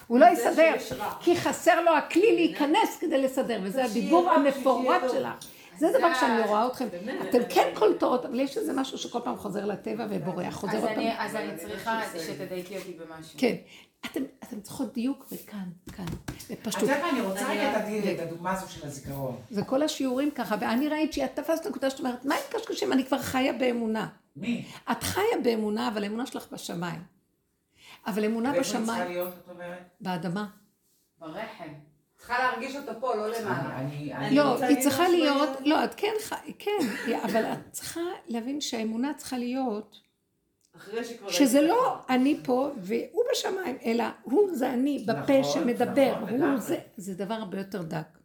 [0.07, 0.75] הוא לא יסדר,
[1.21, 5.47] כי חסר לו הכלי להיכנס כדי לסדר, וזה הדיבור המפורט שלך.
[5.79, 6.89] זה דבר שאני רואה אתכם,
[7.29, 10.93] אתם כן קולטות, אבל יש איזה משהו שכל פעם חוזר לטבע ובורח, חוזר אז עוד
[10.95, 11.07] פעם.
[11.19, 13.39] אז אני צריכה שתדייקי אותי במשהו.
[13.39, 13.57] כן.
[14.07, 16.83] אתם, אתם צריכות דיוק וכאן, כאן, את בפשטות.
[16.83, 19.37] יודעת מה, אני רוצה רגע את את הדוגמה הזו של הזיכרון.
[19.53, 22.93] וכל השיעורים ככה, ואני ראית שאת תפסת נקודה שאת אומרת, מה עם קשקושים?
[22.93, 24.09] אני כבר חיה באמונה.
[24.37, 24.65] מי?
[24.91, 27.01] את חיה באמונה, אבל האמונה שלך בשמיים.
[28.07, 29.89] אבל אמונה ואיפה היא צריכה בשמיים, להיות, את אומרת?
[30.01, 30.47] באדמה.
[31.19, 31.73] ברחם.
[32.27, 33.79] צריכה להרגיש אותו פה, לא למעלה.
[33.79, 35.49] אני, אני אני, לא, היא צריכה להיות?
[35.65, 36.79] לא, את כן חי, כן,
[37.25, 40.01] אבל את צריכה להבין שהאמונה צריכה להיות.
[41.29, 41.99] שזה לא.
[42.09, 46.61] אני פה והוא בשמיים, אלא הוא זה אני בפה נכון, שמדבר, נכון, הוא לגמרי.
[46.61, 48.19] זה, זה דבר הרבה יותר דק.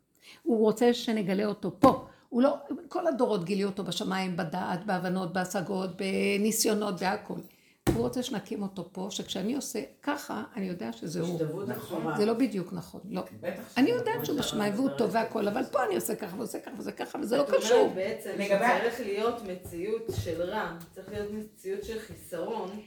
[0.44, 2.06] הוא רוצה שנגלה אותו פה.
[2.30, 2.58] הוא לא,
[2.88, 7.40] כל הדורות גילי אותו בשמיים, בדעת, בהבנות, בהשגות, בניסיונות, בהכל.
[7.90, 11.64] הוא רוצה שנקים אותו פה, שכשאני עושה ככה, אני יודע שזה הוא.
[11.68, 12.18] נכון.
[12.18, 13.22] זה לא בדיוק נכון, לא.
[13.78, 14.26] אני שזה יודעת נכון.
[14.26, 17.38] שהוא בשמיים והוא טוב והכל, אבל פה אני עושה ככה ועושה ככה וזה ככה, וזה
[17.38, 17.92] לא את אומרת קשור.
[17.96, 22.82] בעצם שצריך להיות מציאות של רע, צריך להיות מציאות של חיסרון.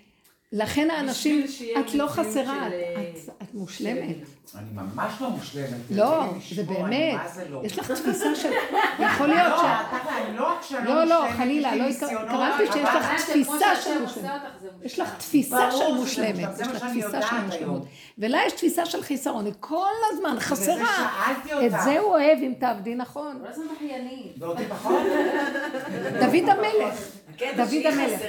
[0.56, 1.46] לכן האנשים,
[1.80, 3.10] את לא חסרה, של, אה,
[3.42, 4.16] את- מושלמת.
[4.54, 5.68] אני ממש לא מושלמת.
[5.90, 6.24] לא,
[6.54, 7.20] זה באמת.
[7.50, 7.60] לא.
[7.64, 8.50] יש לך תפיסה של...
[8.98, 9.52] יכול להיות
[10.36, 10.72] לא, ש...
[10.72, 14.30] לא לא, לא, חלילה, לא התכוונתי שיש לך תפיסה של מושלמת.
[14.82, 15.14] יש לך.
[15.18, 17.36] תפיסה של מושלמת, יש לך תפיסה של.
[17.46, 17.82] מושלמות.
[18.18, 21.12] ולה יש תפיסה של חיסרון, היא כל הזמן חסרה.
[21.66, 21.72] את.
[21.84, 23.38] זה הוא אוהב אם תעבדי נכון.
[23.42, 24.34] כל הזמן בחיינית.
[24.38, 25.02] ואותי פחות?
[26.20, 26.94] דוד המלך.
[27.34, 28.20] הקטע דוד המלך.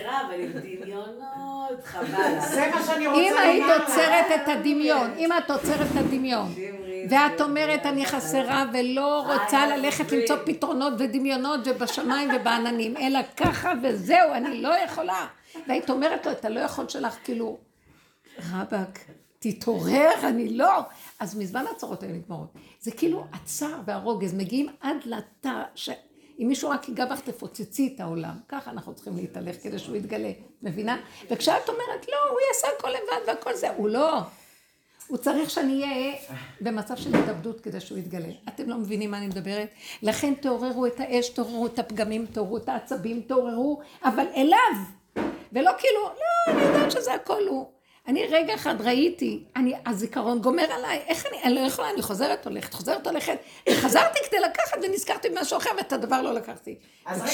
[1.66, 2.40] דמיונות, חבל.
[2.40, 3.90] זה מה שאני רוצה אם לומר היית לך.
[3.90, 6.54] עוצרת את הדמיון, אם את עוצרת את הדמיון,
[7.10, 10.12] ואת אומרת אני חסרה ולא רוצה ללכת.
[10.12, 15.28] למצוא פתרונות ודמיונות ובשמיים ובעננים, אלא ככה וזהו, אני לא יכולה.
[15.68, 17.58] והיית אומרת לו, אתה לא יכול שלך, כאילו,
[18.52, 19.00] רבאק,
[19.40, 20.80] תתעורר, אני לא.
[21.20, 22.54] אז מזמן הצרות האלה נגמרות.
[22.82, 25.64] זה כאילו הצער והרוגז מגיעים עד לתא,
[26.38, 28.36] שאם מישהו רק ייגע בך, תפוצצי את העולם.
[28.50, 30.32] ככה אנחנו צריכים להתהלך כדי שהוא יתגלה,
[30.62, 30.98] מבינה?
[31.32, 34.20] וכשאת אומרת, לא, הוא יעשה הכל לבד והכל זה, הוא לא.
[35.08, 36.16] הוא צריך שאני אהיה
[36.62, 38.28] במצב של התאבדות כדי שהוא יתגלה.
[38.50, 39.70] אתם לא מבינים מה אני מדברת?
[40.02, 44.76] לכן תעוררו את האש, תעוררו את הפגמים, תעוררו את העצבים, תעוררו, אבל אליו.
[45.54, 47.75] ולא כאילו, לא, אני יודעת שזה הכל הוא.
[48.08, 52.46] אני רגע אחד ראיתי, אני, הזיכרון גומר עליי, איך אני, אני לא יכולה, אני חוזרת
[52.48, 53.38] הולכת, חוזרת הולכת,
[53.70, 56.76] וחזרתי כדי לקחת ונזכרתי במשהו אחר, ואת הדבר לא לקחתי.
[57.06, 57.34] אז רוצה-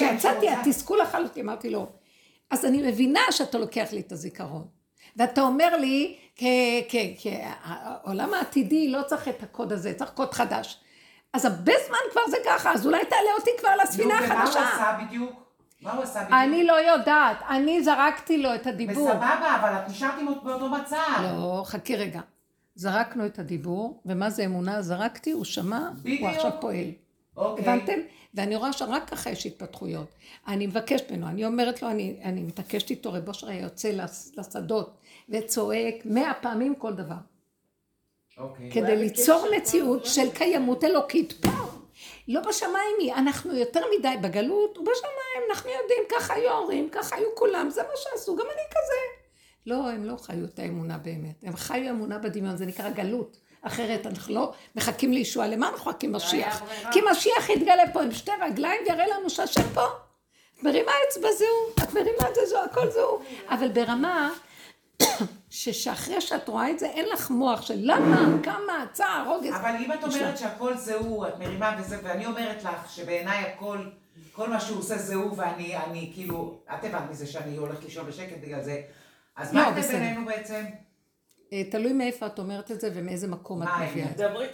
[0.53, 1.87] התסכול אכל אותי, אמרתי לו,
[2.49, 4.67] אז אני מבינה שאתה לוקח לי את הזיכרון.
[5.15, 6.17] ואתה אומר לי,
[7.63, 10.77] העולם העתידי לא צריך את הקוד הזה, צריך קוד חדש.
[11.33, 14.43] אז הרבה זמן כבר זה ככה, אז אולי תעלה אותי כבר לספינה נו, ומה הוא
[14.43, 14.69] החדשה.
[14.73, 15.50] עשה בדיוק?
[15.81, 16.33] מה הוא עשה בדיוק?
[16.43, 19.09] אני לא יודעת, אני זרקתי לו את הדיבור.
[19.09, 20.97] בסבבה, אבל את נשארת עם- באותו מצב.
[21.23, 22.21] לא, חכי רגע.
[22.75, 24.81] זרקנו את הדיבור, ומה זה אמונה?
[24.81, 26.21] זרקתי, הוא שמע, בדיוק.
[26.21, 26.85] הוא עכשיו פועל.
[27.37, 27.63] אוקיי.
[27.65, 27.99] הבנתם?
[28.33, 30.07] ואני רואה שרק ככה יש התפתחויות.
[30.47, 33.91] אני מבקשת ממנו, אני אומרת לו, אני, אני מתעקשת איתו, רב אושר היה יוצא
[34.37, 34.97] לשדות
[35.29, 37.15] וצועק מאה פעמים כל דבר.
[38.37, 38.71] אוקיי.
[38.71, 41.49] כדי ליצור מציאות של קיימות אלוקית פה.
[42.27, 47.27] לא בשמיים היא, אנחנו יותר מדי בגלות, ובשמיים אנחנו יודעים, ככה היו ההורים, ככה היו
[47.35, 49.21] כולם, זה מה שעשו, גם אני כזה.
[49.65, 53.37] לא, הם לא חיו את האמונה באמת, הם חיו אמונה בדמיון, זה נקרא גלות.
[53.61, 56.63] אחרת אנחנו לא מחכים לישועה, למה אנחנו מחכים משיח?
[56.91, 59.85] כי משיח יתגלה פה עם שתי רגליים ויראה לנו שהשם פה.
[60.55, 63.21] את מרימה אצבע זהו, את מרימה את זה זהו, הכל זהו.
[63.49, 64.31] אבל ברמה
[65.51, 69.55] ששאחרי שאת רואה את זה, אין לך מוח של למה, כמה, צער, רוגז.
[69.55, 73.77] אבל אם את אומרת שהכל זה הוא, את מרימה וזה, ואני אומרת לך שבעיניי הכל,
[74.31, 78.05] כל מה שהוא עושה זה הוא, ואני, אני כאילו, את הבנת מזה שאני הולכת לישון
[78.05, 78.81] בשקט בגלל זה,
[79.35, 79.97] אז לא, מה ההבדל בסדר.
[79.99, 80.65] בינינו בעצם?
[81.53, 84.07] אה, תלוי מאיפה את אומרת את זה ומאיזה מקום את מביאה.
[84.15, 84.47] דברי,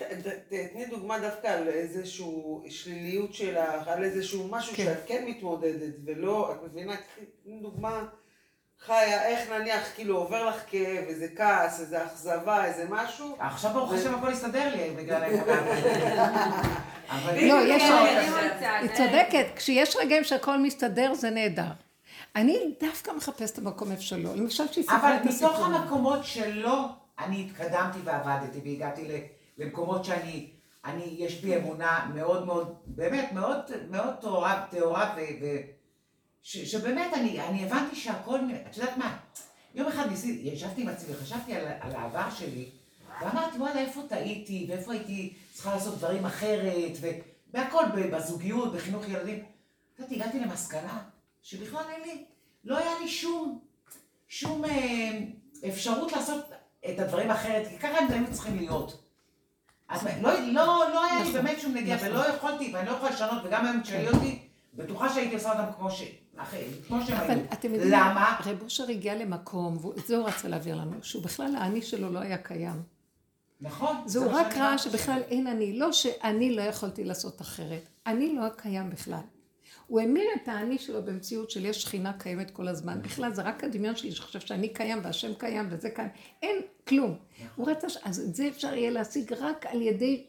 [0.49, 2.25] תתני דוגמה דווקא על איזושהי
[2.69, 4.83] שליליות שלך, על איזשהו משהו כן.
[4.83, 6.95] שאת כן מתמודדת, ולא, את מבינה,
[7.61, 8.05] דוגמה
[8.87, 13.93] חיה, איך נניח, כאילו עובר לך כאב, איזה כעס, איזה אכזבה, איזה משהו, עכשיו ברוך
[13.93, 15.61] השם הכל הסתדר לי בגלל האמונה.
[17.09, 17.83] אבל לא, יש...
[18.81, 21.71] היא צודקת, כשיש רגעים שהכל מסתדר זה נהדר.
[22.35, 24.35] אני דווקא מחפשת את המקום איפה שלא.
[24.35, 25.65] למשל, שהיא אבל סיפרה את מתוך הסיפור.
[25.65, 26.85] המקומות שלא,
[27.19, 29.21] אני התקדמתי ועבדתי והגעתי ל-
[29.63, 30.49] למקומות שאני,
[30.85, 33.57] אני, יש בי אמונה מאוד מאוד, באמת מאוד
[33.89, 35.19] מאוד טהורה, טהורה ו...
[35.41, 35.45] ו
[36.47, 39.17] ש, שבאמת אני, אני הבנתי שהכל, את יודעת מה,
[39.75, 42.69] יום אחד ניסיתי, ישבתי עם עצמי וחשבתי על, על העבר שלי,
[43.21, 49.45] ואמרתי, וואלה, איפה טעיתי, ואיפה הייתי צריכה לעשות דברים אחרת, ובהכל, ב- בזוגיות, בחינוך ילדים.
[49.93, 51.03] את יודעת, הגעתי למסקנה
[51.41, 52.25] שבכלל אין לי,
[52.63, 53.59] לא היה לי שום,
[54.27, 55.19] שום אה,
[55.67, 56.45] אפשרות לעשות
[56.89, 59.03] את הדברים אחרת, כי ככה הם היו צריכים להיות.
[59.89, 62.09] אז לא, לא, לא היה לי נכון, באמת שום נגיעה, נכון.
[62.09, 65.91] ולא יכולתי, ואני לא יכולה לשנות, וגם היום תשאלי אותי, בטוחה שהייתי עושה אותם כמו
[65.91, 66.03] ש...
[66.37, 67.43] אחרי, כמו שהם אבל היו.
[67.53, 68.37] אתם יודעים, למה?
[68.45, 72.19] רב אושר הגיע למקום, ואת זה הוא רצה להעביר לנו, שהוא בכלל האני שלו לא
[72.19, 72.81] היה קיים.
[73.61, 73.95] נכון.
[74.05, 74.77] זה הוא רק ראה.
[74.77, 79.21] שבכלל אין אני, לא שאני לא יכולתי לעשות אחרת, אני לא קיים בכלל.
[79.87, 83.01] הוא המיר את האני שלו במציאות של יש שכינה קיימת כל הזמן.
[83.01, 86.09] בכלל זה רק הדמיון שלי שחושב שאני קיים והשם קיים וזה קיים.
[86.41, 87.17] אין כלום.
[87.55, 90.25] הוא רצה, אז את זה אפשר יהיה להשיג רק על ידי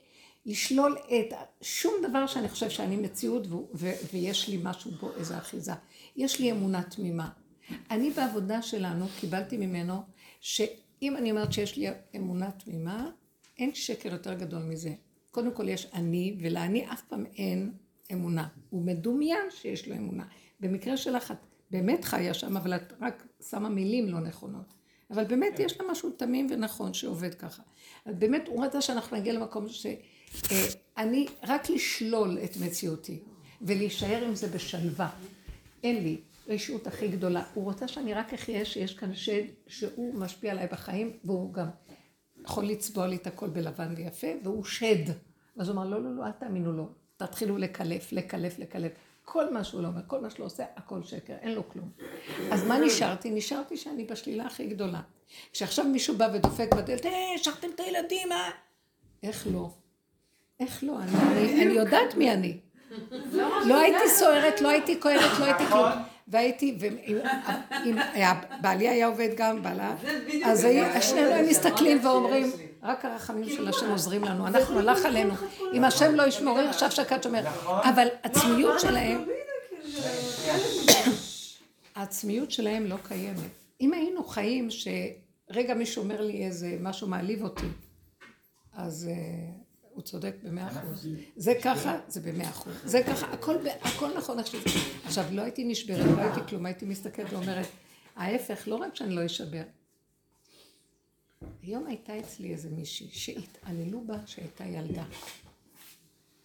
[0.46, 1.32] לשלול את
[1.62, 5.72] שום דבר שאני חושב שאני מציאות ו- ו- ויש לי משהו בו, איזו אחיזה.
[6.18, 7.28] יש לי אמונה תמימה.
[7.90, 10.02] אני בעבודה שלנו קיבלתי ממנו
[10.40, 11.86] שאם אני אומרת שיש לי
[12.16, 13.10] אמונה תמימה,
[13.58, 14.94] אין שקר יותר גדול מזה.
[15.30, 17.72] קודם כל יש אני, ולאני אף פעם אין
[18.12, 18.48] אמונה.
[18.70, 20.24] הוא מדומיין שיש לו אמונה.
[20.60, 21.36] במקרה שלך את
[21.70, 24.74] באמת חיה שם, אבל את רק שמה מילים לא נכונות.
[25.10, 27.62] אבל באמת יש לה משהו תמים ונכון שעובד ככה.
[28.04, 33.18] אז באמת הוא רצה שאנחנו נגיע למקום שאני, רק לשלול את מציאותי
[33.62, 35.10] ולהישאר עם זה בשלווה.
[35.82, 37.42] אין לי רשעות הכי גדולה.
[37.54, 41.68] הוא רוצה שאני רק אחיה שיש כאן שד שהוא משפיע עליי בחיים, והוא גם
[42.44, 45.12] יכול לצבוע לי את הכל בלבן ויפה, והוא שד.
[45.58, 46.88] אז הוא אמר, לא, לא, לא, אל תאמינו לו.
[47.16, 48.92] תתחילו לקלף, לקלף, לקלף.
[49.24, 51.90] כל מה שהוא לא אומר, כל מה שהוא עושה, הכל שקר, אין לו כלום.
[52.52, 53.30] אז מה נשארתי?
[53.30, 55.00] נשארתי שאני בשלילה הכי גדולה.
[55.52, 58.50] כשעכשיו מישהו בא ודופק בדלת, אה, השארתם את הילדים, אה?
[59.22, 59.70] איך לא?
[60.60, 60.98] איך לא?
[61.02, 62.60] אני, אני יודעת מי אני.
[63.64, 65.88] לא הייתי סוערת, לא הייתי כואבת, לא הייתי כלום.
[66.28, 67.96] והייתי, ואם
[68.60, 69.94] בעלי היה עובד גם, בעלה,
[70.44, 70.66] אז
[71.00, 72.52] שנינו הם מסתכלים ואומרים,
[72.82, 75.34] רק הרחמים של השם עוזרים לנו, אנחנו הלך עלינו.
[75.72, 77.42] אם השם לא ישמור, עכשיו שקד שומר.
[77.66, 79.24] אבל עצמיות שלהם,
[81.94, 83.50] העצמיות שלהם לא קיימת.
[83.80, 87.66] אם היינו חיים שרגע מישהו אומר לי איזה משהו מעליב אותי,
[88.72, 89.14] אז אה,
[89.98, 91.08] הוא צודק במאה אחוז.
[91.36, 92.74] זה ככה, זה במאה אחוז.
[92.84, 94.58] זה ככה, הכל, הכל נכון שזה.
[95.04, 97.66] עכשיו, לא הייתי נשברת, לא הייתי כלום, הייתי מסתכלת ואומרת,
[98.16, 99.62] ההפך, לא רק שאני לא אשבר.
[101.62, 105.04] היום הייתה אצלי איזה מישהי שהתעללו בה שהייתה ילדה.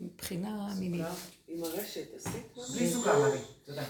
[0.02, 1.06] מבחינה מינית.
[1.48, 2.74] עם הרשת, עשית משהו?
[2.74, 3.40] בלי סוכר, מלי.
[3.66, 3.84] תודה.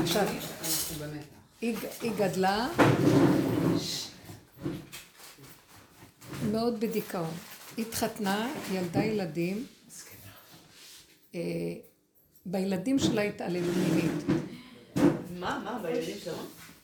[0.00, 0.26] עכשיו,
[1.60, 2.68] היא גדלה
[6.52, 7.34] מאוד בדיכאון.
[7.78, 9.66] התחתנה, ילדה ילדים.
[11.34, 11.40] אה,
[12.46, 14.24] בילדים שלה התעללו מינית.
[15.30, 16.36] מה, מה, בילדים שלו?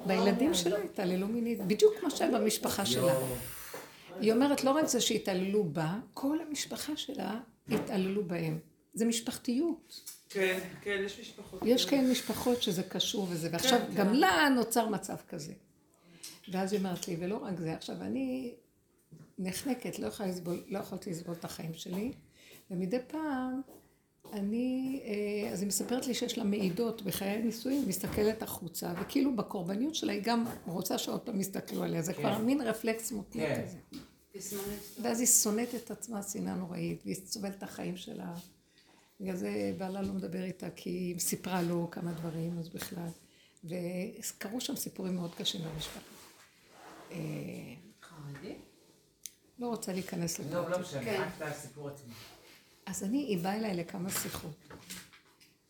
[0.07, 3.15] בילדים שלה התעללו מינית, בדיוק כמו שהיה במשפחה שלה.
[4.21, 8.59] היא אומרת, לא רק זה שהתעללו בה, כל המשפחה שלה התעללו בהם.
[8.95, 10.01] זה משפחתיות.
[10.29, 11.63] כן, כן, יש משפחות.
[11.67, 15.53] יש כאלה משפחות שזה קשור וזה, ועכשיו גם לה נוצר מצב כזה.
[16.49, 18.55] ואז היא אומרת לי, ולא רק זה, עכשיו אני
[19.39, 22.13] נחנקת, לא, יכולה לסבול, לא יכולתי לסבול את החיים שלי,
[22.71, 23.61] ומדי פעם
[24.33, 29.37] אני, אה, אז היא מספרת לי שיש לה מעידות בחיי הנישואים, היא מסתכלת החוצה, וכאילו
[29.37, 33.63] בקורבניות שלה היא גם רוצה שעוד פעם יסתכלו עליה, זה כבר מין רפלקס מותנה כן.
[33.63, 33.79] כזה.
[35.03, 38.35] ואז היא שונאת את עצמה שנאה נוראית, והיא סובלת את החיים שלה.
[39.21, 43.09] בגלל זה בעלה לא מדבר איתה, כי היא סיפרה לו כמה דברים, אז בכלל.
[43.65, 46.01] וקרו שם סיפורים מאוד קשים במשפחה.
[49.59, 50.55] לא רוצה להיכנס לזה.
[50.55, 52.13] לא, לא משנה, רק את הסיפור עצמו.
[52.87, 54.57] אז אני, היא באה אליי לכמה שיחות.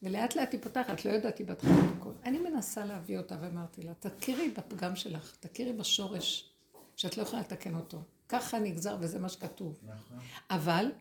[0.02, 2.10] ולאט לאט היא פותחת, לא ידעתי בהתחלה את הכל.
[2.24, 6.50] אני מנסה להביא אותה ואמרתי לה, תכירי בפגם שלך, תכירי בשורש,
[6.96, 7.98] שאת לא יכולה לתקן אותו.
[8.28, 9.78] ככה נגזר וזה מה שכתוב.
[9.84, 10.18] נכון.
[10.50, 10.92] אבל,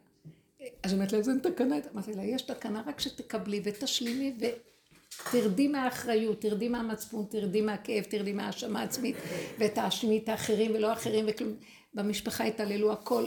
[0.59, 1.75] אז היא אומרת לה, איזה תקנה?
[1.93, 8.81] אמרתי לה, יש תקנה רק שתקבלי ותשלימי ותרדי מהאחריות, תרדי מהמצפון, תרדי מהכאב, תרדי מהאשמה
[8.81, 9.15] עצמית,
[9.59, 11.55] ותאשימי את האחרים ולא האחרים וכלום.
[11.95, 13.25] במשפחה התעללו הכל.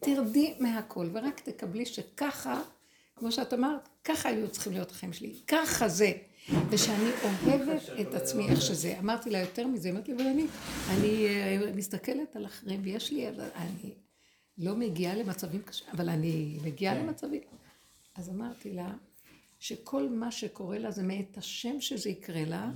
[0.00, 2.62] תרדי מהכל, ורק תקבלי שככה,
[3.16, 5.34] כמו שאת אמרת, ככה היו צריכים להיות החיים שלי.
[5.46, 6.12] ככה זה.
[6.70, 8.98] ושאני אוהבת את עצמי איך שזה.
[8.98, 10.46] אמרתי לה יותר מזה, אמרתי לי, אבל אני,
[10.90, 13.94] אני אה, מסתכלת על אחרים, ויש לי, אני
[14.58, 17.42] לא מגיעה למצבים קשים, אבל אני מגיעה למצבים.
[18.14, 18.92] אז אמרתי לה,
[19.58, 22.70] שכל מה שקורה לה זה מאת השם שזה יקרה לה,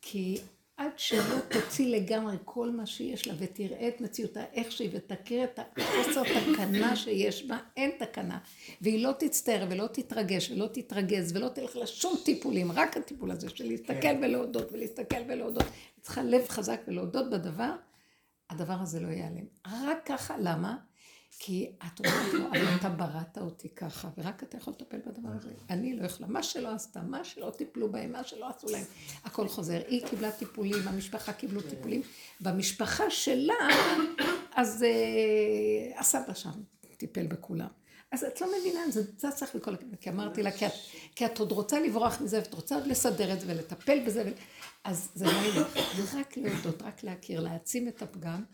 [0.00, 0.38] כי
[0.82, 5.58] עד שלא תוציא לגמרי כל מה שיש לה ותראה את מציאותה איך שהיא ותכיר את
[5.76, 8.38] החוסר תקנה שיש בה, אין תקנה.
[8.80, 13.48] והיא לא תצטער ולא תתרגש ולא תתרגז ולא תלך לה שום טיפולים, רק הטיפול הזה
[13.48, 14.20] של להסתכל כן.
[14.22, 15.62] ולהודות ולהסתכל ולהודות.
[15.62, 17.72] היא צריכה לב חזק ולהודות בדבר,
[18.50, 19.44] הדבר הזה לא ייעלם.
[19.66, 20.76] רק ככה, למה?
[21.44, 25.50] כי את אומרת לו, אבל אתה בראת אותי ככה, ורק אתה יכול לטפל בדבר הזה.
[25.70, 26.28] אני לא יכולה.
[26.28, 28.84] מה שלא עשתה, מה שלא טיפלו בהם, מה שלא עשו להם,
[29.24, 29.82] הכל חוזר.
[29.88, 32.02] היא קיבלה טיפולים, המשפחה קיבלו טיפולים.
[32.40, 33.54] במשפחה שלה,
[34.54, 36.50] אז אה, הסבא שם
[36.96, 37.68] טיפל בכולם.
[38.12, 39.96] אז את לא מבינה, זה צצח וכל הכבוד.
[40.00, 40.50] כי אמרתי לה,
[41.14, 44.32] כי את, עוד רוצה לברוח מזה, ואת רוצה עוד לסדר את זה ולטפל בזה.
[44.84, 45.78] אז זה לא ילך.
[45.96, 48.44] זה רק להודות, רק להכיר, להעצים את הפגם.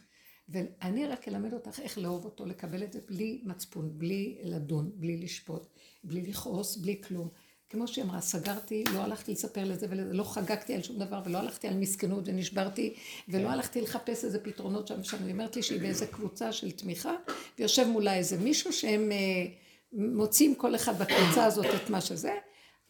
[0.48, 5.16] ואני רק אלמד אותך איך לאהוב אותו, לקבל את זה בלי מצפון, בלי לדון, בלי
[5.16, 5.66] לשפוט,
[6.04, 7.28] בלי לכעוס, בלי כלום.
[7.70, 11.38] כמו שהיא אמרה, סגרתי, לא הלכתי לספר לזה ולזה, לא חגגתי על שום דבר ולא
[11.38, 12.94] הלכתי על מסכנות ונשברתי
[13.28, 15.24] ולא הלכתי לחפש איזה פתרונות שם ושם.
[15.24, 17.14] היא אומרת לי שהיא באיזה קבוצה של תמיכה
[17.58, 19.46] ויושב מולה איזה מישהו שהם אה,
[19.92, 22.34] מוצאים כל אחד בקבוצה הזאת את מה שזה,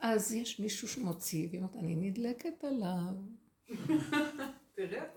[0.01, 3.14] אז יש מישהו שמוציא, והיא אומרת, אני נדלקת עליו.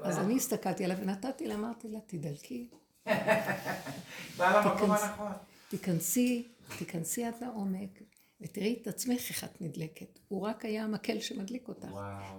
[0.03, 2.67] אז אני הסתכלתי עליה ונתתי לה, אמרתי לה, תדלקי,
[4.37, 5.31] בא למקום הנכון.
[5.69, 6.47] תיכנסי,
[6.77, 8.01] תיכנסי עד לעומק,
[8.41, 10.19] ותראי את עצמך איך את נדלקת.
[10.27, 11.87] הוא רק היה המקל שמדליק אותך.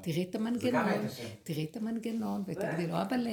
[0.03, 1.07] תראי את המנגנון.
[1.43, 3.28] תראי את המנגנון, ותגידי לו, אבל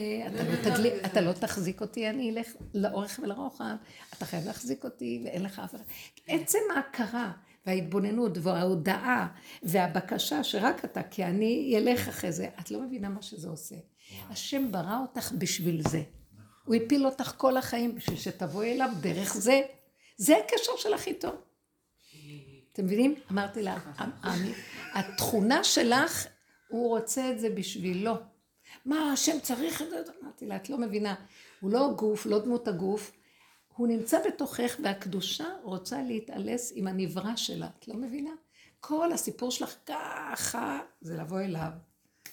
[0.61, 3.75] אתה לא אתה לא תחזיק אותי, אני אלך לאורך ולרוחב,
[4.17, 5.83] אתה חייב להחזיק אותי, ואין לך אף אחד.
[6.27, 7.31] עצם ההכרה
[7.69, 9.27] וההתבוננות וההודעה
[9.63, 13.75] והבקשה שרק אתה, כי אני אלך אחרי זה, את לא מבינה מה שזה עושה.
[14.29, 16.01] השם ברא אותך בשביל זה.
[16.65, 19.61] הוא הפיל אותך כל החיים בשביל שתבואי אליו דרך זה.
[20.17, 21.29] זה הקשר שלך איתו.
[22.73, 23.15] אתם מבינים?
[23.31, 23.77] אמרתי לה,
[24.23, 24.53] אני-
[24.93, 26.27] התכונה שלך,
[26.69, 28.13] הוא רוצה את זה בשבילו.
[28.85, 29.95] מה, השם צריך את זה?
[30.23, 31.15] אמרתי לה, את לא מבינה.
[31.59, 33.11] הוא לא גוף, לא דמות הגוף,
[33.79, 37.67] הוא נמצא בתוכך, והקדושה רוצה להתעלס עם הנברא שלה.
[37.79, 38.31] את לא מבינה?
[38.79, 41.69] כל הסיפור שלך ככה, זה לבוא אליו.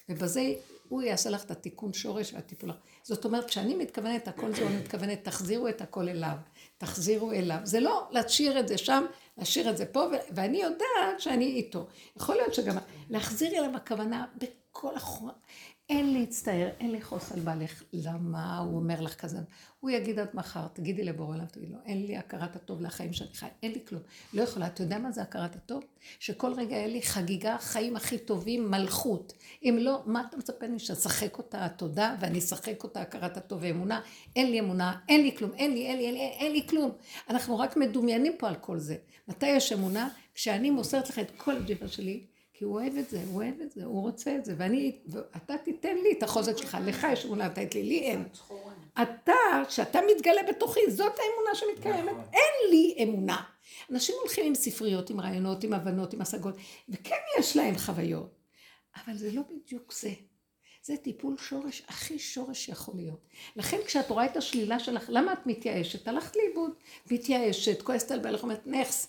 [0.09, 0.55] ובזה
[0.89, 2.71] הוא יעשה לך את התיקון שורש והטיפול.
[3.03, 6.37] זאת אומרת, כשאני מתכוונת הכל זה, אני מתכוונת, תחזירו את הכל אליו.
[6.79, 7.59] תחזירו אליו.
[7.65, 9.05] זה לא להשאיר את זה שם,
[9.39, 11.87] להשאיר את זה פה, ו- ואני יודעת שאני איתו.
[12.17, 12.77] יכול להיות שגם
[13.11, 15.31] להחזיר אליו הכוונה בכל החור...
[15.89, 17.83] אין להצטער, אין לכעוס על בעלך.
[17.93, 19.39] למה הוא אומר לך כזה?
[19.81, 23.35] הוא יגיד עד מחר, תגידי לבורא עליו, תגידי לו, אין לי הכרת הטוב לחיים שאני
[23.35, 24.03] חי, אין לי כלום.
[24.35, 25.85] לא יכולה, אתה יודע מה זה הכרת הטוב?
[26.21, 29.33] שכל רגע היה לי חגיגה, חיים הכי טובים, מלכות.
[29.63, 34.01] אם לא, מה אתה מצפה לי שאשחק אותה התודה, ואני אשחק אותה הכרת הטוב ואמונה?
[34.37, 36.91] אין לי אמונה, אין לי כלום, אין לי, אין לי, אין לי, אין לי כלום.
[37.31, 38.97] אנחנו רק מדומיינים פה על כל זה.
[39.29, 40.09] מתי יש אמונה?
[40.35, 42.25] כשאני מוסרת לך את כל הג'יבה שלי,
[42.59, 45.59] כי הוא אוהב את זה, הוא אוהב את זה, הוא רוצה את זה, ואני, ואתה
[45.65, 48.29] תיתן לי את החוזק שלך, לך יש אמונה, אתה את לי, לי אין.
[49.03, 49.33] אתה,
[49.69, 53.43] שאתה מתגלה בתוכי, זאת האמונה שמתקיימת, אין לי אמונה.
[53.91, 56.55] אנשים הולכים עם ספריות, עם רעיונות, עם הבנות, עם השגות,
[56.89, 58.35] וכן יש להם חוויות,
[58.97, 60.11] אבל זה לא בדיוק זה.
[60.83, 63.27] זה טיפול שורש, הכי שורש שיכול להיות.
[63.57, 66.09] לכן כשאת רואה את השלילה שלך, למה את מתייאשת?
[66.09, 66.71] הלכת לאיבוד,
[67.11, 69.09] מתייאשת, כועסת על בעלך, אומרת, נכס.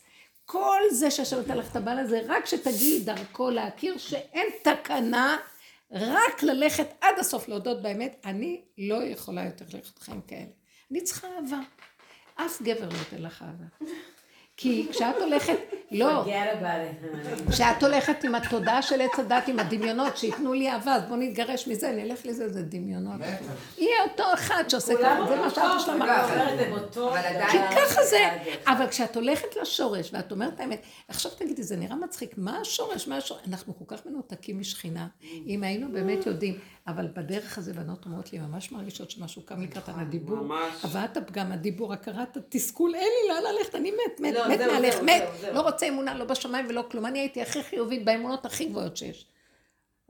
[0.49, 5.37] כל זה שהשם נתן לך את הבעל הזה, רק שתגיעי דרכו להכיר שאין תקנה,
[5.91, 10.49] רק ללכת עד הסוף להודות באמת, אני לא יכולה יותר ללכת חיים כאלה.
[10.91, 11.59] אני צריכה אהבה.
[12.35, 13.65] אף גבר לא ייתן לך אהבה.
[14.57, 15.57] כי כשאת הולכת,
[15.91, 16.25] לא.
[17.49, 21.67] כשאת הולכת עם התודעה של עץ הדת, עם הדמיונות, שייתנו לי אהבה, אז בוא נתגרש
[21.67, 23.21] מזה, נלך לזה, זה דמיונות.
[23.77, 26.27] יהיה אותו אחד שעושה ככה, זה מה שאבא שלה אמר.
[27.51, 28.29] כי ככה זה,
[28.67, 33.17] אבל כשאת הולכת לשורש ואת אומרת האמת, עכשיו תגידי, זה נראה מצחיק, מה השורש, מה
[33.17, 33.41] השורש?
[33.47, 35.07] אנחנו כל כך מנותקים משכינה,
[35.47, 39.99] אם היינו באמת יודעים, אבל בדרך הזה בנות אומרות לי, ממש מרגישות שמשהו קם לקראתן
[39.99, 40.85] הדיבור, ממש.
[40.85, 44.95] הבאת הפגם, הדיבור, הכרת התסכול, אין לי לאן ללכת, אני מת, מת, לא, מת מהלך,
[45.01, 45.23] מת.
[45.53, 49.27] לא רוצה אמונה, לא בשמיים ולא כלום, אני הייתי הכי חיובית באמונות הכי גבוהות שיש.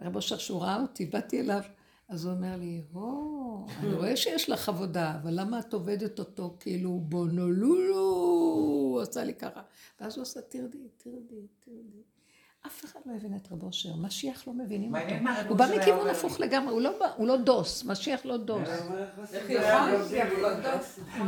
[0.01, 1.61] רב אושר, שהוא ראה אותי, באתי אליו,
[2.09, 6.57] אז הוא אומר לי, הו, אני רואה שיש לך עבודה, אבל למה את עובדת אותו
[6.59, 7.95] כאילו בונולולו?
[7.97, 9.61] הוא עשה לי ככה.
[10.01, 12.16] ואז הוא עשה, תרדי, תרדי, תרדי.
[12.65, 15.07] אף אחד לא הבין את רב אושר, משיח לא מבינים אותו.
[15.49, 18.59] הוא בא היה מכיוון הפוך לגמרי, הוא לא בא- הוא לא דוס, משיח לא דוס.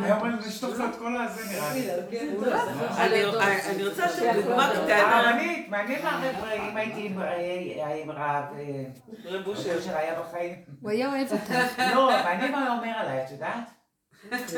[0.04, 0.36] היום אני
[0.78, 1.92] לו את כל הזה נראה לי.
[2.98, 3.24] אני-
[3.70, 4.06] אני רוצה
[4.42, 5.38] דוגמה קטנה.
[5.70, 6.22] מעניין מה
[6.70, 7.20] אם הייתי עם-
[8.12, 8.84] רב, אה,
[9.26, 9.82] רב אושר.
[9.82, 10.56] שהיה בחיים.
[10.82, 11.52] הוא היה אוהב אותך.
[11.96, 13.70] לא, מעניין מה הוא אומר עליי, את יודעת?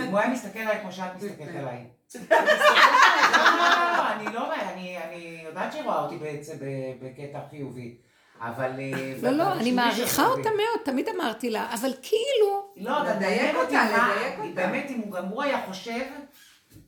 [0.09, 1.87] הוא היה מסתכל עליי כמו שאת מסתכלת עליי.
[2.15, 6.53] לא, לא, אני לא, אני אני יודעת שהיא רואה אותי בעצם
[7.01, 7.95] בקטע חיובי.
[8.39, 8.71] אבל...
[8.79, 10.25] אה, לא, לא, אני מעריכה.
[10.25, 14.51] אותה מאוד, תמיד אמרתי לה, אבל כאילו, לא, גם לדייק אותה, לדייק אותה.
[14.55, 16.05] באמת, אם הוא גם הוא היה חושב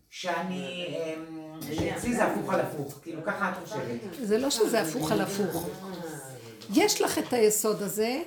[0.09, 3.99] שאני, אמ, שאצלי זה הפוך על הפוך, כאילו ככה את חושבת.
[4.21, 5.69] זה לא שזה הפוך על הפוך.
[6.73, 8.21] יש לך את היסוד הזה,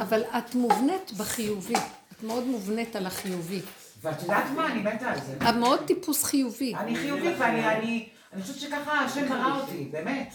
[0.00, 1.74] אבל את מובנית בחיובי.
[2.12, 3.60] את מאוד מובנית על החיובי.
[4.04, 5.36] ואת יודעת מה, אני מתה על זה.
[5.48, 6.74] את מאוד טיפוס חיובי.
[6.74, 10.34] אני חיובית ואני, אני, אני חושבת שככה השם ברא אותי, באמת.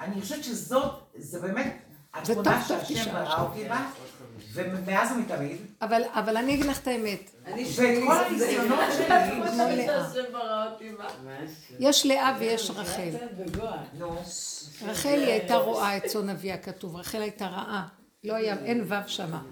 [0.00, 1.78] אני חושבת שזאת, זה באמת
[2.22, 3.12] זה טוב, התכונה טוב, שהשם.
[3.12, 3.86] ברא אותי בה,
[4.52, 9.86] ומאז ומתמיד, אבל, אבל אני אגיד לך את האמת, אני ואת כל הניסיונות שלי.
[11.78, 13.10] יש לאה ויש רחל.
[14.86, 17.86] רחל היא הייתה רואה את צאן אביה כתוב, רחל הייתה רעה.
[18.24, 19.42] לא היה, אין וו שמה.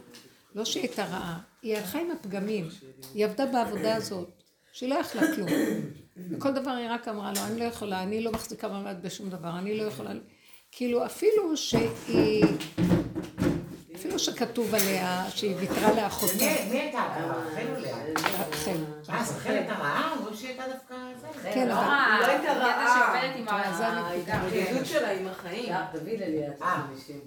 [0.55, 2.68] לא שהיא הייתה רעה, היא הלכה עם הפגמים.
[3.14, 5.48] היא עבדה בעבודה הזאת, שהיא לא יכלה כלום.
[6.30, 9.59] וכל דבר היא רק אמרה לו, אני לא יכולה, אני לא מחזיקה מעמד בשום דבר,
[9.59, 10.10] אני לא יכולה...
[10.72, 12.44] כאילו, אפילו שהיא...
[13.97, 16.34] אפילו שכתוב עליה שהיא ויתרה לאחותה.
[16.70, 16.98] מי הייתה?
[16.98, 18.05] רחל או לאה?
[18.51, 18.70] רחל.
[19.10, 20.14] אה, אז רחל הייתה רעה?
[20.18, 20.94] אומרים שהיא הייתה דווקא
[21.43, 21.51] זה.
[21.55, 21.82] כן, לא אבל...
[21.82, 22.98] רעה, לא הייתה רעה.
[22.98, 23.74] שעובדת עם.
[23.76, 24.34] זה הנקודה.
[24.34, 25.74] ההתמודדות שלה עם החיים.
[25.93, 26.64] דוד.
[26.94, 27.20] 50.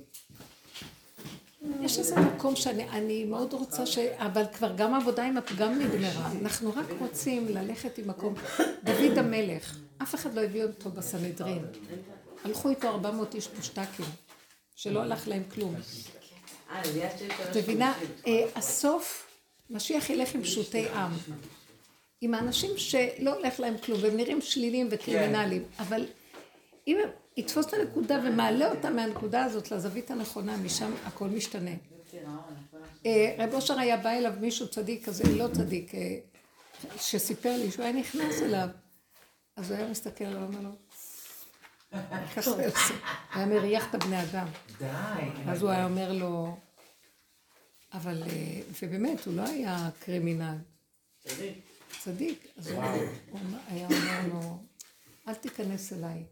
[1.82, 3.98] יש איזה מקום שאני אני מאוד רוצה ש...
[3.98, 6.32] אבל כבר גם העבודה עם הפגם נגמרה.
[6.42, 8.34] אנחנו רק רוצים ללכת עם מקום.
[8.84, 11.66] דוד המלך, אף אחד לא הביא אותו בסנהדרין.
[12.44, 14.06] הלכו איתו 400 איש פושטקים,
[14.76, 15.76] שלא הלך להם כלום.
[17.52, 17.94] את מבינה?
[18.28, 19.28] אה, הסוף,
[19.70, 21.12] משיח ילך עם פשוטי עם.
[22.22, 25.64] עם האנשים שלא הולך להם כלום, והם נראים שליליים וקרימינליים.
[25.80, 26.06] אבל
[26.88, 31.72] אם הם יתפוס את הנקודה ומעלה אותם מהנקודה הזאת לזווית הנכונה, משם הכל משתנה.
[33.06, 36.18] אה, רב אושר היה בא אליו מישהו צדיק כזה, לא צדיק, אה,
[36.98, 38.68] שסיפר לי שהוא היה נכנס אליו.
[39.56, 40.70] אז הוא היה מסתכל עליו ואומר לו,
[43.34, 44.48] היה מריח את הבני אדם.
[44.80, 44.86] די.
[45.48, 46.57] אז הוא היה אומר לו,
[47.94, 50.57] אבל, אה, ובאמת, הוא לא היה קרימינל.
[52.03, 52.48] צדיק.
[52.57, 52.84] אז הוא
[53.32, 54.57] הוא היה אומר לו,
[55.28, 56.24] אל תיכנס אליי.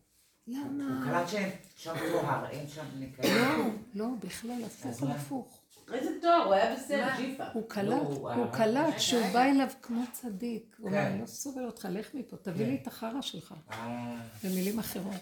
[0.48, 1.06] למה?
[1.06, 3.78] קלט שאין שם תואר, אין שם ניקיון.
[3.96, 5.60] לא, לא, בכלל, הפוך על הפוך.
[5.94, 7.44] איזה תואר, הוא היה בסרט ג'יפה.
[7.54, 10.76] הוא קלט, לא, הוא- הוא קלט שהוא בא אליו כמו צדיק.
[10.78, 11.06] הוא אומר, כן.
[11.12, 13.54] אני לא סובל אותך, לך מפה, תביא לי את החרא שלך.
[13.72, 15.14] אה, במילים אחרות.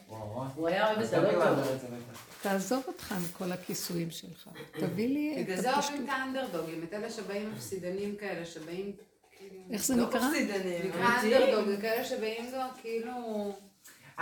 [0.56, 2.28] הוא היה אוהב את גם זה בטח.
[2.42, 4.50] תעזוב אותך מכל הכיסויים שלך.
[4.80, 5.92] תביא לי בגלל את זה הפשטות.
[5.96, 8.92] אוהבים את האנדרדוגים, את אלה שבאים מפסידנים כאלה, שבאים...
[9.38, 10.28] כאילו- איך זה לא נקרא?
[10.30, 10.88] מפסידנים.
[10.90, 13.12] נקרא אנדרדוג, זה כאלה שבאים לו כאילו...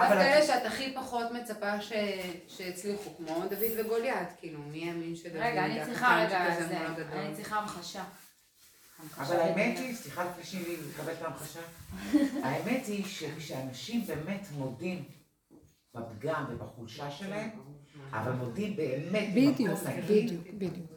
[0.07, 1.93] אבל דווקא את- אלה שאת הכי פחות מצפה ש-
[2.47, 5.35] שהצליחו, כמו דוד וגוליית, כאילו, מי האמין שדוד...
[5.35, 6.45] רגע, אני צריכה רגע?
[7.13, 8.03] אני צריכה המחשה.
[9.17, 9.77] אבל האמת.
[9.77, 11.59] היא, סליחה לפני שהיא מקבלת את ההמחשה,
[12.43, 15.03] האמת היא שכשאנשים באמת מודים
[15.95, 17.49] בפגם ובחולשה שלהם,
[18.11, 20.87] אבל מודים באמת בדיוק, במקום בדיוק, בדיוק.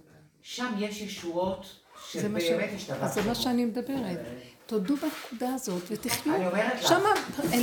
[0.42, 1.78] שם יש ישועות.
[2.08, 2.34] שבאמת
[2.68, 3.08] אז השתבחנו.
[3.08, 4.18] זה מה שאני מדברת.
[4.72, 6.34] תודו בנקודה הזאת ותחיו.
[6.34, 6.88] אני אומרת לך.
[6.88, 7.08] שמה,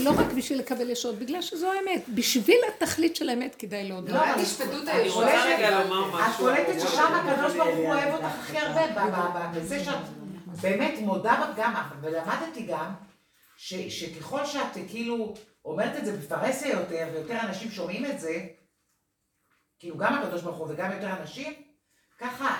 [0.03, 2.09] לא רק בשביל לקבל ישועות, בגלל שזו האמת.
[2.09, 4.09] בשביל התכלית של האמת כדאי להודות.
[4.09, 5.25] לא, אל אני- תשפטו את הישועות.
[5.85, 6.45] לומר את משהו.
[6.45, 9.95] קולטת ששם הקדוש ברוך הוא אוהב אותך הכי הרבה, בזה שאת
[10.61, 12.93] באמת מודה בפגם, ולמדתי גם
[13.57, 15.33] שככל שאת כאילו
[15.65, 18.37] אומרת את זה בפרהסיה יותר, ויותר אנשים שומעים את זה,
[19.79, 21.53] כאילו גם הקדוש ברוך הוא וגם יותר אנשים,
[22.19, 22.55] ככה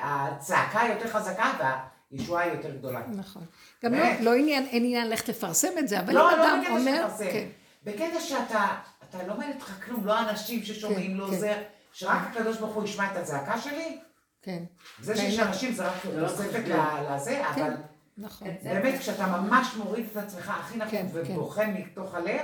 [0.00, 1.52] הצעקה יותר חזקה
[2.12, 3.00] והישועה היא יותר גדולה.
[3.06, 3.42] נכון.
[3.84, 4.04] גם לא.
[4.20, 7.08] לא עניין, אין עניין ללכת לפרסם את זה, אבל לא, אם לא אדם בקטע אומר...
[7.08, 7.30] שתפרסם.
[7.32, 7.48] כן,
[7.84, 8.66] בקטע שאתה,
[9.10, 11.38] אתה לא מעניין אותך כלום, לא האנשים ששומעים, כן, לא כן.
[11.38, 11.62] זה,
[11.92, 13.98] שרק הקדוש ברוך הוא ישמע את הזעקה שלי,
[14.42, 14.62] כן,
[15.00, 15.48] זה שיש באמת.
[15.48, 17.62] אנשים זה רק תוספת ל- לזה, כן.
[17.62, 17.72] אבל
[18.18, 18.48] נכון.
[18.62, 21.32] באמת כשאתה ממש מוריד את עצמך הכי נכון כן, כן.
[21.32, 22.40] ובוכה מתוך הלב,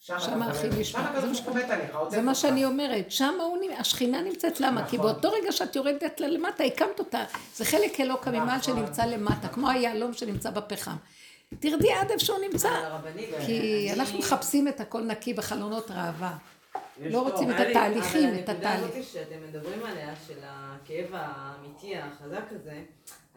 [0.00, 0.68] שם הכי.
[0.68, 0.84] נשמע.
[0.84, 2.34] שם זה הקדוש מה ברוך עליך, זה.
[2.34, 3.34] שאני אומרת, שם
[3.78, 4.88] השכינה נמצאת, למה?
[4.88, 5.12] כי נכון.
[5.12, 7.24] באותו רגע שאת יורדת למטה, הקמת אותה.
[7.54, 8.76] זה חלק אלוקא ממעל נכון.
[8.76, 10.96] שנמצא למטה, כמו היהלום שנמצא בפחם.
[11.60, 12.70] תרדי עד איפה שהוא נמצא.
[13.46, 16.36] כי אנחנו מחפשים את הכל נקי בחלונות ראווה.
[17.02, 18.90] לא רוצים את אבל- התהליכים, אבל את הנקודה התהליך.
[18.96, 22.82] הזאת שאתם מדברים עליה, של הכאב האמיתי, החזק הזה,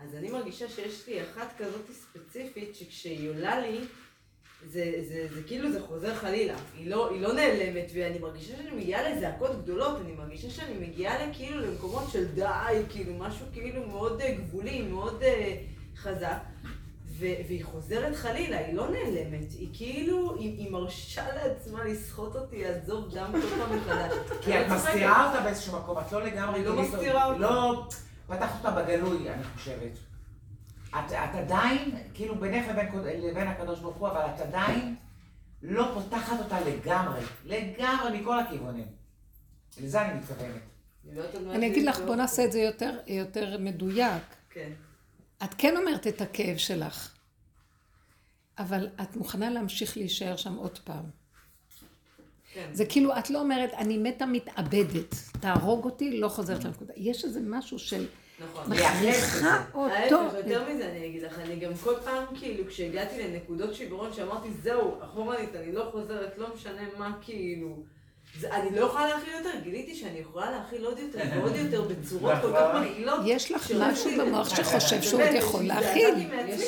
[0.03, 3.79] אז אני מרגישה שיש לי אחת כזאת ספציפית, שכשהיא עולה לי,
[4.71, 6.55] זה, זה, זה כאילו זה חוזר חלילה.
[6.77, 11.27] היא לא, היא לא נעלמת, ואני מרגישה שאני מגיעה לזעקות גדולות, אני מרגישה שאני מגיעה
[11.27, 15.57] לכאילו למקומות של די, כאילו משהו כאילו מאוד אה, גבולי, מאוד אה,
[15.95, 16.37] חזק.
[17.19, 22.65] ו- והיא חוזרת חלילה, היא לא נעלמת, היא כאילו, היא, היא מרשה לעצמה לסחוט אותי
[22.65, 24.13] עד זוב דם כל פעם מחדש.
[24.43, 26.55] כי את מסתירה אותה באיזשהו מקום, את לא לגמרי...
[26.59, 27.39] אני לא מסתירה אותה.
[27.39, 27.83] לא
[28.27, 30.12] פתחת אותה בגלוי, אני חושבת.
[30.99, 32.87] את, את עדיין, כאילו בינך לבין,
[33.29, 34.95] לבין הקדוש ברוך הוא, אבל את עדיין
[35.61, 38.87] לא פותחת אותה לגמרי, לגמרי מכל הכיוונים.
[39.81, 40.61] לזה אני מתכוונת.
[41.49, 44.23] אני אגיד לך, בוא נעשה את זה יותר, יותר מדויק.
[44.49, 44.71] כן.
[45.43, 47.13] את כן אומרת את הכאב שלך,
[48.57, 51.05] אבל את מוכנה להמשיך להישאר שם עוד פעם.
[52.53, 52.69] כן.
[52.73, 56.93] זה כאילו, את לא אומרת, אני מתה מתאבדת, תהרוג אותי, לא חוזרת לנקודה.
[56.97, 58.05] יש איזה משהו של.
[58.67, 59.93] מכריחה אותו.
[59.93, 64.49] ההפך, יותר מזה אני אגיד לך, אני גם כל פעם, כאילו, כשהגעתי לנקודות שיברון, שאמרתי,
[64.63, 67.67] זהו, אחורנית, אני לא חוזרת, לא משנה מה, כאילו,
[68.39, 72.33] זה, אני לא יכולה להכיל יותר, גיליתי שאני יכולה להכיל עוד יותר ועוד יותר בצורות
[72.41, 73.19] כל כך מגעילות.
[73.25, 76.09] יש לך משהו במוח שחושב שהוא עוד יכול להכיל.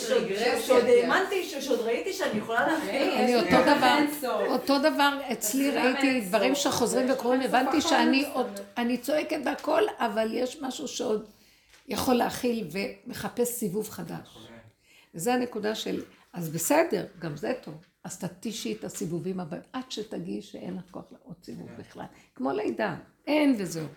[0.08, 0.84] שעוד- רגרסיה, שעוד.
[0.84, 3.12] האמנתי, ש- שעוד ראיתי שאני יכולה להכיל.
[3.12, 3.98] אני אותו דבר.
[4.48, 6.56] אותו דבר אצלי ראיתי דברים.
[6.56, 7.90] שחוזרים וקורים, הבנתי הכל,
[8.76, 11.26] שאני צועקת בהכל, אבל יש משהו שעוד
[11.88, 14.48] יכול להכיל ומחפש סיבוב חדש.
[15.16, 16.04] וזו הנקודה של,
[16.34, 17.86] אז בסדר, גם זה טוב.
[18.04, 22.06] אז תתישי את הסיבובים הבאים, עד שתגיעי שאין לך כוח לעוד סיבוב בכלל.
[22.36, 22.96] כמו לידה,
[23.28, 23.88] אין וזהו.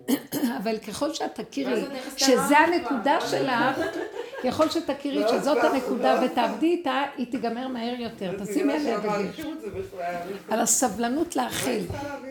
[0.62, 1.84] אבל ככל שאת תכירי
[2.16, 3.18] שזה הנקודה.
[3.20, 3.78] שלך,
[4.44, 8.44] ככל שתכירי לא שזאת הנקודה לא ותעבדי איתה, היא תיגמר מהר יותר.
[8.44, 9.40] תשימי עליה דגש.
[9.40, 10.52] את.
[10.52, 11.86] על הסבלנות להכיל.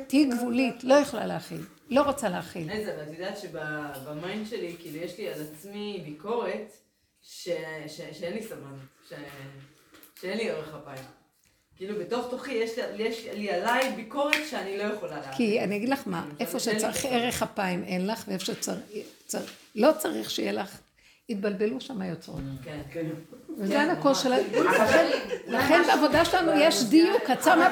[0.07, 1.61] תהיי גבולית, לא יכולה להכיל.
[1.89, 2.69] לא רוצה להכיל.
[2.69, 6.71] איזה, ואת יודעת שבמיינד שלי, כאילו, יש לי על עצמי ביקורת
[7.21, 7.49] ש-
[7.87, 8.79] ש- שאין לי סבלנות,
[9.09, 9.13] ש-
[10.21, 11.20] שאין לי ערך אפיים.
[11.81, 15.33] כאילו, בתוך תוכי יש יש לי עליי ביקורת שאני לא יכולה להכין.
[15.33, 17.05] כי אני אגיד לך מה, איפה שצריך.
[17.05, 18.81] ערך אפיים אין לך, ואיפה שצריך,
[19.75, 20.79] לא צריך שיהיה לך,
[21.29, 22.41] התבלבלו שם היוצרות.
[22.63, 23.07] כן, כן.
[23.57, 24.37] וזה הנקול של ה...
[25.47, 27.63] לכן בעבודה שלנו יש דיוק, ולא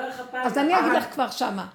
[0.00, 0.46] לך פעם.
[0.46, 1.66] אז אני אגיד לך כבר שמה.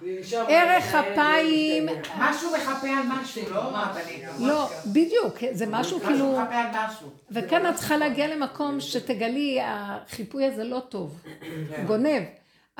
[0.47, 1.85] ערך אפיים.
[2.17, 4.47] משהו מחפה על משהו, לא.
[4.47, 6.31] לא, בדיוק, זה משהו כאילו...
[6.31, 7.09] משהו מחפה על משהו.
[7.31, 11.21] וכאן את צריכה להגיע למקום שתגלי, החיפוי הזה לא טוב,
[11.87, 12.23] גונב.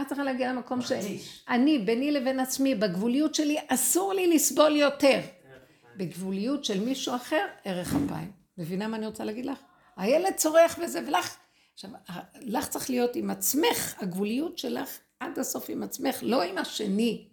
[0.02, 5.20] את צריכה להגיע למקום שאני, ביני לבין עצמי, בגבוליות שלי, אסור לי לסבול יותר.
[5.98, 8.32] בגבוליות של מישהו אחר, ערך אפיים.
[8.58, 9.58] מבינה מה אני רוצה להגיד לך?
[9.96, 11.38] הילד צורח וזה, ולך...
[11.74, 11.90] עכשיו,
[12.42, 17.28] לך צריך להיות עם עצמך, הגבוליות שלך עד הסוף עם עצמך, לא עם השני.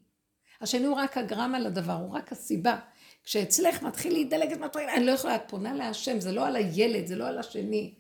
[0.61, 2.79] השני הוא רק הגרם על הדבר, הוא רק הסיבה.
[3.25, 7.07] כשאצלך מתחיל להידלק את מטרים, אני לא יכולה, את פונה להשם, זה לא על הילד,
[7.07, 7.95] זה לא על השני.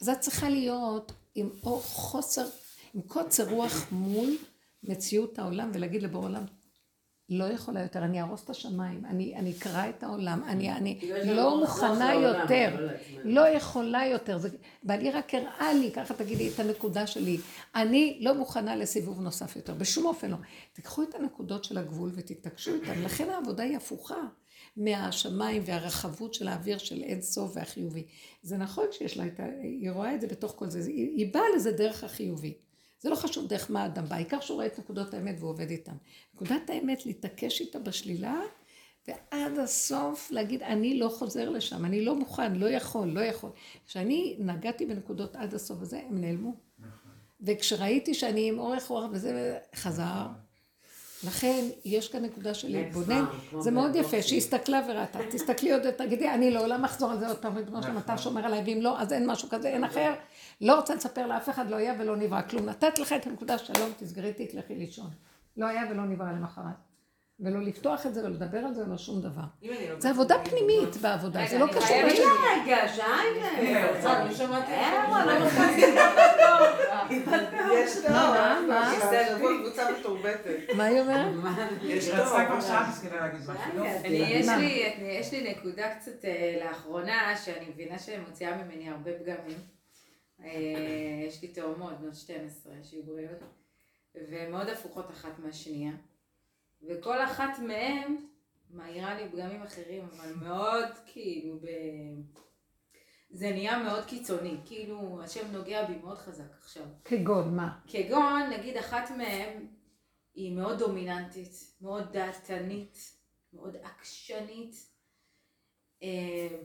[0.00, 1.50] אז את צריכה להיות עם
[1.82, 2.46] חוסר,
[2.94, 4.36] עם קוצר רוח מול
[4.82, 6.44] מציאות העולם, ולהגיד לבורא עולם,
[7.38, 11.28] לא יכולה יותר, אני אהרוס את השמיים, אני, אני אקרע את העולם, אני, אני יש
[11.28, 12.92] לנו לא מוכנה יותר, לא.
[13.24, 14.48] לא יכולה יותר, זה,
[14.82, 17.38] בעלי רק הראה לי, ככה תגידי את הנקודה שלי,
[17.74, 20.36] אני לא מוכנה לסיבוב נוסף יותר, בשום אופן לא.
[20.72, 24.22] תיקחו את הנקודות של הגבול ותתעקשו איתן, לכן העבודה היא הפוכה
[24.76, 28.06] מהשמיים והרחבות של האוויר של אין סוף והחיובי.
[28.42, 29.44] זה נכון שיש לה את ה...
[29.62, 32.54] היא רואה את זה בתוך כל זה, היא, היא באה לזה דרך החיובי.
[33.02, 35.70] זה לא חשוב דרך מה האדם בא, העיקר שהוא רואה את נקודות האמת והוא עובד
[35.70, 35.96] איתן.
[36.34, 38.40] נקודת האמת, להתעקש איתה בשלילה,
[39.08, 43.50] ועד הסוף להגיד, אני לא חוזר לשם, אני לא מוכן, לא יכול, לא יכול.
[43.86, 46.54] כשאני נגעתי בנקודות עד הסוף הזה, הם נעלמו.
[47.40, 50.26] וכשראיתי שאני עם אורך רוח וזה, חזר.
[51.26, 53.24] לכן, יש כאן נקודה של להתבונן.
[53.50, 53.96] כמו זה מאוד.
[53.96, 55.18] יפה, שהיא הסתכלה וראתה.
[55.32, 58.62] תסתכלי עוד, תגידי, אני לעולם אחזור על זה עוד פעם, ריבונו שלום, אתה שומר עליי,
[58.66, 60.14] ואם לא, אז אין משהו כזה, אין אחר.
[60.60, 62.68] לא רוצה לספר לאף אחד, לא היה ולא נברא כלום.
[62.68, 65.10] נתת לך את הנקודה, שלום, תסגרי תיק, לכי לישון.
[65.56, 66.91] לא היה ולא נברא למחרת.
[67.42, 69.42] ולא לפתוח את זה, ולא לדבר על זה, ולא שום דבר.
[69.62, 72.22] לוקחת זה עבודה פנימית בעבודה, רגע, זה לא אני קשור חייבת לשם.
[72.62, 73.58] רגע, שיילה.
[73.58, 74.72] אה, לא שמעתי.
[74.72, 75.46] אה, לא
[77.78, 78.10] יש לו.
[78.10, 78.94] מה, מה?
[79.62, 80.56] קבוצה מתורבתת.
[80.76, 81.34] מה היא אומרת?
[81.84, 83.84] יש משהו, לא?
[84.04, 84.16] אני,
[85.00, 85.32] יש?
[85.32, 89.58] לי, נקודה קצת אה, לאחרונה, שאני מבינה שמוציאה ממני הרבה פגמים.
[90.44, 90.50] אה,
[91.28, 93.38] יש לי תאומות, בנות 12, שיהיו בריאות,
[94.30, 95.92] והן מאוד הפוכות אחת מהשנייה.
[96.88, 98.16] וכל אחת מהן
[98.70, 101.66] מעירה לי פגמים אחרים, אבל מאוד כאילו ב...
[103.30, 106.84] זה נהיה מאוד קיצוני, כאילו השם נוגע בי מאוד חזק עכשיו.
[107.04, 107.78] כגון, מה?
[107.86, 109.66] כגון, נגיד אחת מהן
[110.34, 111.50] היא מאוד דומיננטית,
[111.82, 112.98] מאוד דעתנית,
[113.52, 114.74] מאוד עקשנית.
[116.02, 116.08] אה,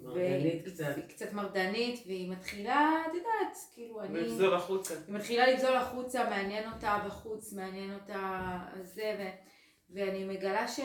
[0.03, 0.17] מרדנית
[0.63, 0.93] והיא- קצת.
[0.95, 4.19] היא קצת מרדנית, והיא מתחילה, את יודעת, כאילו אני...
[4.19, 4.93] ולחזור החוצה.
[5.07, 9.47] היא מתחילה לגזול החוצה, מעניין אותה בחוץ, מעניין אותה זה, ו...
[9.89, 10.79] ואני מגלה ש...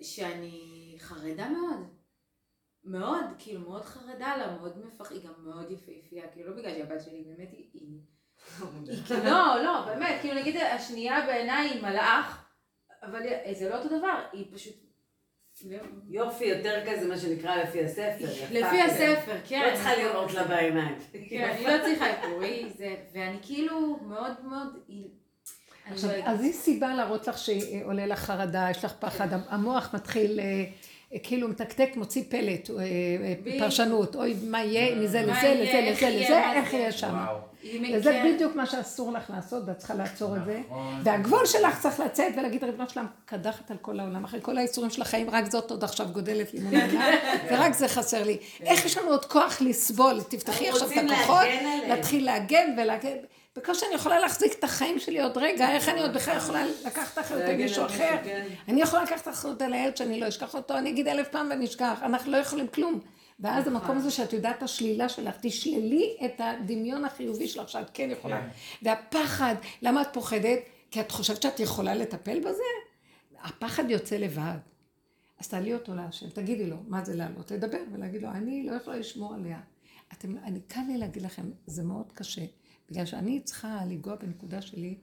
[0.00, 1.94] שאני חרדה מאוד.
[2.84, 5.10] מאוד, כאילו מאוד חרדה לה, מאוד מפח...
[5.10, 7.70] היא גם מאוד יפהפייה, כאילו לא בגלל שהבת שלי באמת היא...
[7.72, 8.00] היא...
[8.86, 12.48] היא כאילו, לא, לא, באמת, כאילו נגיד השנייה בעיניי היא מלאך,
[13.02, 13.22] אבל
[13.52, 14.84] זה לא אותו דבר, היא פשוט
[16.08, 18.24] יופי יותר כזה, מה שנקרא לפי הספר.
[18.50, 19.18] לפי כזה.
[19.18, 19.68] הספר, כן.
[19.70, 20.98] לא צריכה לראות לה בעיניים.
[21.28, 24.84] כן, אני לא צריכה איפורי, זה, ואני כאילו מאוד מאוד...
[25.90, 26.24] עכשיו, לא.
[26.24, 30.64] אז היא סיבה להראות לך שעולה לך חרדה, יש לך פחד, המוח מתחיל אה,
[31.22, 36.08] כאילו מתקתק, מוציא פלט, אה, אה, פרשנות, אוי, מה יהיה מזה לזה, לזה, איך לזה,
[36.08, 36.76] לזה, איך זה?
[36.76, 37.26] יהיה שם.
[37.94, 38.32] וזה כן.
[38.34, 40.60] בדיוק מה שאסור לך לעשות, ואת צריכה לעצור את זה.
[40.66, 41.00] נכון.
[41.04, 45.02] והגבול שלך צריך לצאת ולהגיד, ריבונו שלם, קדחת על כל העולם, אחרי כל האיסורים של
[45.02, 47.18] החיים, רק זאת עוד עכשיו גודלת לי מול העיניים,
[47.50, 48.38] ורק זה חסר לי.
[48.60, 50.20] איך יש לנו עוד כוח לסבול?
[50.28, 51.46] תפתחי עכשיו את הכוחות.
[51.88, 53.16] להתחיל להגן ולהגן.
[53.56, 57.18] בקושי אני יכולה להחזיק את החיים שלי עוד רגע, איך אני עוד בכלל יכולה לקחת
[57.18, 58.16] אחריות על מישהו אחר?
[58.24, 58.46] כן.
[58.68, 61.64] אני יכולה לקחת אחריות על הילד שאני לא אשכח אותו, אני אגיד אלף פעם ואני
[61.64, 63.00] אשכח, אנחנו לא יכולים כלום.
[63.40, 68.48] ואז המקום הזה שאת יודעת השלילה שלך, תשללי את הדמיון החיובי שלך שאת כן יכולה.
[68.82, 70.58] והפחד, למה את פוחדת?
[70.90, 72.62] כי את חושבת שאת יכולה לטפל בזה?
[73.42, 74.58] הפחד יוצא לבד.
[75.38, 77.46] אז תעלי אותו להשם, תגידי לו, מה זה לעלות?
[77.46, 79.60] תדבר ולהגיד לו, אני לא יכולה לשמור עליה.
[80.12, 82.44] אתם, אני, קל לי להגיד לכם, זה מאוד קשה,
[82.90, 84.98] בגלל שאני צריכה לנגוע בנקודה שלי,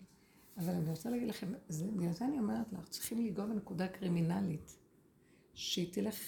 [0.57, 4.77] אבל אני רוצה להגיד לכם, זה, בגלל זה אני אומרת לך, צריכים לנגוע בנקודה קרימינלית,
[5.53, 6.19] שהיא תלך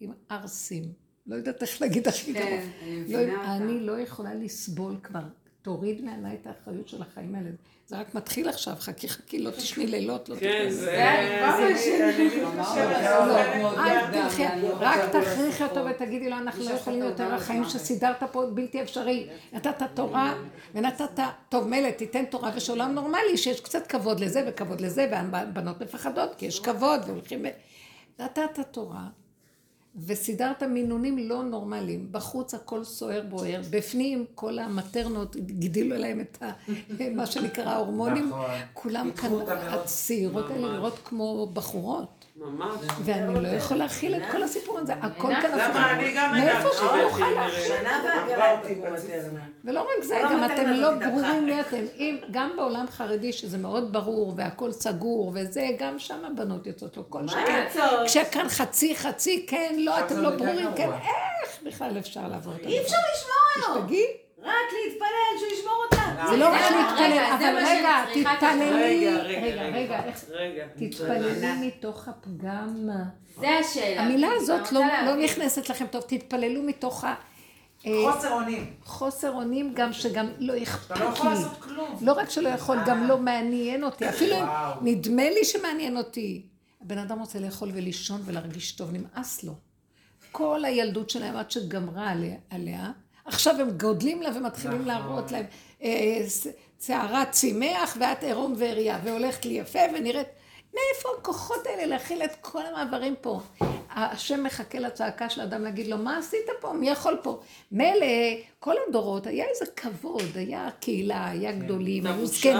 [0.00, 0.92] עם ערסים.
[1.26, 2.70] לא יודעת איך להגיד הכי כן, טוב.
[2.82, 3.56] אני לא, מבינה אותה.
[3.56, 5.24] אני לא יכולה לסבול כבר.
[5.62, 7.50] תוריד מעליי את האחריות של החיים האלה.
[7.88, 10.66] זה רק מתחיל עכשיו, חכי חכי, לא תשמעי לילות, לא כן.
[10.70, 11.08] זה...
[11.08, 11.40] אני
[12.46, 13.38] מתקשר לא,
[13.84, 14.44] אל תלכי,
[14.78, 19.28] רק תכריחי אותו ותגידי לו, אנחנו לא יכולים יותר, החיים שסידרת פה בלתי אפשרי.
[19.52, 20.34] נתת תורה
[20.74, 25.82] ונתת, טוב מילא תיתן תורה ויש עולם נורמלי, שיש קצת כבוד לזה וכבוד לזה, והבנות
[25.82, 27.46] מפחדות כי יש כבוד והולכים.
[28.18, 29.04] נתת תורה
[29.96, 32.08] וסידרת מינונים לא נורמליים.
[32.12, 36.52] בחוץ הכל סוער בוער, בפנים כל המטרנות הגדילו להם את ה,
[37.16, 38.28] מה שנקרא ההורמונים.
[38.28, 38.50] נכון.
[38.72, 39.30] כולם כאן.
[39.48, 40.72] הצעירות האלה.
[40.72, 42.17] נראות כמו בחורות.
[42.38, 42.80] ממש.
[43.04, 45.76] ואני לא יכולה להכיל את כל הסיפור הזה, הכל כאן הפוך.
[45.76, 47.72] למה אני גם מאיפה שאני אוכל להכיל?
[48.36, 48.74] אותי
[49.64, 50.90] ולא רק זה, גם אתם לא.
[50.92, 51.84] ברורים מי אתם.
[51.96, 57.10] אם, גם בעולם חרדי, שזה מאוד ברור, והכל סגור, וזה, גם שם הבנות יוצאות לו
[57.10, 57.64] כל שכן.
[57.66, 58.06] יוצאות?
[58.06, 60.90] כשכאן חצי חצי, כן, לא, אתם לא ברורים, כן.
[60.92, 62.80] איך בכלל אפשר לעבור את אי זה?
[62.82, 63.82] אפשר לשמור עליו.
[63.82, 64.06] תשתגעי.
[64.42, 65.97] רק להתפלל שהוא ישמור אותה.
[66.30, 69.08] זה לא רק להתפלל, אבל רגע, תתפללי.
[69.72, 70.00] רגע,
[70.30, 70.66] רגע.
[70.76, 72.88] תתפללי מתוך הפגם.
[73.40, 74.02] זה השאלה.
[74.02, 74.80] המילה הזאת לא.
[75.06, 77.14] לא נכנסת לכם טוב, תתפללו מתוך ה...
[77.86, 78.72] אה, חוסר אונים.
[78.84, 81.34] חוסר אונים גם שגם לא אתה אכפת לא יכול לי.
[81.34, 81.96] לעשות כלום.
[82.00, 84.08] לא רק שלא יכול, גם לא מעניין אותי.
[84.08, 84.46] אפילו אם.
[84.82, 86.42] נדמה לי שמעניין אותי.
[86.82, 89.52] הבן אדם רוצה לאכול ולישון ולהרגיש טוב, נמאס לו.
[90.32, 92.90] כל הילדות שלהם עד שגמרה עליה, עליה
[93.24, 94.88] עכשיו הם גודלים לה ומתחילים נכון.
[94.88, 95.44] להראות להם
[95.82, 95.88] אה,
[96.28, 96.46] ש-
[96.86, 100.28] שערת צמח ואת עירום ועריה, והולכת לי יפה ונראית...
[100.74, 103.40] מאיפה הכוחות האלה להכיל את כל המעברים פה?
[103.94, 106.72] השם מחכה לצעקה של האדם להגיד לו, מה עשית פה?
[106.72, 107.40] מי יכול פה?
[107.72, 108.06] מילא,
[108.60, 112.56] כל הדורות, היה איזה כבוד, היה קהילה, היה גדולים, את היו זקנים.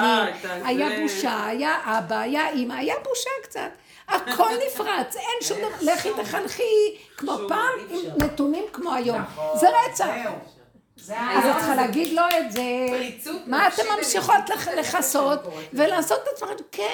[0.65, 3.71] היה בושה, היה אבא, היה אימא, היה בושה קצת.
[4.09, 6.63] הכל נפרץ, אין שום דבר, לכי תחנכי
[7.17, 8.01] כמו פעם, עם.
[8.25, 9.19] נתונים כמו היום.
[9.21, 9.59] נכון.
[9.59, 10.07] זה רצח.
[11.11, 12.63] אז את צריכה להגיד לו את זה.
[13.47, 15.39] מה אתם נפשית ממשיכות לכסות.
[15.73, 16.85] ולעשות את עצמכם, כן,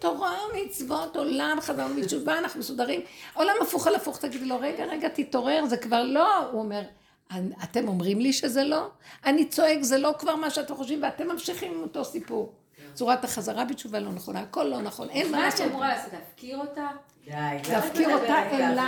[0.00, 3.00] תורה, מצוות, עולם, חזרנו מתשובה, אנחנו מסודרים.
[3.34, 6.36] עולם הפוך על הפוך, תגידי לו, רגע, רגע, תתעורר, זה כבר לא.
[6.52, 6.82] הוא אומר,
[7.30, 8.86] "אני- אתם אומרים לי שזה לא?
[9.26, 12.52] אני צועק, זה לא כבר מה שאתם חושבים, ואתם ממשיכים עם אותו סיפור.
[12.94, 15.60] צורת החזרה בתשובה לא נכונה, הכל לא נכון, אין מה מה לעשות.
[15.60, 16.12] אני אמורה לעשות?
[16.12, 16.86] להפקיר אותה?
[17.24, 17.32] די.
[17.72, 18.84] להפקיר אותה אליו.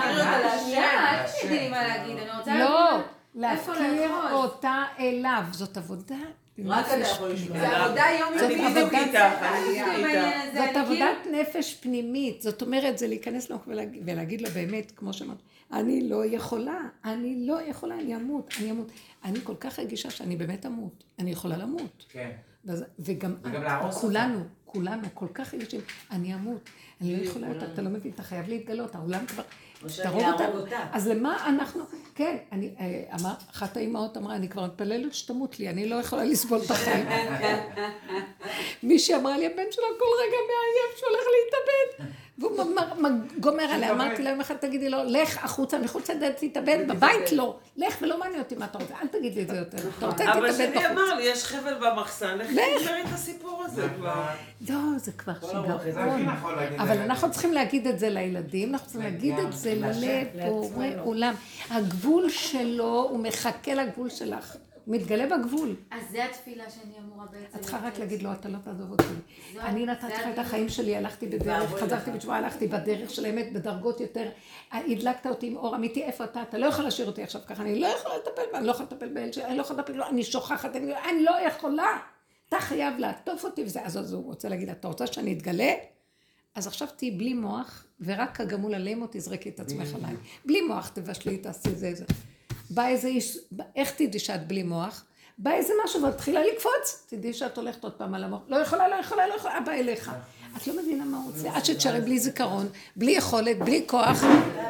[0.65, 0.91] שנייה,
[1.23, 2.99] אל תגידי לי מה להגיד, אני רוצה לא,
[3.35, 3.77] לאחוז.
[4.32, 5.43] אותה אליו.
[5.51, 6.16] זאת עבודה.
[6.66, 7.59] רק אתה נפש יכול לשמוע.
[7.59, 7.70] פנימית.
[7.70, 8.40] זה עבודה יומיומית.
[8.40, 10.02] זאת אני בדיוק עבודת- איתך, אני בדיוק איתך.
[10.02, 13.65] בעניין הזה, זאת אני עבודת נפש פנימית, זאת אומרת, זה להיכנס לעומק
[14.07, 15.36] ולהגיד, לו באמת, כמו שאמרת,
[15.73, 18.90] אני לא יכולה, אני לא יכולה, אני אמות, אני אמות.
[19.24, 22.05] אני כל כך רגישה שאני באמת אמות, אני יכולה למות.
[22.09, 22.31] כן.
[22.98, 25.81] וגם את, כולנו, כולנו כל כך רגישים,
[26.11, 26.70] אני אמות,
[27.01, 29.43] אני לא יכולה אתה לא מבין, אתה חייב להתגלות, העולם כבר,
[29.85, 30.61] או שאני תהרוג אהרוג אותנו.
[30.61, 30.86] אותה.
[30.93, 31.85] אז למה אנחנו,
[32.15, 36.24] כן, אני, אה, אמר, אחת האימהות אמרה, אני כבר מתפללת שתמות לי, אני לא יכולה
[36.24, 37.07] לסבול את החיים.
[38.82, 42.11] מישהי אמרה לי, הבן שלה כל רגע מאיים שהולך להתאבד.
[42.41, 42.67] והוא
[43.41, 47.57] גומר עליה, אמרתי לה יום אחד, תגידי לו, לך החוצה, מחוץ לדלת תתאבד, בבית לא.
[47.77, 49.79] לך ולא מעניין אותי מה אתה רוצה, אל תגיד לי את זה יותר.
[49.99, 50.85] אתה רוצה אבל תתאבד שני בחוץ.
[50.91, 52.51] אמר לי, יש חבל במחסן, לך.
[52.51, 54.25] תגמרי את הסיפור הזה כבר.
[54.69, 56.23] לא, זה כבר שיגעון.
[56.23, 56.99] נכון אבל.
[56.99, 59.75] אנחנו צריכים להגיד את זה לילדים, אנחנו צריכים להגיד את זה
[60.35, 61.35] לבורא עולם.
[61.71, 64.57] הגבול שלו, הוא מחכה לגבול שלך.
[64.86, 65.77] מתגלה בגבול.
[65.90, 67.59] אז זה התפילה שאני אמורה בעצם...
[67.59, 67.98] את צריכה רק.
[67.98, 69.05] להגיד לו, אתה לא תעזוב אותי.
[69.61, 70.39] אני נתתי לך את.
[70.39, 74.31] החיים שלי, הלכתי בדרך, חזרתי בתשובה, הלכתי בדרך של האמת, בדרגות יותר.
[74.73, 76.43] הדלקת אותי עם אור אמיתי, איפה אתה?
[76.43, 78.89] אתה לא יכול להשאיר אותי עכשיו ככה, אני לא יכולה לטפל בה, אני לא יכולה
[78.93, 81.98] לטפל באל שלי, אני לא יכולה לטפל, לא, אני שוכחת, אני אני לא יכולה.
[82.48, 85.73] אתה חייב לעטוף אותי וזה, אז אז הוא רוצה להגיד, לה, אתה רוצה שאני אתגלה?
[86.55, 90.15] אז עכשיו תהיי בלי מוח, ורק כגמול הלימו תזרקי את עצמך עליי.
[90.44, 92.05] בלי מוח תבשלי, תעשי זה, זה.
[92.71, 93.39] בא איזה איש,
[93.77, 95.05] איך תדעי שאת בלי מוח?
[95.39, 98.41] בא איזה משהו ואת מתחילה לקפוץ, תדעי שאת הולכת עוד פעם על המוח.
[98.49, 100.11] לא יכולה, לא יכולה, לא יכולה, בא אליך.
[100.57, 101.57] את לא מבינה מה הוא רוצה.
[101.57, 104.23] עד שתשארי בלי זיכרון, בלי יכולת, בלי כוח,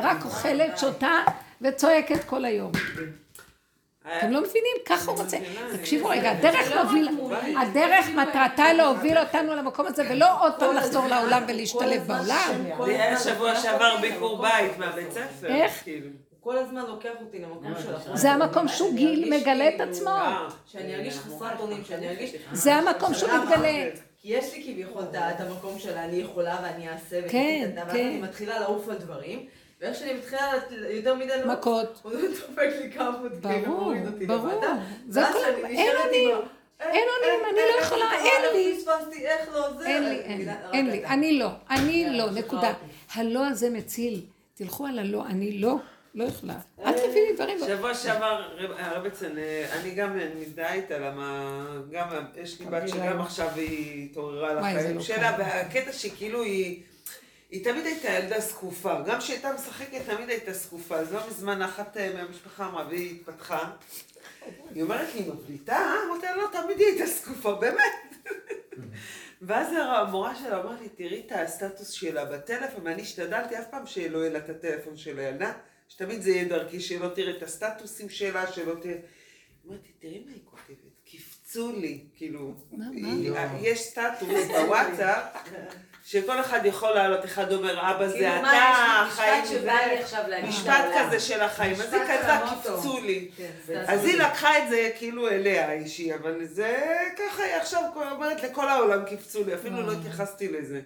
[0.03, 1.13] רק אוכלת, שותה
[1.61, 2.73] וצועקת כל היום.
[4.19, 4.77] אתם לא מבינים?
[4.87, 5.39] ככה הוא רוצה.
[5.73, 7.09] תקשיבו רגע, הדרך להוביל,
[7.61, 12.65] הדרך מטרתה להוביל אותנו למקום הזה, ולא עוד פעם לחזור לעולם ולהשתלב בעולם.
[12.87, 15.47] היה שבוע שעבר ביקור בית מהבית ספר.
[15.47, 15.85] איך?
[16.43, 16.57] כאילו.
[16.57, 18.17] כל הזמן לוקח אותי למקום של החוסר.
[18.17, 20.11] זה המקום שהוא גיל מגלה את עצמו.
[20.67, 22.31] שאני ארגיש חסרת אונים, שאני ארגיש...
[22.53, 23.89] זה המקום שהוא מתגלה.
[24.23, 28.07] כי יש לי כביכול את המקום של אני יכולה ואני אעשה, כן, ואז כן.
[28.07, 29.47] אני מתחילה לעוף על דברים,
[29.81, 30.53] ואיך שאני מתחילה
[30.91, 31.53] יותר מדי לא...
[31.53, 32.01] מכות.
[32.03, 34.61] הוא דופק לי כאפות, כאילו, ברור, מוריד אותי ברור.
[35.09, 35.91] זה ואז הכל, אני אין.
[36.15, 36.39] עם
[36.81, 38.77] ה- אין אונים, אני לא יכולה, אין לי.
[38.77, 39.87] פספסתי, איך לא, זה...
[39.87, 40.21] אין לי,
[40.73, 41.05] אין לי.
[41.07, 42.31] אני לא, אני כן, לא.
[42.31, 42.73] נקודה.
[43.15, 44.21] הלא הזה מציל.
[44.55, 45.77] תלכו על הלא, אני לא,
[46.15, 46.55] לא יכולה.
[46.85, 47.59] אל תביאי דברים.
[47.67, 51.51] שבוע שעבר, רב- הרבצן, אה, אני גם מזדהה איתה, למה
[51.91, 55.37] גם יש לי בת שגם עכשיו היא התעוררה לחיים לא שלה.
[55.39, 56.83] והקטע שכאילו היא,
[57.51, 61.97] היא תמיד הייתה ילדה זקופה, גם כשהייתה משחקת תמיד הייתה זקופה, אז לא מזמן אחת
[61.97, 63.71] אה, מהמשפחה אמרה, והיא התפתחה,
[64.75, 65.93] היא אומרת לי, מבליטה?
[66.09, 68.27] אמרתי לה, לא, תמיד היא הייתה זקופה, באמת.
[69.43, 74.19] ואז המורה שלה אמרת לי, תראי את הסטטוס שלה בטלפון, ואני השתדלתי אף פעם שלא
[74.19, 75.53] יהיה לה את הטלפון של הילדה,
[75.91, 78.95] שתמיד זה יהיה דרכי, שלא תראה את הסטטוסים שלה, שלא תראה...
[79.67, 80.77] אמרתי, תראי מה היא כותבת,
[81.13, 82.55] קפצו לי, כאילו,
[82.93, 85.25] היא- יש סטטוס בוואטסאפ,
[86.05, 89.61] שכל אחד יכול לעלות, אחד אומר, אבא זה כאילו, אתה, מה, יש החיים משפט זה,
[89.61, 90.85] שבא לי עכשיו להגיד משפט.
[90.99, 92.51] כזה של החיים, אז היא כתבה.
[92.63, 93.31] קפצו לי.
[93.37, 93.51] כן,
[93.89, 96.79] אז היא לקחה את זה כאילו אליה האישי, אבל זה
[97.19, 100.81] ככה היא עכשיו אומרת לכל העולם קפצו לי, אפילו לא התייחסתי לזה.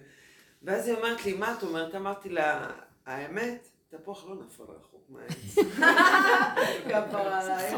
[0.63, 1.95] ואז היא אומרת לי, מה את אומרת?
[1.95, 2.69] אמרתי לה,
[3.05, 4.94] האמת, תפוח לא נפל רחוק
[6.89, 7.75] כפרה עלייך.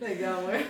[0.00, 0.64] לגמרי.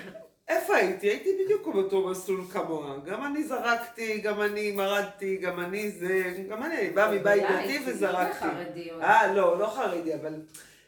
[0.49, 1.07] איפה הייתי?
[1.07, 2.97] הייתי בדיוק באותו מסלול כמוה.
[3.05, 8.39] גם אני זרקתי, גם אני מרדתי, גם אני זה, גם אני באה מבית דתי וזרקתי.
[8.39, 9.03] חרדיות.
[9.03, 10.35] אה, לא, לא חרדי, אבל...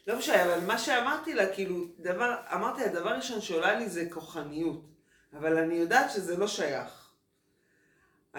[0.06, 4.04] לא משנה, אבל מה שאמרתי לה, כאילו, דבר, אמרתי לה, דבר ראשון שעולה לי זה
[4.10, 4.80] כוחניות.
[5.38, 6.97] אבל אני יודעת שזה לא שייך.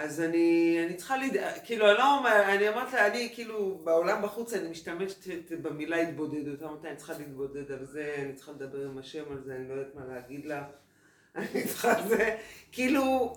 [0.03, 1.37] אז אני, אני צריכה לד...
[1.63, 6.63] כאילו, אני לא אומר, אני אמרתי לה, אני כאילו, בעולם בחוץ אני משתמשת במילה התבודדות.
[6.63, 9.69] אמרתי לה, אני צריכה להתבודד על זה, אני צריכה לדבר עם השם על זה, אני
[9.69, 10.63] לא יודעת מה להגיד לה.
[11.35, 12.37] אני צריכה זה,
[12.71, 13.35] כאילו,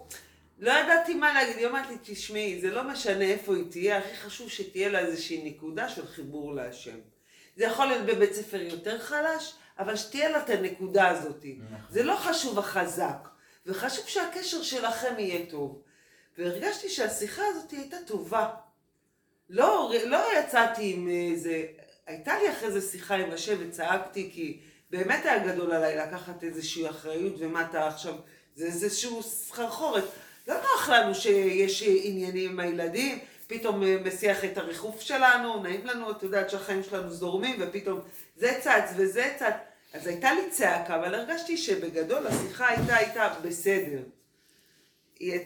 [0.58, 4.16] לא ידעתי מה להגיד, היא אמרת לי, תשמעי, זה לא משנה איפה היא תהיה, הכי
[4.16, 6.98] חשוב שתהיה לה איזושהי נקודה של חיבור להשם.
[7.56, 11.46] זה יכול להיות בבית ספר יותר חלש, אבל שתהיה לה את הנקודה הזאת.
[11.90, 13.28] זה לא חשוב החזק,
[13.66, 15.82] וחשוב שהקשר שלכם יהיה טוב.
[16.38, 18.48] והרגשתי שהשיחה הזאת הייתה טובה.
[19.50, 21.64] לא, לא יצאתי עם איזה...
[22.06, 24.60] הייתה לי אחרי זה שיחה עם השם וצעקתי, כי
[24.90, 28.14] באמת היה גדול עליי לקחת איזושהי אחריות, ומה אתה עכשיו...
[28.56, 30.04] זה איזשהו סחרחורת.
[30.48, 36.22] לא נוח לנו שיש עניינים עם הילדים, פתאום מסיח את הריחוף שלנו, נעים לנו, את
[36.22, 38.00] יודעת שהחיים שלנו זורמים, ופתאום
[38.36, 39.54] זה צץ וזה צץ.
[39.92, 44.02] אז הייתה לי צעקה, אבל הרגשתי שבגדול השיחה הייתה, הייתה בסדר.
[45.22, 45.40] היא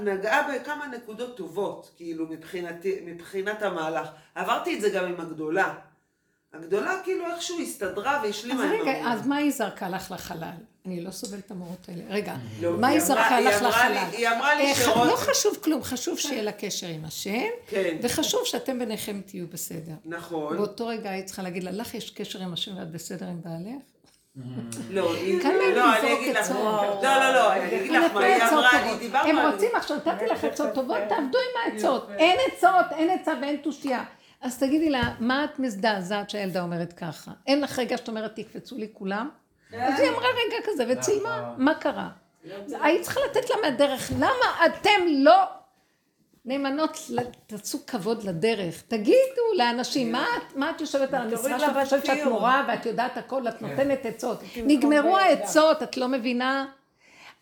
[0.00, 4.06] נגעה בכמה נקודות טובות, כאילו, מבחינתי, מבחינת המהלך.
[4.34, 5.74] עברתי את זה גם עם הגדולה.
[6.52, 9.12] הגדולה כאילו איכשהו הסתדרה אז והשלימה עם רגע, המורה.
[9.12, 10.50] אז מה היא זרקה לך לחלל?
[10.86, 12.02] אני לא סובלת את המורות האלה.
[12.08, 14.16] רגע, לא, מה היא היא אמרה- זרקה היא לך אמרה לי- לחלל?
[14.18, 17.96] היא אמרה לי אה, שרוצ- לא חשוב כלום, חשוב שיהיה לה קשר עם השם, כן,
[18.02, 19.92] וחשוב שאתם ביניכם תהיו בסדר.
[20.04, 20.56] נכון.
[20.56, 23.82] באותו רגע היית צריכה להגיד לה, לך יש קשר עם השם ואת בסדר עם בעלך?
[24.36, 24.44] לא,
[24.90, 27.02] לא, אני לזרוק אגיד לך, עצות.
[27.02, 28.82] לא, לא, לא, אני אגיד לך מה היא אמרה.
[28.82, 29.52] אני דיברנו הם על...
[29.52, 32.10] רוצים עכשיו, נתתי לך עצות טובות, תעבדו עם העצות.
[32.18, 34.04] אין עצות, אין עצה ואין תושייה.
[34.40, 37.30] אז תגידי לה, מה את מזדעזעת שהילדה אומרת ככה?
[37.46, 39.28] אין לך רגע שאת אומרת, תקפצו לי כולם?
[39.80, 42.08] אז היא אמרה רגע כזה וצילמה, מה קרה?
[42.82, 45.34] היית צריכה לתת לה מהדרך, למה אתם לא
[46.44, 46.98] נאמנות,
[47.46, 52.06] תעשו כבוד לדרך, תגידו לאנשים, מה את- מה את יושבת על המשרה שלך, את חושבת
[52.06, 54.38] שאת מורה ואת יודעת הכל, את נותנת עצות.
[54.56, 56.66] נגמרו העצות, את לא מבינה?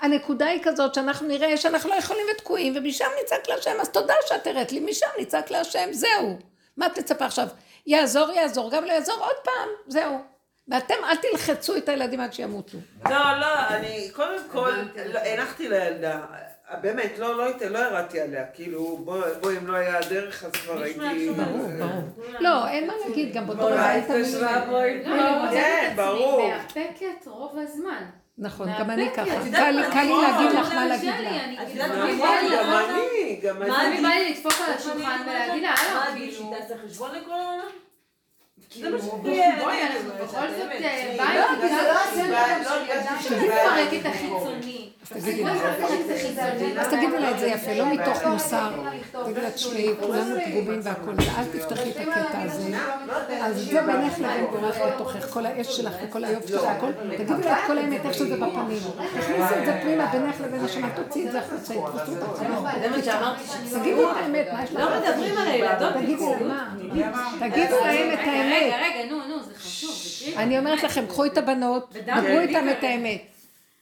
[0.01, 4.47] הנקודה היא כזאת שאנחנו נראה שאנחנו לא יכולים ותקועים, ומשם נצעק להשם, אז תודה שאת
[4.47, 6.39] הראת לי, משם נצעק להשם, זהו.
[6.77, 7.49] מה את מצפה עכשיו?
[7.87, 10.19] יעזור, יעזור, גם לא יעזור, עוד פעם, זהו.
[10.69, 12.79] ואתם אל תלחצו את הילדים עד שימותו.
[13.05, 13.11] לא,
[13.41, 14.73] לא, אני קודם כל
[15.25, 16.21] הנחתי לילדה.
[16.81, 20.83] באמת, לא, לא, לא ירדתי עליה, כאילו, בואי, בוא, אם לא היה הדרך, אז כבר
[20.83, 21.31] הייתי...
[21.31, 22.03] ברור, ברור.
[22.41, 24.65] לא, אין מה להגיד, גם באותו רגע היית התקשרה מילה.
[24.67, 25.03] בואי.
[25.05, 26.43] לא, אני מוצאת כן, את ברור.
[26.43, 28.05] עצמי מאפקת רוב הזמן.
[28.39, 29.09] נכון, גם אני.
[29.17, 29.25] ככה.
[29.25, 30.23] קל לי- מה, נכון.
[30.25, 31.63] להגיד לך מה מה להגיד שלי, לה.
[31.63, 33.97] את כאילו, יודעת אני מה, גם לראות- אני, גם מה אני.
[33.97, 37.31] לי בא לי לדפוק על השולחן ולהגיד לה, הלו, מה, כאילו, שהיא תעשה חשבון לכל
[37.33, 37.67] העולם?
[38.71, 40.41] כאילו, זה מה בואי, שתהיה, אנחנו בכל זאת.
[40.41, 44.82] אה, לא, בית, כי זה לא לא לא תפסיקו שזה לפרק את החיצוני.
[45.11, 48.71] אז תגידי לה את זה יפה, לא מתוך מוסר.
[49.25, 52.77] תגידי לה, תשמעי, כולנו פגומים והכול, ואל תפתחי את הקטע הזה.
[53.43, 56.93] אז זה בינך לבין בורך בתוכך, כל האש שלך וכל היופי שלך והכל.
[57.17, 58.79] תגידי לה את כל האמת, איך שזה בפנים.
[59.19, 62.13] תכניסי את זה פנימה בינך לבין השמה, תוציאי את זה החוצה, יתפסו
[62.99, 63.43] את שאמרתי.
[63.71, 64.81] תגידי את האמת, מה יש לך?
[64.81, 65.93] לא מדברים על הילדות.
[65.95, 67.33] תגידי לה מה?
[67.41, 68.73] תגידו להם את האמת.
[68.73, 69.91] רגע, רגע, נו, נו, זה חשוב,
[70.25, 70.37] קריטי.
[70.37, 72.85] אני אומרת לכם, קחו את הבנות, דברו איתם את.
[72.85, 73.32] האמת.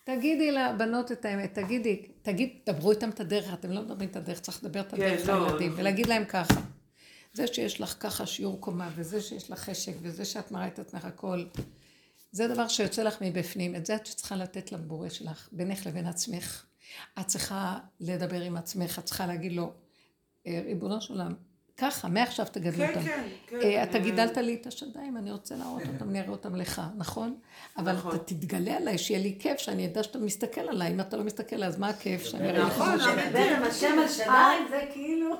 [0.04, 4.40] תגידי לבנות את האמת, תגידי, תגיד, דברו איתם את הדרך, אתם לא מדברים את הדרך,
[4.40, 5.80] צריך לדבר את כן, הדרך לא, לילדים, נכון.
[5.80, 6.60] ולהגיד להם ככה.
[7.32, 11.04] זה שיש לך ככה שיעור קומה, וזה שיש לך חשק, וזה שאת מראה את עצמך
[11.04, 11.44] הכל,
[12.32, 16.64] זה דבר שיוצא לך מבפנים, את זה את צריכה לתת לבורא שלך, בינך לבין עצמך.
[17.20, 19.72] את צריכה לדבר עם עצמך, את צריכה להגיד לו,
[20.46, 21.34] "אה, ריבונו של עולם,
[21.80, 23.02] ככה, מעכשיו תגדלו כן, אותם.
[23.02, 23.60] כן, כן.
[23.62, 27.34] אה, אתה גידלת לי את השדיים, אני רוצה להראות אותם, אני אראה אותם לך, נכון?
[27.76, 28.14] אבל נכון.
[28.14, 30.92] אתה תתגלה עליי, שיהיה לי כיף, שאני אדע שאתה מסתכל עליי.
[30.92, 32.24] אם אתה לא מסתכל, אז מה הכיף?
[32.24, 33.00] שאני אראה לך נכון?
[33.00, 33.26] אמיתי.
[33.26, 35.36] לדבר עם השם על שדיים זה כאילו...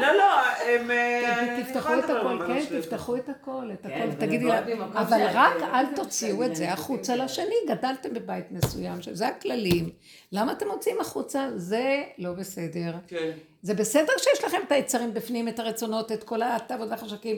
[0.00, 0.90] לא, לא, הם...
[0.90, 2.80] אה, תפתחו את הכל, כן.
[2.80, 4.58] תפתחו את הכל, את כן, הכל, תגידי לה,
[4.94, 7.16] אבל רק אל זה תוציאו את זה החוצה.
[7.16, 9.90] לשני, גדלתם בבית מסוים, שזה הכללים.
[10.32, 11.48] למה אתם מוציאים החוצה?
[11.56, 12.94] זה לא בסדר.
[13.06, 13.30] כן.
[13.62, 17.36] זה בסדר שיש לכם את היצרים בפנים, את הרצונות, את כל התאוות והחשקים.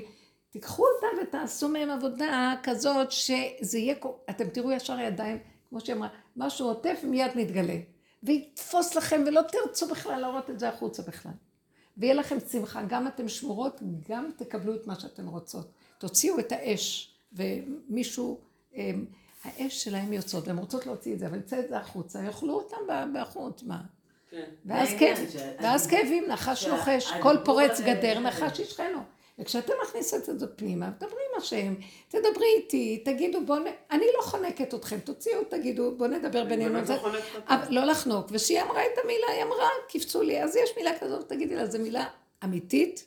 [0.51, 3.95] תיקחו אותם ותעשו מהם עבודה כזאת שזה יהיה,
[4.31, 5.39] אתם תראו ישר ידיים,
[5.69, 7.77] כמו שהיא אמרה, משהו עוטף מיד מתגלה.
[8.23, 11.33] ויתפוס לכם ולא תרצו בכלל להראות את זה החוצה בכלל.
[11.97, 15.73] ויהיה לכם שמחה, גם אתם שמורות, גם תקבלו את מה שאתן רוצות.
[15.99, 18.41] תוציאו את האש, ומישהו,
[18.75, 19.07] הם,
[19.45, 23.11] האש שלהם יוצאות, והן רוצות להוציא את זה, אבל יצא את זה החוצה, יאכלו אותם
[23.15, 23.83] בחוץ, מה?
[24.35, 24.45] כן.
[24.67, 28.99] ואז העניין כאב, ש- ואז כאבים, נחש לוחש, הדיבור כל פורץ הזה- גדר, נחש ישכנו.
[29.39, 31.75] וכשאתם מכניסות את זה פנימה, דברי עם השם,
[32.09, 33.65] תדברי איתי, תגידו בוא נ...
[33.91, 36.85] אני לא חונקת אתכם, תוציאו, תגידו, בוא נדבר בינינו.
[36.85, 36.97] זה...
[36.97, 37.11] לא
[37.69, 38.27] לא לחנוק.
[38.31, 40.43] וכשהיא אמרה את המילה, היא אמרה, קיפצו לי.
[40.43, 42.05] אז יש מילה כזאת, תגידי לה, זו מילה
[42.45, 43.05] אמיתית,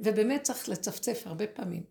[0.00, 1.82] ובאמת צריך לצפצף הרבה פעמים.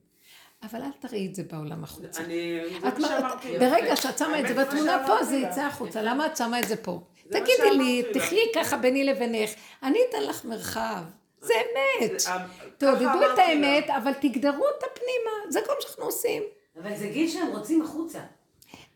[0.63, 2.21] אבל אל תראי את זה בעולם החוצה.
[2.23, 2.59] אני...
[2.99, 3.57] שאמרתי.
[3.59, 5.61] ברגע שאת שמה את זה בתמונה פה, זה יצא.
[5.61, 6.01] החוצה.
[6.01, 7.01] למה את שמה את זה פה?
[7.31, 8.03] תגידי לי.
[8.13, 9.49] תחיי ככה ביני לבינך,
[9.83, 11.01] אני אתן לך מרחב.
[11.41, 12.21] זה אמת.
[12.21, 12.45] ככה
[12.77, 13.39] תעודדו את.
[13.39, 15.51] האמת, אבל תגדרו אותה פנימה.
[15.51, 16.43] זה כל מה שאנחנו עושים.
[16.83, 18.19] אבל זה גיל שהם רוצים החוצה.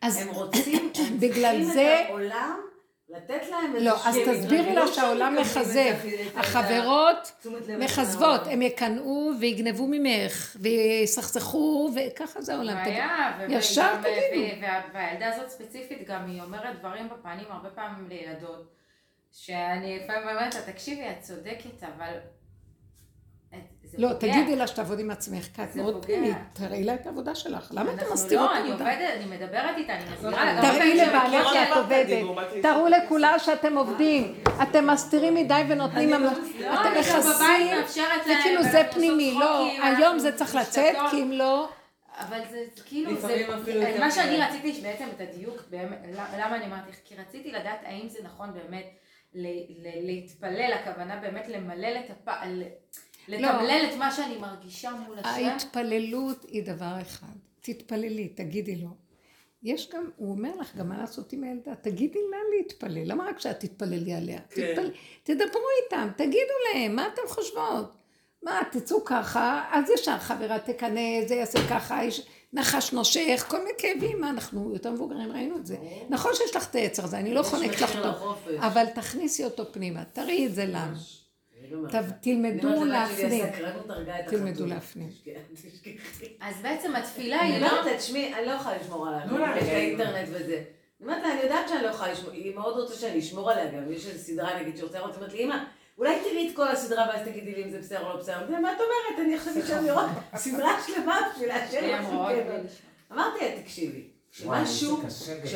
[0.02, 2.60] אז הם רוצים, הם בגלל צריכים זה- את העולם,
[3.14, 5.96] לתת להם איזה לא, אז תסבירי לה שהעולם מחזב.
[6.36, 7.46] החברות
[7.80, 12.84] מחזבות, הם יקנאו ויגנבו ממך, ויסכסכו, וככה זה העולם.
[12.84, 14.66] בעיה, ישר תגידו.
[14.94, 18.74] והילדה הזאת ספציפית גם היא אומרת דברים בפנים הרבה פעמים לילדות,
[19.32, 22.14] שאני לפעמים אומרת לה, תקשיבי, את צודקת, אבל...
[23.98, 26.06] זה לא, פוגע." תגידי לה שתעבוד עם עצמך, כי את מאוד.
[26.06, 26.38] פנימית.
[26.54, 27.72] תראי לה את העבודה שלך.
[27.72, 28.72] למה אתם מסתירות לא, את אני?
[28.72, 28.88] עובדת,
[29.18, 30.62] אני מדברת איתה, אני מסבירה לה.
[30.62, 32.24] תראי לבעלך שאת עובדת.
[32.62, 34.36] תראו לכולה שאתם עובדים.
[34.64, 36.10] אתם מסתירים מדי ונותנים...
[36.10, 36.30] לא,
[36.74, 37.78] אתם מכסים.
[38.26, 39.34] זה כאילו זה פנימי.
[39.40, 40.96] לא, צחוקים, היום זה צריך לצאת.
[41.12, 41.70] כי אם לא...
[42.20, 43.46] אבל זה כאילו, זה,
[44.00, 44.38] מה שאני.
[44.38, 45.98] רציתי בעצם את הדיוק, באמת,
[46.38, 48.86] למה אני אמרתי, כי רציתי לדעת האם זה נכון באמת
[49.34, 49.48] ל-
[49.88, 52.30] ל- להתפלל, הכוונה באמת למלל את הפ...
[53.28, 55.46] ל- לתמלל את מה שאני מרגישה מול השם.
[55.46, 57.28] ההתפללות היא דבר אחד.
[57.62, 58.90] תתפללי, תגידי לו.
[59.64, 63.40] יש גם, הוא אומר לך גם מה לעשות עם הילדה, תגידי לה להתפלל, למה רק
[63.40, 64.40] שאת תתפללי עליה?
[64.50, 64.74] כן.
[64.74, 64.92] תתפל...
[65.24, 67.96] תדברו איתם, תגידו להם, מה אתם חושבות?
[68.44, 72.22] מה, תצאו ככה, אז ישר חברה תקנא, זה יעשה ככה, יש
[72.54, 75.78] נחש נושך, כל מיני כאבים, מה, אנחנו יותר מבוגרים, ראינו את זה.
[76.10, 80.04] נכון שיש לך את היצר הזה, אני לא חונקת לך אותו, אבל תכניסי אותו פנימה,
[80.14, 80.96] תראי את זה לנו.
[82.22, 83.46] תלמדו להפנים.
[84.28, 85.10] תלמדו להפנים.
[86.40, 87.70] אז בעצם התפילה אני היא לא...
[87.70, 89.26] אומרת לה, תשמעי, אני לא יכולה לשמור עליה,
[89.58, 89.68] יש.
[89.68, 90.64] לה אינטרנט וזה.
[91.02, 93.72] אני אומרת לה, אני יודעת שאני לא יכולה לשמור, היא מאוד רוצה שאני אשמור עליה
[93.72, 95.56] גם, יש איזו סדרה נגיד שרוצה לראות, היא אומרת לי, אמא,
[95.98, 98.50] אולי תראי את כל הסדרה ואז תגידי לי אם זה בסדר או לא בסדר.
[98.50, 99.28] מה את אומרת?
[99.28, 102.62] אני חושבת שאני רואה סדרה שלמה בשביל לאשר משהו קבר.
[103.12, 105.02] אמרתי לה, תקשיבי, כשמשהו.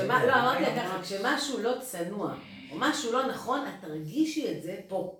[0.07, 2.33] לא, אמרתי לה ככה, כשמשהו לא צנוע,
[2.71, 5.19] או משהו לא נכון, את תרגישי את זה פה.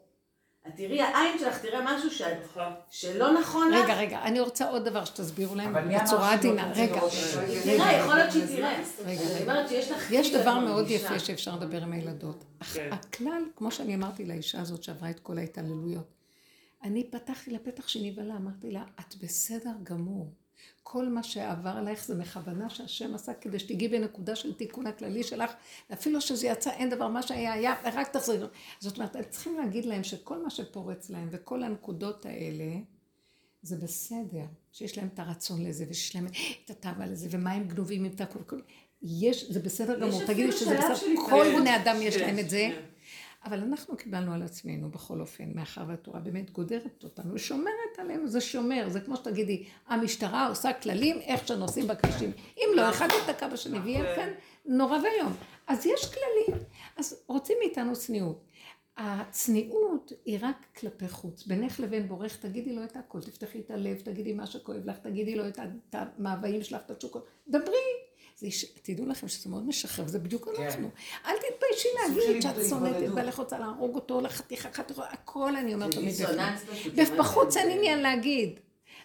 [0.67, 2.73] את תראי, העין שלך תראה משהו שאת, נכון.
[2.89, 3.83] שלא נכון לך.
[3.83, 6.71] רגע, רגע, אני רוצה עוד דבר שתסבירו להם בצורה עדינה.
[6.75, 7.01] רגע?
[7.63, 8.81] תראה, יכול להיות שהיא תראה.
[9.05, 9.21] רגע.
[9.91, 10.11] לך...
[10.11, 10.89] יש דבר מאוד.
[10.89, 12.43] יפה שאפשר לדבר עם הילדות.
[12.73, 12.89] כן.
[12.91, 16.13] הכלל, כמו שאני אמרתי לאישה הזאת שעברה את כל ההתעללויות,
[16.83, 20.33] אני פתחתי לה פתח שנבהלה, אמרתי לה, את בסדר גמור.
[20.89, 25.51] כל מה שעבר עלייך זה מכוונה שהשם עשה כדי שתגיעי בנקודה של תיקון הכללי שלך,
[25.93, 28.47] אפילו שזה יצא, אין דבר, מה שהיה היה, רק תחזרי.
[28.79, 32.65] זאת אומרת, צריכים להגיד להם שכל מה שפורץ להם וכל הנקודות האלה,
[33.61, 36.27] זה בסדר, שיש להם את הרצון לזה, ושיש להם
[36.65, 38.39] את התאווה לזה, ומה הם גנובים עם את הכל.
[38.43, 38.61] כל-
[39.01, 40.95] יש, זה בסדר גמור, תגידו אפילו שזה בסדר,
[41.29, 41.45] כל.
[41.59, 42.81] בני אדם יש כן, להם את זה, כן.
[43.47, 48.41] אבל אנחנו קיבלנו על עצמנו בכל אופן, מאחר והתורה באמת גודרת אותנו ושומרת עלינו, זה
[48.41, 52.31] שומר, זה כמו שתגידי, המשטרה עושה כללים איך שנוסעים בכבישים.
[52.57, 54.29] אם לא, אחד ייתקע בשני ויהיה כאן
[54.65, 55.33] נורא ואיום.
[55.67, 56.63] אז יש כללים,
[56.97, 58.43] אז רוצים מאיתנו צניעות.
[58.97, 61.47] הצניעות היא רק כלפי חוץ.
[61.47, 65.35] בינך לבין בורך, תגידי לו את הכל, תפתחי את הלב, תגידי מה שכואב לך, תגידי
[65.35, 65.59] לו את
[65.93, 68.06] המאוויים שלך, את התשוקות, דברי.
[68.37, 68.47] זה.
[68.81, 70.89] תדעו לכם שזה מאוד משחרר, זה בדיוק אנחנו.
[71.25, 73.09] אל תתביישי להגיד שאת שונאת את.
[73.09, 76.13] בעלך רוצה להרוג אותו לחתיכה חתיכה, הכל אני אומרת תמיד.
[76.13, 77.17] בפנים.
[77.19, 78.59] בחוץ אין עניין להגיד.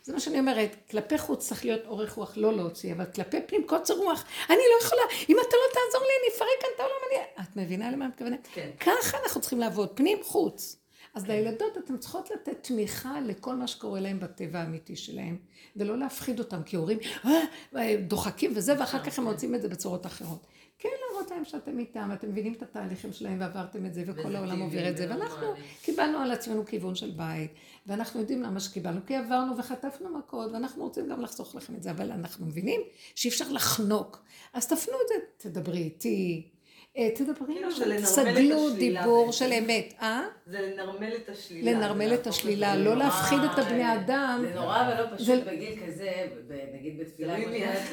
[0.04, 3.66] זה מה שאני אומרת, כלפי חוץ צריך להיות אורך רוח, לא להוציא, אבל כלפי פנים
[3.66, 4.24] קוצר רוח.
[4.50, 7.44] אני לא יכולה, אם אתה לא תעזור לי, אני אפרק כאן את העולם, אני...
[7.44, 8.48] את מבינה למה אני מתכוונת?
[8.54, 8.70] כן.
[8.80, 10.81] ככה אנחנו צריכים לעבוד, פנים חוץ.
[11.14, 15.36] אז לילדות אתן צריכות לתת תמיכה לכל מה שקורה להם בטבע האמיתי שלהם,
[15.76, 17.30] ולא להפחיד אותם, כי הורים "אה,
[17.76, 20.46] אה, דוחקים וזה, ואחר כך הם מוצאים את זה בצורות אחרות.
[20.78, 24.60] כן להראות להם שאתם איתם, אתם מבינים את התהליכים שלהם ועברתם את זה, וכל העולם
[24.60, 25.46] עובר את זה, ואנחנו.
[25.82, 27.50] קיבלנו על עצמנו כיוון של בית,
[27.86, 31.90] ואנחנו יודעים למה שקיבלנו, כי עברנו וחטפנו מכות, ואנחנו רוצים גם לחסוך לכם את זה,
[31.90, 32.80] אבל אנחנו מבינים
[33.14, 34.24] שאי אפשר לחנוק.
[34.52, 36.48] אז תפנו את זה, תדברי איתי,
[36.96, 38.28] תדברי, כאילו לנרמל את תסגלו
[38.68, 39.32] השלילה דיבור.
[39.32, 40.22] של אמת, אה?
[40.46, 41.72] זה לנרמל את השלילה.
[41.72, 44.44] לנרמל את השלילה, לא להפחיד את הבני אה, אדם.
[44.48, 46.10] זה נורא ולא פשוט זה- בגיל כזה,
[46.48, 47.34] ב- נגיד בתפילה,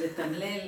[0.03, 0.59] לתמלל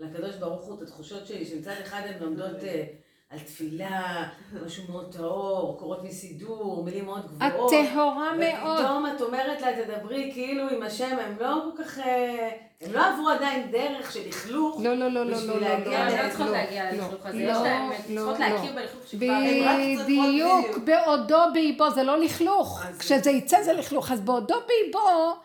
[0.00, 2.84] לקדוש ברוך הוא את התחושות שלי, שמצד אחד הן לומדות אה,
[3.30, 4.28] על תפילה,
[4.66, 7.72] משהו מאוד טהור, קורות מסידור, מילים מאוד את גבוהות.
[7.92, 8.80] טהורה מאוד.
[8.80, 12.48] ופתאום את אומרת לה, תדברי כאילו עם השם, הם לא כל כך, אה,
[12.80, 14.80] הם לא עברו עדיין דרך של לכלוך.
[14.82, 17.26] לא, לא, לא, לא, לא, לא, לא, הן לא לא, צריכות לא, להגיע לא, ללכלוך
[17.26, 18.46] הזה, לא, יש להן, הן לא, צריכות לא.
[18.46, 20.04] להכיר בלכלוך שכבר...
[20.04, 20.78] בדיוק.
[20.84, 22.82] בעודו באיבו, זה לא לכלוך.
[22.98, 25.36] כשזה יצא זה לכלוך, אז בעודו באיבו,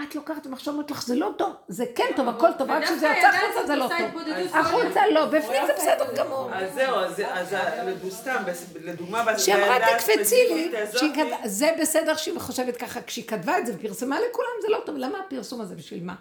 [0.00, 3.06] את לוקחת ומחשב אומרת לך, זה לא טוב, זה כן טוב, הכל טוב, רק כשזה
[3.06, 4.22] יצא החוצה זה לא טוב.
[4.54, 6.50] החוצה לא, בפנים זה בסדר גמור.
[6.54, 7.54] אז זהו, אז אז
[8.10, 11.12] סתם, בס- לדוגמה, שאמרה בילדה תקפצי לי, שהיא
[11.44, 15.18] זה בסדר שהיא חושבת ככה, כשהיא כתבה את זה ופרסמה לכולם זה לא טוב, למה
[15.26, 16.14] הפרסום הזה בשביל מה?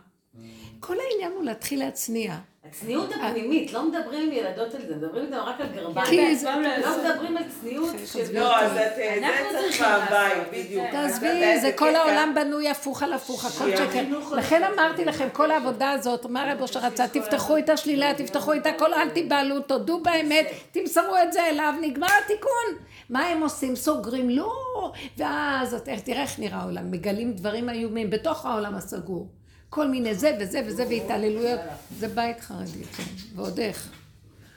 [0.82, 2.36] כל העניין הוא להתחיל להצניע.
[2.66, 6.36] הצניעות הפנימית, לא מדברים עם ילדות על זה, מדברים איתן רק על גרביים.
[6.36, 6.50] זה-
[6.82, 8.40] לא מדברים על צניעות של...
[8.40, 10.86] לא, אז את- זה אנחנו צריך צריכים מהבית, בדיוק.
[10.86, 10.98] זה.
[10.98, 14.04] תעזבי, זה כל העולם בנוי הפוך על הפוך, הכל שקר.
[14.36, 18.66] לכן אמרתי לכם, כל העבודה הזאת, מה רב אושר רצה, תפתחו את השלילה, תפתחו את
[18.66, 22.86] הכל, אל תיבהלו, תודו באמת, תמסרו את זה אליו, נגמר התיקון.
[23.10, 23.76] מה הם עושים?
[23.76, 24.30] סוגרים?
[24.30, 24.54] לא.
[25.18, 29.28] ואז תראה איך נראה העולם, מגלים דברים איומים בתוך העולם הסגור.
[29.72, 31.60] כל מיני זה וזה וזה והתעללויות.
[32.00, 33.04] זה בית חרדי, כן,
[33.36, 33.90] ועוד איך.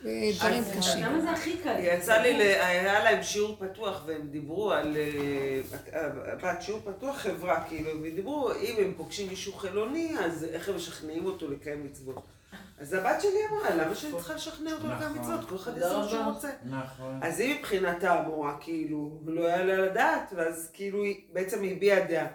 [0.07, 1.05] אה, דברים קשים.
[1.05, 1.77] למה זה הכי קל?
[1.79, 6.09] יצא לי, היה להם שיעור פתוח והם דיברו על, אה,
[6.43, 10.77] בת שיעור פתוח חברה, כאילו, והם דיברו, אם הם פוגשים מישהו חילוני, אז איך הם
[10.77, 12.23] משכנעים אותו לקיים מצוות.
[12.81, 15.35] אז הבת שלי אמרה, למה שאני צריכה לשכנע אותו לקיים נכון.
[15.35, 15.49] מצוות?
[15.49, 16.25] כל אחד יעשה מה שהוא.
[16.25, 16.49] רוצה.
[16.65, 17.21] נכון.
[17.23, 22.27] אז היא מבחינתה אמורה, כאילו, לא יעלה על הדעת, ואז כאילו היא בעצם הביעה דעה.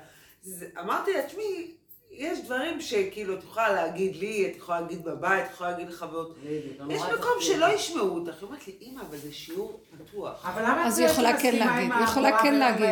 [0.80, 1.72] אמרתי לה, תשמעי,
[2.20, 6.36] יש דברים שכאילו את יכולה להגיד לי, את יכולה להגיד בבית, את יכולה להגיד לחברות.
[6.90, 7.32] יש מקום.
[7.41, 8.34] שלא ישמעו אותך.
[8.41, 10.46] היא אומרת לי, אמא, אבל זה שיעור פתוח.
[10.46, 12.90] אבל למה אז את היא יכולה כן להגיד, היא יכולה כן להגיד.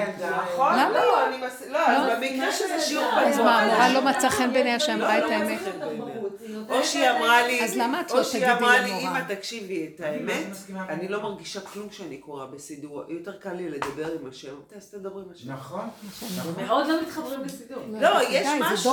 [0.53, 0.73] נכון?
[0.73, 1.27] למה לא, לא?
[1.27, 1.61] אני מס...
[1.69, 3.23] לא, אז במקרה שזה שיעור פתוח.
[3.23, 5.59] אז מה, המורה לא מצא חן בעיניה שאמרה את לא, לא האמת?
[6.69, 9.19] או שהיא אמרה לי, אז למה את לא או שהיא תגידי אמרה לי, למורה?
[9.19, 10.57] אמא, תקשיבי, את אני לא האמת.
[10.89, 13.03] אני לא מרגישה כלום כשאני קוראה בסידור.
[13.07, 14.55] יותר קל לי לדבר עם השם.
[14.75, 15.51] אז תדברי עם השם.
[15.51, 15.89] נכון.
[16.57, 17.83] מאוד לא מתחברים לסידור.
[18.01, 18.91] לא, יש משהו...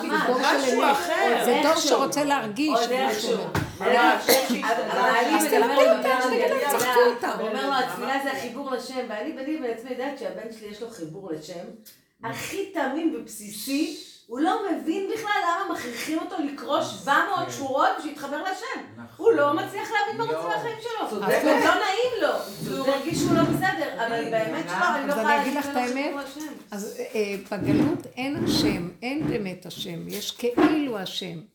[0.00, 1.44] זה דור חדש, זה דור של אמת.
[1.44, 1.88] זה דור איכשהו.
[1.88, 2.80] שרוצה להרגיש.
[2.80, 3.38] עוד איכשהו.
[3.80, 7.34] אז תלמדו הגדול, צחקו אותה.
[7.34, 11.32] הוא אומר לו, התפילה זה החיבור לשם, ואני בעצמי יודעת שהבן שלי יש לו חיבור
[11.32, 11.64] לשם,
[12.24, 13.96] הכי תמים ובסיסי,
[14.26, 18.80] הוא לא מבין בכלל למה מכריחים אותו לקרוא 700 שורות ושיתחבר לשם.
[18.96, 19.06] נכון.
[19.16, 20.48] הוא לא מצליח להבין מה רוצים.
[20.48, 21.10] מהחיים שלו.
[21.10, 21.40] צודק.
[21.42, 25.36] זה לא נעים לו, הוא מרגיש שהוא לא בסדר, אבל באמת שלא, אני לא יכולה
[25.36, 26.14] להגיד לך את האמת.
[26.70, 31.53] אז אה, בגלות אין השם, אין באמת השם, יש כאילו השם.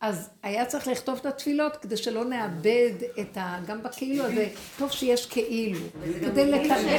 [0.00, 3.58] אז היה צריך לכתוב את התפילות כדי שלא נאבד את ה...
[3.66, 4.48] גם בכאילו הזה,
[4.78, 5.80] טוב שיש כאילו,
[6.20, 6.98] כדי לטמא.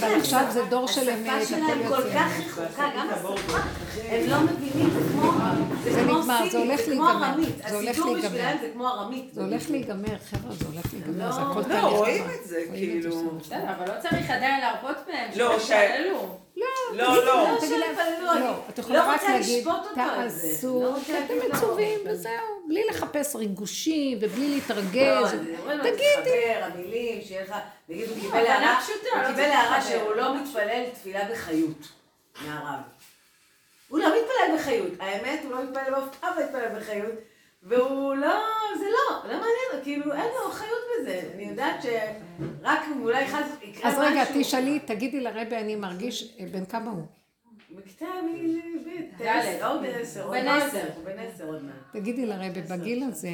[0.00, 2.02] אבל עכשיו זה דור של אמת, השפה שלהם כל.
[2.14, 3.58] כך רחוקה, גם השפה,
[4.08, 5.32] הם לא מבינים, זה כמו
[5.84, 7.26] זה כמו נגמר, זה סינית, הולך זה כמו להיגמר.
[7.26, 7.48] ארמית.
[7.68, 8.28] זה הולך הסיפור להיגמר.
[8.28, 9.34] בשבילם זה כמו ארמית.
[9.34, 11.84] זה הולך להיגמר, חבר'ה, זה הולך להיגמר, זה הכל לא, תהליך.
[11.84, 12.34] רואים עבר.
[12.34, 13.30] את זה, רואים את זה כאילו.
[13.50, 15.56] אבל לא צריך עדיין להרפות מהם, לא.
[16.56, 17.24] לא, לא.
[17.24, 20.48] לא אני לא, את יכולה לא רק רוצה להגיד, לשפוט אותו על זה.
[20.48, 21.34] תעשו, לא אתם.
[21.52, 22.32] מצווים, וזהו,
[22.68, 25.34] בלי לחפש ריגושים ובלי לא, להתרגז.
[25.82, 26.54] תגידי.
[26.60, 27.54] המילים, שיהיה לך...
[27.88, 29.84] נגיד, הוא קיבל הערה, לא.
[29.84, 31.88] שהוא לא מתפלל תפילה בחיות
[32.46, 32.80] מהרב.
[33.88, 34.92] הוא לא מתפלל בחיות.
[35.00, 37.14] האמת, הוא לא מתפלל באף פעם לא מתפלל בחיות.
[37.64, 38.42] והוא לא,
[38.78, 41.30] זה לא, לא מעניין, לו, כאילו, אין לו חיות בזה.
[41.34, 44.10] אני יודעת שרק אולי חס יקרה אז משהו.
[44.10, 47.06] רגע, תשאלי, תגידי לרבי, אני מרגיש, אה, בן כמה הוא?
[47.70, 48.04] בכיתה
[48.84, 49.62] ב', ד'.
[49.62, 50.48] עוד עשר, עוד בן.
[50.48, 50.88] עשר.
[51.04, 51.74] בן עשר עוד מעט.
[51.92, 53.32] תגידי לרבי, בגיל הזה,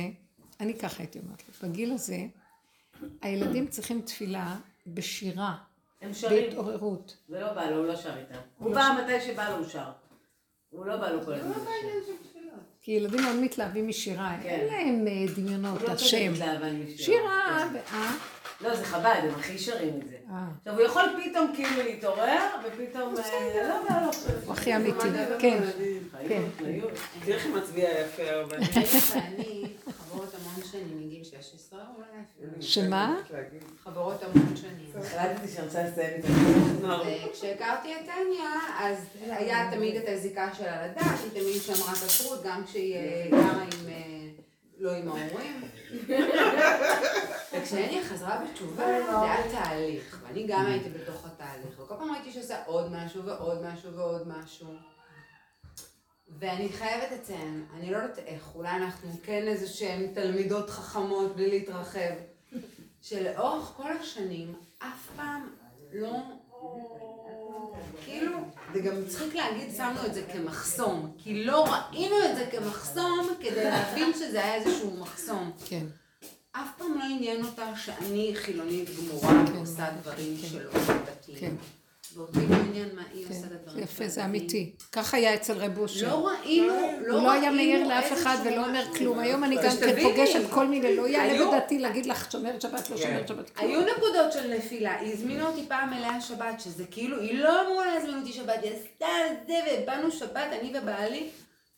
[0.60, 2.18] אני ככה הייתי אומרת לו, בגיל הזה,
[3.22, 5.56] הילדים צריכים תפילה בשירה,
[6.02, 6.44] הם שרים.
[6.44, 7.16] בהתעוררות.
[7.28, 8.38] זה לא בא לו, הוא לא שר איתם.
[8.58, 9.90] הוא בא מתי שבא לו, הוא שר.
[10.70, 11.52] הוא לא בא לו כל הזמן.
[12.90, 14.48] כי ילדים מאוד מתלהבים משירה, כן.
[14.48, 16.32] אין להם אה, דמיונות, לא השם.
[16.96, 17.78] שירה, כן.
[17.94, 18.12] אה?
[18.60, 20.16] לא, זה חב"ד, הם הכי שרים את זה.
[20.30, 20.44] אה.
[20.58, 23.14] עכשיו, הוא יכול פתאום כאילו להתעורר, ופתאום...
[23.16, 24.10] אה, לא בא לו.
[24.44, 25.08] הוא הכי אמיתי,
[25.38, 25.58] כן,
[26.28, 26.42] כן.
[26.56, 26.80] תראי
[27.28, 28.56] איך היא מצביעה יפה הרבה.
[30.72, 32.62] שנים מגיל 16, אולי.
[32.62, 33.16] שמה?
[33.84, 34.90] חברות המון שנים.
[34.96, 36.28] החלטתי שאני רוצה לסיים את זה.
[37.30, 42.64] וכשהכרתי את טניה, אז היה תמיד את הזיקה שלה לדת, היא תמיד שמרה כשרות, גם
[42.66, 43.88] כשהיא אה, גרה עם...
[43.88, 44.20] אה,
[44.80, 45.60] לא עם ההורים.
[47.52, 52.64] וכשהניה חזרה בתשובה, זה היה תהליך, ואני גם הייתי בתוך התהליך, וכל פעם ראיתי שעושה
[52.66, 54.66] עוד משהו ועוד משהו ועוד משהו.
[56.38, 61.50] ואני חייבת לציין, אני לא יודעת איך, אולי אנחנו כן איזה שהן תלמידות חכמות בלי
[61.50, 62.12] להתרחב,
[63.02, 65.48] שלאורך כל השנים אף פעם
[65.92, 66.16] לא...
[68.04, 68.38] כאילו,
[68.72, 73.64] זה גם מצחיק להגיד, שמנו את זה כמחסום, כי לא ראינו את זה כמחסום כדי
[73.64, 75.52] להבין שזה היה איזשהו מחסום.
[75.66, 75.86] כן.
[76.52, 80.48] אף פעם לא עניין אותה שאני חילונית גמורה כן, ועושה דברים כן.
[80.48, 80.70] שלא
[81.04, 81.56] דתיים.
[82.14, 82.20] כן.
[82.20, 84.24] ואותי לא עניין מה היא כן, עושה הדברים יפה, זה.
[84.24, 84.72] אמיתי.
[84.92, 86.08] ככה היה אצל רב אושר.
[86.08, 86.74] לא ראינו,
[87.06, 88.84] לא הוא לא היה מעיר ראינו לאף אחד ולא אומר.
[88.96, 89.18] כלום.
[89.18, 92.96] היום אני גם כן פוגשת כל מיני, לא יעלה בדעתי להגיד לך שומרת שבת, לא
[92.96, 93.50] שומרת שבת.
[93.56, 97.94] היו נקודות של נפילה, היא הזמינה אותי פעם מלאה שבת, שזה כאילו, היא לא אמורה
[97.94, 99.06] להזמין אותי שבת, היא עשתה
[99.46, 101.28] זה, ובאנו שבת, אני ובעלי,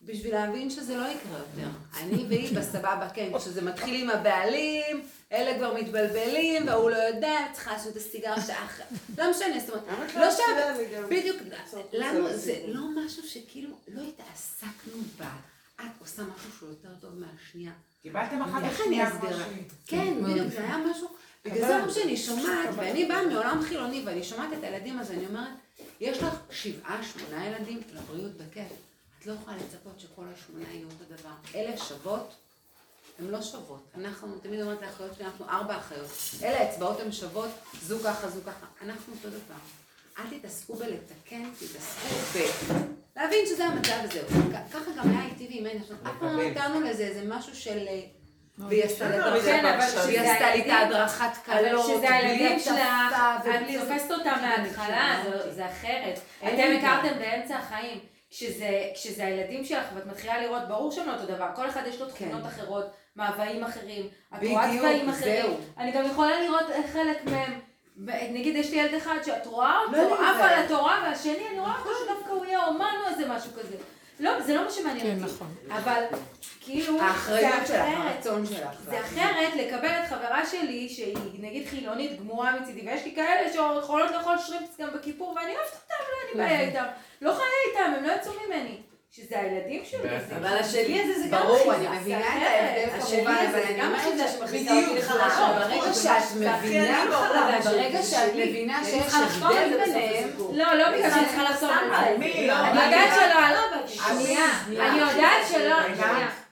[0.03, 1.69] בשביל להבין שזה לא יקרה יותר.
[2.01, 5.03] אני והיא בסבבה, כן, כשזה מתחיל עם הבעלים,
[5.33, 8.85] אלה כבר מתבלבלים, והוא לא יודע, צריכה לעשות את הסיגר שעה אחרי,
[9.19, 10.43] לא משנה, זאת אומרת, לא שם,
[11.11, 11.37] בדיוק,
[11.93, 15.31] לנו זה לא משהו שכאילו, לא התעסקנו בה.
[15.81, 17.73] את עושה משהו שהוא יותר טוב מהשנייה.
[18.03, 18.63] קיבלתם אחת?
[19.21, 19.65] כמו שהיא.
[19.87, 21.09] כן, בדיוק, זה היה משהו,
[21.45, 25.49] בגלל זה שאני שומעת, ואני באה מעולם חילוני, ואני שומעת את הילדים, אז אני אומרת,
[26.01, 28.73] יש לך שבעה, שמונה ילדים לבריאות בכיף.
[29.19, 31.33] את לא יכולה לצפות שכל השמונה יהיו אותו דבר.
[31.55, 32.35] אלה שוות,
[33.23, 33.89] הן לא שוות.
[33.99, 36.07] אנחנו, תמיד אומרת לאחיות שלי, אנחנו ארבע אחיות.
[36.43, 37.51] אלה האצבעות הן שוות,
[37.83, 38.67] זו ככה, זו ככה.
[38.85, 39.55] אנחנו אותו דבר.
[40.19, 42.43] אל תתעסקו בלתקן, תתעסקו ב...
[43.17, 44.25] להבין שזה המצב וזהו.
[44.29, 45.81] כ- ככה גם היה איתי ועם.
[45.83, 47.79] עכשיו, אף פעם לא נתנו לזה איזה משהו של...
[47.89, 48.01] אה,
[48.59, 49.65] והיא עשתה לי את אבל זה כן,
[50.25, 52.77] עשתה לי את ההדרכת אבל קלות, שזה הילדים שלך,
[53.45, 56.19] את תופסת אותם מההתחלה, זה- זה אחרת.
[56.43, 57.99] אין אתם הכרתם באמצע החיים.
[58.31, 62.01] כשזה, כשזה הילדים שלך ואת מתחילה לראות, ברור שהם לא אותו דבר, כל אחד יש
[62.01, 62.49] לו תכונות כן.
[62.49, 62.85] אחרות,
[63.17, 65.43] מאוויים אחרים, את רואה צבעים אחרים.
[65.43, 65.57] זהו.
[65.79, 67.61] אני גם יכולה לראות חלק מהם,
[68.35, 70.41] נגיד יש לי ילד אחד שאת רואה לא אותו, עף.
[70.41, 73.77] על התורה, והשני אני רואה אותו שדווקא הוא יהיה אומן או איזה משהו כזה.
[74.21, 75.35] לא, זה לא מה שמעניין כן, אותי.
[75.35, 75.55] נכון.
[75.71, 76.05] אבל
[76.61, 78.17] כאילו, האחריות זה שלך, אחרת.
[78.17, 78.81] הרצון שלך.
[78.85, 84.11] זה אחרת לקבל את חברה שלי, שהיא נגיד חילונית גמורה מצידי, ויש לי כאלה שיכולות
[84.11, 86.85] לאכול שרימפס גם בכיפור, ואני אוהבת אותם, לא אין לי בעיה איתם.
[87.23, 88.83] לא חיה איתם, הם לא יצאו ממני.
[89.17, 90.01] שזה הילדים שלי.
[90.39, 91.89] אבל השלי הזה זה גם ברור, אני.
[91.99, 92.43] מבינה את.
[92.43, 95.69] ההבדל כמובן, אבל אני גם ש- שמכניסה אותי בדיוק, לחרדה.
[95.69, 97.05] ברגע זה שאת מבינה,
[97.65, 98.33] ברגע שאת.
[98.35, 100.29] מבינה אני שיש הבדל ביניהם.
[100.53, 102.47] לא, לא בגלל שאני צריכה על על זה.
[102.47, 102.85] לא, אני?
[102.85, 104.81] יודעת שלא.
[104.81, 105.77] אני יודעת שלא.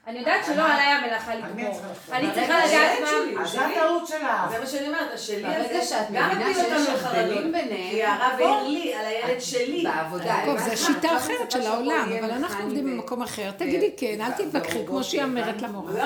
[0.07, 1.81] אני יודעת שלא עליי המלאכה לגמור.
[2.11, 2.99] אני ברגע צריכה לדעת
[3.33, 3.45] מה...
[3.45, 4.51] זה הטעות שלך.
[4.51, 7.05] זה מה שאני אומרת, השלי ברגע הזה, שאת גם מבינה מפיל אותנו שיש.
[7.05, 9.83] הבדלים ביניהם, כי הרב העיר לי על הילד שלי.
[9.83, 10.35] בעבודה.
[10.45, 10.57] טוב.
[10.57, 13.51] זו שיטה אחרת של העולם, אבל אנחנו ו- במקום אחר.
[13.57, 15.61] תגידי כן, אל ו- תתווכחי, כמו שהיא אומרת.
[15.61, 15.91] למורה.
[15.93, 16.03] לא,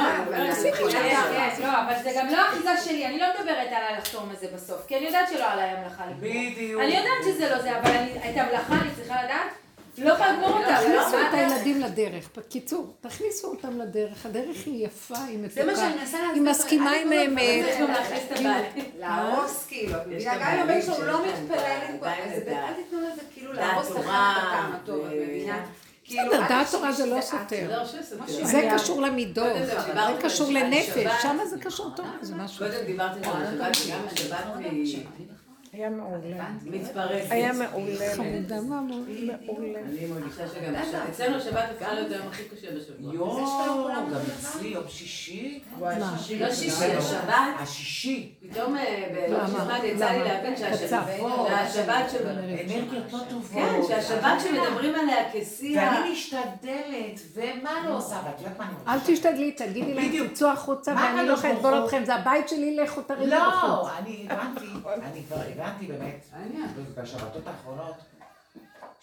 [1.81, 5.05] אבל זה גם לא אחיזה שלי, אני לא מדברת על הלחתום הזה בסוף, כי אני
[5.05, 6.19] יודעת שלא עליי המלאכה לגמור.
[6.21, 6.81] בדיוק.
[6.81, 9.64] אני יודעת שזה לא זה, אבל את המלאכה אני צריכה לדעת
[9.97, 10.75] לא יכולה לגמור אותה.
[10.75, 11.29] תכניסו לא?
[11.29, 12.29] את הילדים לדרך.
[12.37, 14.25] בקיצור, תכניסו אותם לדרך.
[14.25, 15.61] הדרך היא יפה, היא מתוקה.
[16.33, 16.41] היא.
[16.41, 17.65] מסכימה עם תיתנו האמת.
[17.81, 18.61] גם להכניס את הבעל.
[18.99, 19.93] להרוס כאילו.
[20.25, 21.57] גם אם הבן שלו לא מתפלל,
[22.01, 25.65] עדיין אז אל תיתנו לזה כאילו להרוס את הטעם הטוב, את מבינה?
[26.03, 27.21] כאילו, בסדר, אל דעת תורה זה לא.
[27.21, 27.67] סותר.
[27.69, 27.85] לא.
[28.43, 29.75] זה קשור למידות, זה
[30.21, 31.21] קשור לנפש.
[31.21, 32.65] שם זה קשור תורה, זה משהו.
[32.65, 34.97] קודם דיברתי על השבת, שגם השבת היא
[35.75, 36.45] היה מעולה.
[36.63, 37.31] מתפרצת.
[37.31, 38.15] היה מעולה.
[38.15, 39.79] חמודה מעולה.
[39.79, 40.75] אני מרגישה שגם
[41.09, 43.13] אצלנו השבת הפכה להיות היום הכי קשה בשבוע.
[43.13, 45.59] יואו, גם אצלי יום שישי.
[45.79, 45.99] מה?
[46.39, 48.31] לא שישי, השבת, השישי.
[48.51, 49.65] פתאום אה, באיזשהו למה?
[49.65, 50.23] זמן יצא לי?
[50.23, 53.51] להבין שהשבת, אנרגיות לא טובות.
[53.53, 58.73] כן, שהשבת שמדברים עליה כשיא ה- ואני משתדלת, ומה לא עושה, ואת יודעת מה אני
[58.87, 59.13] אל מרגישה?
[59.13, 60.27] תשתדלי, תגידי להם.
[60.27, 61.85] תצאו החוצה ואני לא יכולה לסבול?
[61.85, 63.89] אתכם, זה הבית שלי, לכו תריבו לא, בחוץ.
[63.99, 66.25] אני הבנתי, אני כבר הבנתי באמת,
[66.95, 67.95] בשבתות האחרונות,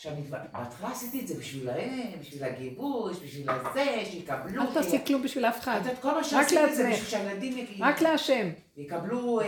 [0.02, 0.22] שאני
[0.52, 4.62] בהתחלה עשיתי את זה בשבילהם, בשביל הגיבוש, בשביל הזה, שיקבלו.
[4.62, 6.92] אל תעשי כלום בשביל אף אחד, את כל מה שעשיתי זה לעצמך.
[6.92, 7.88] בשביל שהילדים יגיעו.
[7.88, 8.48] רק להשם.
[8.76, 9.46] יקבלו אה,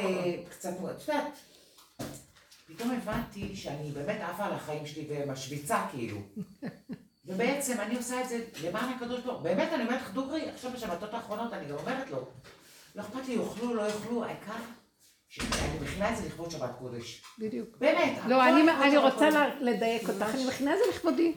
[0.50, 1.38] קצת, את יודעת,
[2.66, 6.18] פתאום הבנתי שאני באמת עפה על החיים שלי ומשוויצה כאילו.
[7.26, 9.44] ובעצם אני עושה את זה למען הקדוש ברוך הוא.
[9.44, 12.28] באמת, אני אומרת לך, דוגרי, עכשיו בשבתות האחרונות אני גם אומרת לו,
[12.94, 14.52] לא אכפת לי, יאכלו, לא יאכלו, העיקר
[15.34, 17.22] שאני מכינה את זה לכבוד שבת קודש.
[17.38, 17.68] בדיוק.
[17.78, 18.12] באמת.
[18.28, 18.44] לא,
[18.82, 19.28] אני רוצה
[19.60, 21.32] לדייק אותך, אני מכינה את זה לכבודי.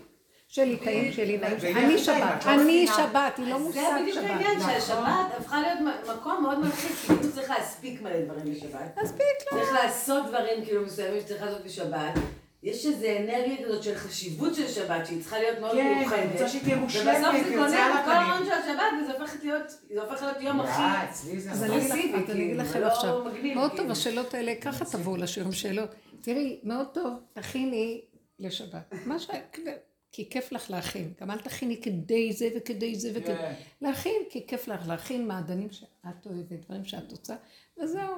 [0.49, 1.78] שלי טעים, שלי נעים.
[1.78, 2.88] אני שבת, לא אני.
[2.88, 4.30] שבת, היא לא זה מושג בדיוק שבת.
[4.30, 5.80] העניין, שהשבת הפכה להיות
[6.18, 8.98] מקום מאוד מלחיץ, כי כאילו צריך להספיק מלא דברים בשבת.
[9.03, 9.57] מספיק, לא.
[9.57, 12.14] צריך לעשות דברים כאילו מסוימים שצריך לעשות בשבת.
[12.68, 16.31] יש איזו אנרגיה כזאת של חשיבות של שבת, שהיא צריכה להיות מאוד כן, אני מיוחדת.
[16.31, 18.11] רוצה שהיא תהיה ובסוף מושלמת, זה יוצא קונה את כל.
[18.11, 19.64] הרעיון של השבת, וזה הופך להיות,
[19.94, 20.81] זה הופך להיות יום הכי...
[21.10, 21.64] אצלי זה אז.
[21.64, 23.23] אני אגיד כאילו, לכם לא עכשיו,
[23.56, 23.91] מאוד טוב כאילו.
[23.91, 25.89] השאלות האלה, ככה תבואו לשיעורים שאלות.
[26.22, 28.02] תראי, מאוד טוב, תכיני
[28.39, 28.94] לשבת.
[29.06, 29.27] מה ש...
[30.11, 31.14] כי כיף לך להכין.
[31.22, 33.35] גם אל תכיני כדי זה וכדי זה וכדי...
[33.35, 33.53] כן.
[33.81, 37.35] להכין, כי כיף לך להכין מעדנים שאת אוהבת, דברים שאת רוצה,
[37.84, 38.14] וזהו.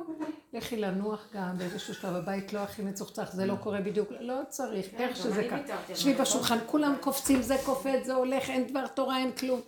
[0.54, 4.86] לכי לנוח גם באיזשהו שלב, הבית לא הכי מצוחצח, זה לא קורה בדיוק, לא צריך,
[4.94, 5.56] איך גם שזה ככה.
[5.90, 9.62] על שבי בשולחן, כולם קופצים, זה קופץ, זה הולך, אין דבר תורה, אין כלום.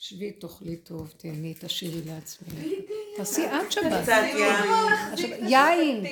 [0.00, 2.48] שבי, תאכלי טוב, תהני, תשאירי לעצמך.
[3.16, 4.02] תעשי עד שבת.
[4.02, 4.46] קצת יין.
[5.12, 6.04] עכשיו, יין.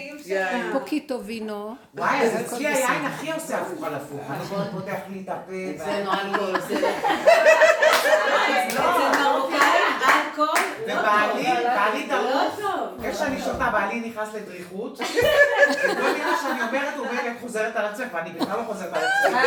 [0.73, 1.75] פוקיטו וינו.
[1.95, 2.67] וואי, אז אצלי.
[2.67, 4.21] היין הכי עושה הפוך על הפוך.
[4.31, 5.53] אני קודם פותח לי את הפה.
[5.77, 6.75] אצלנו אלכוהול, זה...
[8.69, 9.86] אצל מרוקאים
[10.39, 10.95] אלכוהול, לא.
[10.95, 12.61] ובעלי, בעלי לא דרוך.
[13.05, 14.99] איך שאני שותה, בעלי נכנס לדריכות.
[15.85, 19.03] וכל מילה שאני אומרת, הוא אומר את חוזרת על עצמך, ואני בכלל לא חוזרת על
[19.05, 19.41] עצמי.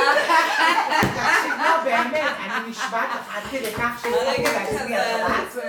[1.02, 5.64] תקשיב, לא, באמת, אני נשבעת לך עד כדי כך שהצלחתי להצביע שבת.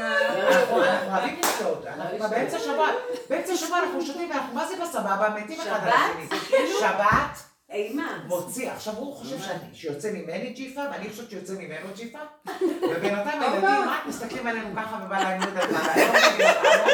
[0.50, 0.76] אנחנו
[1.10, 2.94] אוהבים לשתות, אנחנו באמצע שבת,
[3.30, 6.32] באמצע שבוע אנחנו שותים ואנחנו מה זה בסבבה, מתים אחד על שבת?
[6.32, 6.66] השני.
[6.80, 8.22] שבת, אימה.
[8.26, 9.36] מוציא, עכשיו הוא חושב
[9.72, 12.18] שיוצא ממני ג'יפה, ואני חושבת שיוצא ממנו ג'יפה,
[12.90, 16.90] ובינתיים הילדים רק מסתכלים עלינו ככה ובא להם לא יודעת מה, אני לא מבינה אותנו.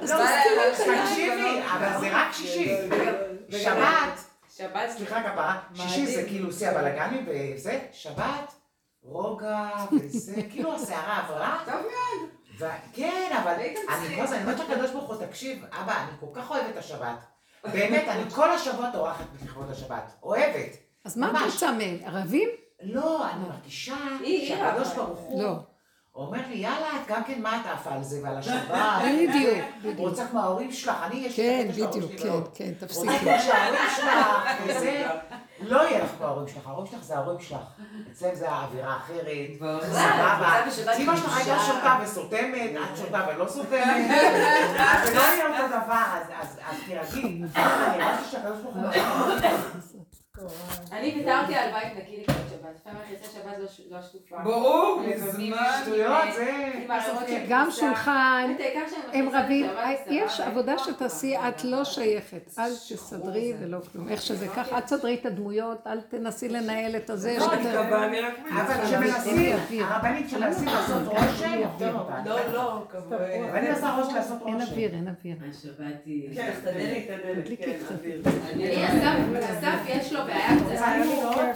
[0.00, 2.76] לא, תקשיבי, אבל זה רק שישי.
[3.50, 4.20] שבת,
[4.56, 8.54] שבת, סליחה כפרה, שישי זה כאילו שיא הבלאגנים וזה, שבת,
[9.02, 11.62] רוגע וזה, כאילו הסערה עברה.
[11.64, 12.30] טוב מאוד.
[12.92, 13.74] כן, אבל אני
[14.16, 17.33] כל הזמן, אני אומרת לקדוש ברוך הוא, תקשיב, אבא, אני כל כך אוהבת את השבת.
[17.72, 20.12] באמת, אני כל השבוע טורחת לכבוד השבת.
[20.22, 20.76] אוהבת.
[21.04, 21.36] אז מה את.
[21.52, 21.98] רוצה מהם?
[22.04, 22.48] ערבים?
[22.82, 23.94] לא, אני מרגישה
[24.46, 25.56] שהקדוש ברוך הוא לא.
[26.14, 29.02] אומר לי, יאללה, את גם כן, מה את עפה על זה ועל השבת?
[29.04, 29.98] בדיוק, בדיוק.
[29.98, 32.28] רוצה כמו ההורים שלך, אני יש לי כן, את הקטע של ההורים בדיוק, שלי כן,
[32.28, 32.48] מאוד.
[32.54, 33.18] כן, רוצה תפסיקי.
[33.18, 34.08] כמו שההורים שלך,
[34.66, 35.06] וזה,
[35.68, 37.58] לא יהיה לך כמו ההורים שלך, ההורים שלך זה ההורים שלך.
[38.12, 39.26] אצלם זה האווירה אחרת,
[39.82, 40.62] סבבה.
[40.98, 41.58] אמא שלך הייתה.
[41.66, 44.10] שותה וסותמת, את שותה ולא סותמת,
[44.78, 46.02] אז זה לא יהיה אותו דבר,
[46.40, 47.42] אז- תירגעי.
[47.56, 49.93] אני אמרתי שהקדוש ברוך הוא...
[50.92, 52.70] אני ויתרתי על בית נקי לקראת שבת.
[52.80, 54.36] לפעמים אני יוצאת שבת לא ש- לא שטופה.
[54.44, 55.56] ברור, מזמן.
[55.84, 56.52] שטויות, זה...
[57.48, 57.70] גם.
[57.70, 58.60] שולחן, את
[59.12, 61.36] הם רבים, לשבת, יש עבודה אין שתעשי.
[61.38, 62.58] את לא שייכת.
[62.58, 64.08] אל תסדרי ולא כלום.
[64.08, 67.36] איך שזה ככה, אל תסדרי את הדמויות, אל תנסי לנהל את הזה.
[67.38, 67.62] לא, אני
[68.04, 68.84] אני רק אבל.
[68.86, 71.60] כשמנסים, הרבנית כשמנסים לעשות רושם,
[71.94, 72.16] אותה.
[72.26, 73.12] לא, לא, כבוד.
[73.52, 74.72] ואני עושה ראש לעשות אין רושם.
[74.72, 75.36] אוויר, אין אוויר.
[75.50, 76.34] השבת היא...
[76.36, 77.04] כן, את.
[77.04, 77.78] את הדלת, תדליקי כן.
[77.94, 78.22] אוויר.
[78.52, 81.54] אני, אסף יש לו לא לא.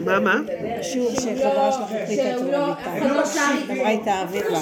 [0.00, 0.40] מה, מה?
[0.82, 3.72] שיעור שחברה שלך הקליטה זה לליטה.
[3.72, 4.52] עברה איתה האוויר לך.